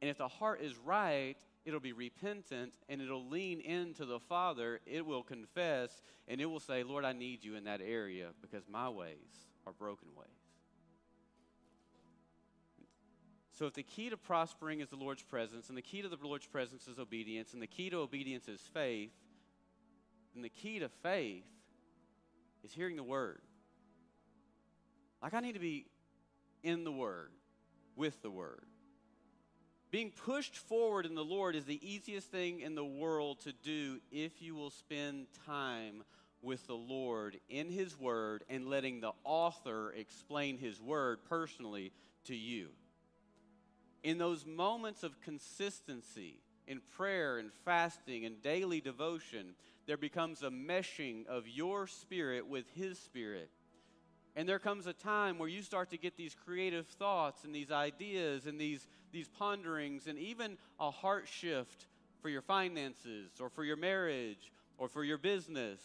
And 0.00 0.10
if 0.10 0.18
the 0.18 0.28
heart 0.28 0.60
is 0.60 0.76
right, 0.76 1.36
it'll 1.64 1.80
be 1.80 1.92
repentant 1.92 2.72
and 2.88 3.00
it'll 3.00 3.26
lean 3.26 3.60
into 3.60 4.04
the 4.04 4.20
Father. 4.20 4.80
It 4.86 5.04
will 5.04 5.22
confess 5.22 6.02
and 6.26 6.40
it 6.40 6.46
will 6.46 6.60
say, 6.60 6.82
Lord, 6.82 7.04
I 7.04 7.12
need 7.12 7.44
you 7.44 7.56
in 7.56 7.64
that 7.64 7.80
area 7.80 8.28
because 8.40 8.64
my 8.70 8.88
ways 8.88 9.16
are 9.66 9.72
broken 9.72 10.08
ways. 10.16 10.28
So, 13.58 13.66
if 13.66 13.74
the 13.74 13.82
key 13.82 14.08
to 14.10 14.16
prospering 14.16 14.80
is 14.80 14.88
the 14.88 14.96
Lord's 14.96 15.24
presence, 15.24 15.68
and 15.68 15.76
the 15.76 15.82
key 15.82 16.00
to 16.00 16.08
the 16.08 16.16
Lord's 16.22 16.46
presence 16.46 16.86
is 16.86 17.00
obedience, 17.00 17.54
and 17.54 17.60
the 17.60 17.66
key 17.66 17.90
to 17.90 17.96
obedience 17.96 18.46
is 18.46 18.60
faith, 18.60 19.10
then 20.38 20.42
the 20.44 20.48
key 20.48 20.78
to 20.78 20.88
faith 20.88 21.42
is 22.62 22.72
hearing 22.72 22.94
the 22.94 23.02
Word. 23.02 23.40
Like, 25.20 25.34
I 25.34 25.40
need 25.40 25.54
to 25.54 25.60
be 25.60 25.86
in 26.62 26.84
the 26.84 26.92
Word, 26.92 27.32
with 27.96 28.22
the 28.22 28.30
Word. 28.30 28.66
Being 29.90 30.12
pushed 30.12 30.56
forward 30.56 31.06
in 31.06 31.16
the 31.16 31.24
Lord 31.24 31.56
is 31.56 31.64
the 31.64 31.80
easiest 31.82 32.30
thing 32.30 32.60
in 32.60 32.76
the 32.76 32.84
world 32.84 33.40
to 33.40 33.52
do 33.52 33.98
if 34.12 34.40
you 34.40 34.54
will 34.54 34.70
spend 34.70 35.26
time 35.44 36.04
with 36.40 36.64
the 36.68 36.76
Lord 36.76 37.40
in 37.48 37.68
His 37.68 37.98
Word 37.98 38.44
and 38.48 38.68
letting 38.68 39.00
the 39.00 39.12
author 39.24 39.92
explain 39.96 40.56
His 40.56 40.80
Word 40.80 41.18
personally 41.28 41.90
to 42.26 42.36
you. 42.36 42.68
In 44.04 44.18
those 44.18 44.46
moments 44.46 45.02
of 45.02 45.20
consistency, 45.20 46.38
in 46.68 46.82
prayer 46.96 47.38
and 47.38 47.50
fasting 47.64 48.26
and 48.26 48.40
daily 48.42 48.80
devotion, 48.80 49.54
there 49.86 49.96
becomes 49.96 50.42
a 50.42 50.50
meshing 50.50 51.26
of 51.26 51.48
your 51.48 51.86
spirit 51.86 52.46
with 52.46 52.66
His 52.74 52.98
Spirit. 52.98 53.50
And 54.36 54.48
there 54.48 54.58
comes 54.58 54.86
a 54.86 54.92
time 54.92 55.38
where 55.38 55.48
you 55.48 55.62
start 55.62 55.90
to 55.90 55.96
get 55.96 56.16
these 56.16 56.36
creative 56.44 56.86
thoughts 56.86 57.42
and 57.42 57.54
these 57.54 57.72
ideas 57.72 58.46
and 58.46 58.60
these, 58.60 58.86
these 59.10 59.28
ponderings 59.28 60.06
and 60.06 60.18
even 60.18 60.58
a 60.78 60.90
heart 60.90 61.26
shift 61.26 61.86
for 62.20 62.28
your 62.28 62.42
finances 62.42 63.30
or 63.40 63.48
for 63.48 63.64
your 63.64 63.76
marriage 63.76 64.52
or 64.76 64.88
for 64.88 65.02
your 65.02 65.18
business 65.18 65.80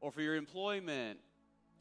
or 0.00 0.10
for 0.10 0.22
your 0.22 0.34
employment 0.34 1.20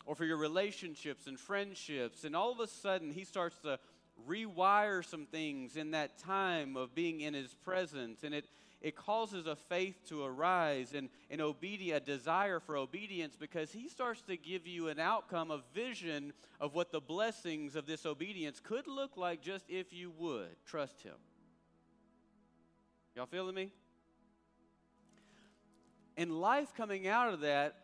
or 0.06 0.16
for 0.16 0.26
your 0.26 0.38
relationships 0.38 1.28
and 1.28 1.40
friendships. 1.40 2.26
And 2.26 2.36
all 2.36 2.52
of 2.52 2.60
a 2.60 2.68
sudden, 2.68 3.12
he 3.12 3.24
starts 3.24 3.58
to 3.60 3.80
rewire 4.28 5.05
some 5.05 5.26
things 5.26 5.76
in 5.76 5.91
that 5.91 6.18
time 6.18 6.76
of 6.76 6.95
being 6.95 7.22
in 7.22 7.34
his 7.34 7.53
presence. 7.53 8.24
And 8.24 8.34
it, 8.34 8.45
it 8.82 8.95
causes 8.95 9.47
a 9.47 9.55
faith 9.55 9.95
to 10.09 10.24
arise 10.24 10.93
and 10.93 11.09
an 11.30 11.41
obedient, 11.41 12.03
a 12.03 12.05
desire 12.05 12.59
for 12.59 12.78
obedience 12.78 13.36
because 13.36 13.72
he 13.72 13.89
starts 13.89 14.22
to 14.24 14.38
give 14.38 14.65
you 14.68 14.88
an 14.88 14.99
outcome, 14.99 15.51
a 15.51 15.61
vision 15.74 16.34
of 16.59 16.74
what 16.74 16.91
the 16.91 17.01
blessings 17.01 17.76
of 17.76 17.86
this 17.86 18.05
obedience 18.05 18.59
could 18.63 18.88
look 18.88 19.18
like 19.18 19.41
just 19.41 19.65
if 19.70 19.93
you 19.93 20.11
would 20.18 20.55
trust 20.65 21.01
him. 21.01 21.15
Y'all 23.15 23.26
feeling 23.26 23.55
me? 23.55 23.72
And 26.18 26.41
life 26.41 26.74
coming 26.76 27.07
out 27.07 27.34
of 27.34 27.41
that 27.41 27.76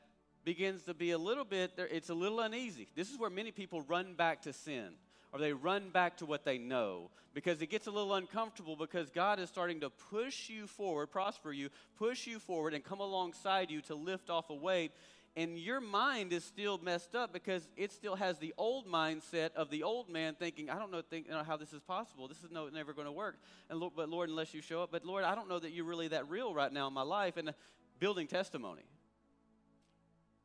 begins 0.43 0.83
to 0.83 0.93
be 0.93 1.11
a 1.11 1.17
little 1.17 1.45
bit, 1.45 1.71
it's 1.77 2.09
a 2.09 2.13
little 2.13 2.39
uneasy. 2.39 2.87
This 2.95 3.11
is 3.11 3.17
where 3.17 3.29
many 3.29 3.51
people 3.51 3.81
run 3.83 4.13
back 4.15 4.41
to 4.43 4.53
sin 4.53 4.93
or 5.33 5.39
they 5.39 5.51
run 5.51 5.89
back 5.89 6.17
to 6.17 6.25
what 6.25 6.45
they 6.45 6.57
know 6.57 7.09
because 7.33 7.61
it 7.61 7.67
gets 7.67 7.87
a 7.87 7.91
little 7.91 8.13
uncomfortable 8.13 8.75
because 8.75 9.09
God 9.09 9.39
is 9.39 9.49
starting 9.49 9.79
to 9.81 9.89
push 9.89 10.49
you 10.49 10.67
forward, 10.67 11.07
prosper 11.07 11.51
you, 11.51 11.69
push 11.97 12.27
you 12.27 12.37
forward, 12.37 12.75
and 12.75 12.83
come 12.83 12.99
alongside 12.99 13.71
you 13.71 13.81
to 13.81 13.95
lift 13.95 14.29
off 14.29 14.51
a 14.51 14.53
weight. 14.53 14.91
And 15.35 15.57
your 15.57 15.81
mind 15.81 16.31
is 16.31 16.43
still 16.43 16.77
messed 16.77 17.15
up 17.15 17.33
because 17.33 17.67
it 17.75 17.91
still 17.91 18.15
has 18.15 18.37
the 18.37 18.53
old 18.55 18.87
mindset 18.87 19.51
of 19.55 19.71
the 19.71 19.81
old 19.81 20.07
man 20.07 20.35
thinking, 20.35 20.69
I 20.69 20.77
don't 20.77 20.91
know, 20.91 21.01
think, 21.01 21.25
you 21.25 21.33
know 21.33 21.43
how 21.43 21.57
this 21.57 21.73
is 21.73 21.81
possible. 21.81 22.27
This 22.27 22.43
is 22.43 22.51
no, 22.51 22.69
never 22.69 22.93
going 22.93 23.07
to 23.07 23.11
work. 23.11 23.37
And 23.71 23.81
but 23.95 24.09
Lord, 24.09 24.29
unless 24.29 24.53
you 24.53 24.61
show 24.61 24.83
up, 24.83 24.91
but 24.91 25.03
Lord, 25.03 25.23
I 25.23 25.33
don't 25.33 25.49
know 25.49 25.57
that 25.57 25.71
you're 25.71 25.85
really 25.85 26.09
that 26.09 26.29
real 26.29 26.53
right 26.53 26.71
now 26.71 26.85
in 26.87 26.93
my 26.93 27.01
life. 27.01 27.37
And 27.37 27.49
uh, 27.49 27.53
building 27.99 28.27
testimony 28.27 28.83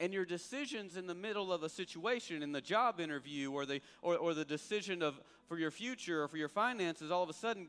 and 0.01 0.13
your 0.13 0.25
decisions 0.25 0.97
in 0.97 1.07
the 1.07 1.15
middle 1.15 1.53
of 1.53 1.63
a 1.63 1.69
situation 1.69 2.43
in 2.43 2.53
the 2.53 2.61
job 2.61 3.01
interview 3.01 3.51
or 3.51 3.67
the 3.67 3.81
or, 4.03 4.17
or 4.17 4.35
the 4.35 4.45
decision 4.45 5.03
of 5.03 5.21
for 5.49 5.59
your 5.59 5.71
future 5.71 6.23
or 6.23 6.29
for 6.29 6.37
your 6.37 6.49
finances 6.49 7.11
all 7.11 7.23
of 7.23 7.29
a 7.29 7.35
sudden 7.35 7.69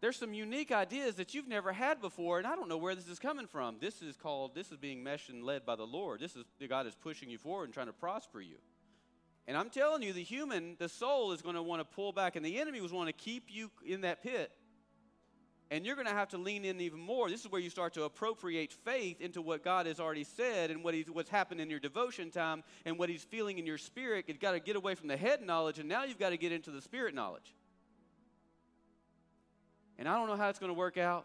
there's 0.00 0.16
some 0.16 0.34
unique 0.34 0.72
ideas 0.72 1.14
that 1.14 1.32
you've 1.32 1.48
never 1.48 1.72
had 1.72 2.00
before 2.00 2.38
and 2.38 2.46
i 2.46 2.54
don't 2.54 2.68
know 2.68 2.76
where 2.76 2.94
this 2.94 3.08
is 3.08 3.18
coming 3.18 3.46
from. 3.46 3.76
This 3.80 4.02
is 4.02 4.16
called 4.16 4.54
this 4.54 4.70
is 4.70 4.76
being 4.76 5.02
meshed 5.02 5.30
and 5.30 5.42
led 5.44 5.64
by 5.64 5.76
the 5.76 5.86
lord. 5.86 6.20
This 6.20 6.36
is 6.36 6.44
god 6.68 6.86
is 6.86 6.94
pushing 6.94 7.30
you 7.30 7.38
forward 7.38 7.64
and 7.64 7.74
trying 7.74 7.86
to 7.86 7.92
prosper 7.92 8.40
you. 8.40 8.56
And 9.46 9.56
i'm 9.56 9.70
telling 9.70 10.02
you 10.02 10.12
the 10.12 10.22
human 10.22 10.76
the 10.78 10.88
soul 10.88 11.32
is 11.32 11.42
going 11.42 11.54
to 11.54 11.62
want 11.62 11.80
to 11.80 11.84
pull 11.84 12.12
back 12.12 12.36
and 12.36 12.44
the 12.44 12.60
enemy 12.60 12.80
was 12.80 12.92
want 12.92 13.08
to 13.08 13.12
keep 13.12 13.44
you 13.48 13.70
in 13.86 14.02
that 14.02 14.22
pit 14.22 14.50
And 15.72 15.86
you're 15.86 15.94
going 15.94 16.06
to 16.06 16.12
have 16.12 16.28
to 16.28 16.36
lean 16.36 16.66
in 16.66 16.82
even 16.82 17.00
more. 17.00 17.30
This 17.30 17.40
is 17.40 17.50
where 17.50 17.60
you 17.60 17.70
start 17.70 17.94
to 17.94 18.02
appropriate 18.02 18.74
faith 18.84 19.22
into 19.22 19.40
what 19.40 19.64
God 19.64 19.86
has 19.86 20.00
already 20.00 20.22
said 20.22 20.70
and 20.70 20.84
what 20.84 20.92
he's, 20.92 21.06
what's 21.10 21.30
happened 21.30 21.62
in 21.62 21.70
your 21.70 21.80
devotion 21.80 22.30
time 22.30 22.62
and 22.84 22.98
what 22.98 23.08
He's 23.08 23.24
feeling 23.24 23.58
in 23.58 23.64
your 23.64 23.78
spirit. 23.78 24.26
You've 24.28 24.38
got 24.38 24.52
to 24.52 24.60
get 24.60 24.76
away 24.76 24.94
from 24.94 25.08
the 25.08 25.16
head 25.16 25.40
knowledge, 25.40 25.78
and 25.78 25.88
now 25.88 26.04
you've 26.04 26.18
got 26.18 26.28
to 26.28 26.36
get 26.36 26.52
into 26.52 26.70
the 26.70 26.82
spirit 26.82 27.14
knowledge. 27.14 27.54
And 29.98 30.06
I 30.06 30.16
don't 30.16 30.26
know 30.26 30.36
how 30.36 30.50
it's 30.50 30.58
going 30.58 30.68
to 30.68 30.78
work 30.78 30.98
out. 30.98 31.24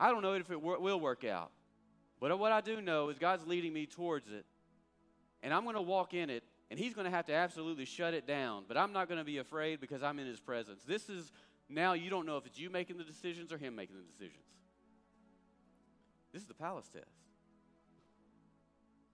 I 0.00 0.10
don't 0.10 0.22
know 0.22 0.32
if 0.32 0.50
it 0.50 0.62
will 0.62 0.98
work 0.98 1.22
out. 1.26 1.50
But 2.20 2.38
what 2.38 2.50
I 2.50 2.62
do 2.62 2.80
know 2.80 3.10
is 3.10 3.18
God's 3.18 3.46
leading 3.46 3.74
me 3.74 3.84
towards 3.84 4.30
it. 4.30 4.46
And 5.42 5.52
I'm 5.52 5.64
going 5.64 5.76
to 5.76 5.82
walk 5.82 6.14
in 6.14 6.30
it, 6.30 6.44
and 6.70 6.80
He's 6.80 6.94
going 6.94 7.04
to 7.04 7.10
have 7.10 7.26
to 7.26 7.34
absolutely 7.34 7.84
shut 7.84 8.14
it 8.14 8.26
down. 8.26 8.64
But 8.66 8.78
I'm 8.78 8.94
not 8.94 9.06
going 9.06 9.18
to 9.18 9.24
be 9.24 9.36
afraid 9.36 9.82
because 9.82 10.02
I'm 10.02 10.18
in 10.18 10.26
His 10.26 10.40
presence. 10.40 10.82
This 10.82 11.10
is 11.10 11.30
now 11.68 11.92
you 11.92 12.10
don't 12.10 12.26
know 12.26 12.36
if 12.36 12.46
it's 12.46 12.58
you 12.58 12.70
making 12.70 12.96
the 12.96 13.04
decisions 13.04 13.52
or 13.52 13.58
him 13.58 13.74
making 13.74 13.96
the 13.96 14.02
decisions. 14.02 14.44
This 16.32 16.42
is 16.42 16.48
the 16.48 16.54
palace 16.54 16.88
test. 16.88 17.06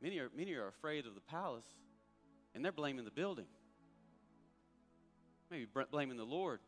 Many 0.00 0.18
are, 0.18 0.30
many 0.36 0.52
are 0.54 0.68
afraid 0.68 1.06
of 1.06 1.14
the 1.14 1.20
palace, 1.20 1.64
and 2.54 2.64
they're 2.64 2.72
blaming 2.72 3.04
the 3.04 3.10
building. 3.10 3.46
Maybe 5.50 5.66
blaming 5.90 6.16
the 6.16 6.24
Lord, 6.24 6.60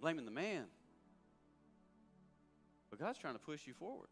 blaming 0.00 0.24
the 0.24 0.30
man. 0.30 0.64
But 2.90 3.00
God's 3.00 3.18
trying 3.18 3.34
to 3.34 3.40
push 3.40 3.66
you 3.66 3.74
forward. 3.74 4.08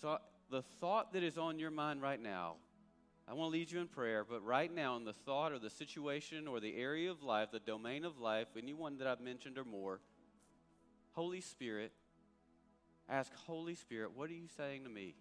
So, 0.00 0.18
the 0.50 0.62
thought 0.62 1.12
that 1.12 1.22
is 1.22 1.38
on 1.38 1.58
your 1.58 1.70
mind 1.70 2.02
right 2.02 2.20
now 2.20 2.56
I 3.28 3.34
want 3.34 3.52
to 3.52 3.58
lead 3.58 3.70
you 3.70 3.80
in 3.80 3.86
prayer, 3.86 4.24
but 4.28 4.44
right 4.44 4.72
now, 4.72 4.96
in 4.96 5.04
the 5.04 5.12
thought 5.12 5.52
or 5.52 5.58
the 5.58 5.70
situation 5.70 6.48
or 6.48 6.60
the 6.60 6.76
area 6.76 7.10
of 7.10 7.22
life, 7.22 7.50
the 7.52 7.60
domain 7.60 8.04
of 8.04 8.18
life, 8.18 8.48
anyone 8.58 8.98
that 8.98 9.06
I've 9.06 9.20
mentioned 9.20 9.58
or 9.58 9.64
more, 9.64 10.00
Holy 11.12 11.40
Spirit, 11.40 11.92
ask 13.08 13.32
Holy 13.46 13.74
Spirit, 13.74 14.10
what 14.14 14.28
are 14.28 14.34
you 14.34 14.48
saying 14.56 14.84
to 14.84 14.90
me? 14.90 15.14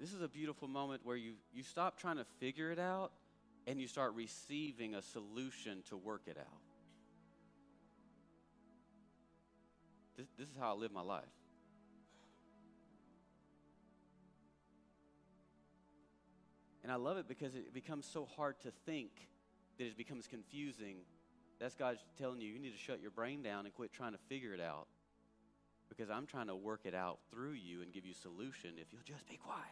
This 0.00 0.12
is 0.12 0.22
a 0.22 0.28
beautiful 0.28 0.68
moment 0.68 1.02
where 1.04 1.16
you, 1.16 1.32
you 1.52 1.62
stop 1.62 1.98
trying 1.98 2.18
to 2.18 2.26
figure 2.38 2.70
it 2.70 2.78
out 2.78 3.10
and 3.66 3.80
you 3.80 3.88
start 3.88 4.14
receiving 4.14 4.94
a 4.94 5.02
solution 5.02 5.82
to 5.88 5.96
work 5.96 6.22
it 6.26 6.38
out. 6.38 6.67
This, 10.18 10.26
this 10.36 10.48
is 10.48 10.54
how 10.58 10.74
I 10.74 10.76
live 10.76 10.90
my 10.90 11.00
life. 11.00 11.22
And 16.82 16.90
I 16.90 16.96
love 16.96 17.18
it 17.18 17.28
because 17.28 17.54
it 17.54 17.72
becomes 17.72 18.04
so 18.04 18.26
hard 18.36 18.58
to 18.62 18.72
think 18.84 19.10
that 19.78 19.84
it 19.84 19.96
becomes 19.96 20.26
confusing. 20.26 20.96
That's 21.60 21.76
God 21.76 21.98
telling 22.18 22.40
you, 22.40 22.48
you 22.48 22.58
need 22.58 22.72
to 22.72 22.78
shut 22.78 23.00
your 23.00 23.12
brain 23.12 23.42
down 23.42 23.64
and 23.64 23.74
quit 23.74 23.92
trying 23.92 24.12
to 24.12 24.18
figure 24.28 24.54
it 24.54 24.60
out. 24.60 24.88
Because 25.88 26.10
I'm 26.10 26.26
trying 26.26 26.48
to 26.48 26.56
work 26.56 26.80
it 26.84 26.94
out 26.94 27.20
through 27.30 27.52
you 27.52 27.82
and 27.82 27.92
give 27.92 28.04
you 28.04 28.12
solution 28.12 28.72
if 28.76 28.92
you'll 28.92 29.02
just 29.04 29.28
be 29.28 29.36
quiet. 29.36 29.62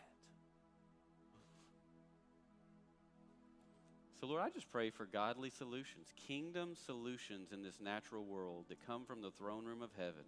So, 4.21 4.27
Lord, 4.27 4.43
I 4.43 4.51
just 4.51 4.71
pray 4.71 4.91
for 4.91 5.07
godly 5.07 5.51
solutions, 5.51 6.13
kingdom 6.29 6.75
solutions 6.87 7.51
in 7.53 7.63
this 7.63 7.81
natural 7.81 8.25
world 8.25 8.67
that 8.69 8.87
come 8.87 9.05
from 9.05 9.23
the 9.23 9.31
throne 9.31 9.65
room 9.65 9.83
of 9.83 9.91
heaven 9.97 10.25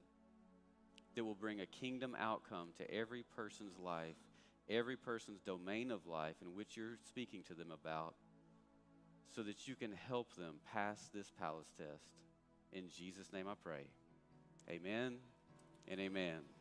that 1.19 1.25
will 1.25 1.35
bring 1.35 1.61
a 1.61 1.67
kingdom 1.67 2.17
outcome 2.17 2.69
to 2.79 2.89
every 2.95 3.25
person's 3.35 3.77
life, 3.77 4.15
every 4.71 4.97
person's 4.97 5.41
domain 5.41 5.91
of 5.91 6.07
life 6.07 6.37
in 6.41 6.55
which 6.55 6.77
you're 6.77 6.97
speaking 7.09 7.43
to 7.43 7.55
them 7.55 7.73
about, 7.73 8.15
so 9.35 9.43
that 9.43 9.67
you 9.67 9.75
can 9.75 9.91
help 9.91 10.33
them 10.37 10.61
pass 10.73 11.11
this 11.13 11.33
palace 11.37 11.73
test. 11.77 12.05
In 12.73 12.89
Jesus' 12.89 13.33
name 13.33 13.49
I 13.49 13.55
pray. 13.61 13.89
Amen 14.71 15.17
and 15.89 15.99
amen. 15.99 16.58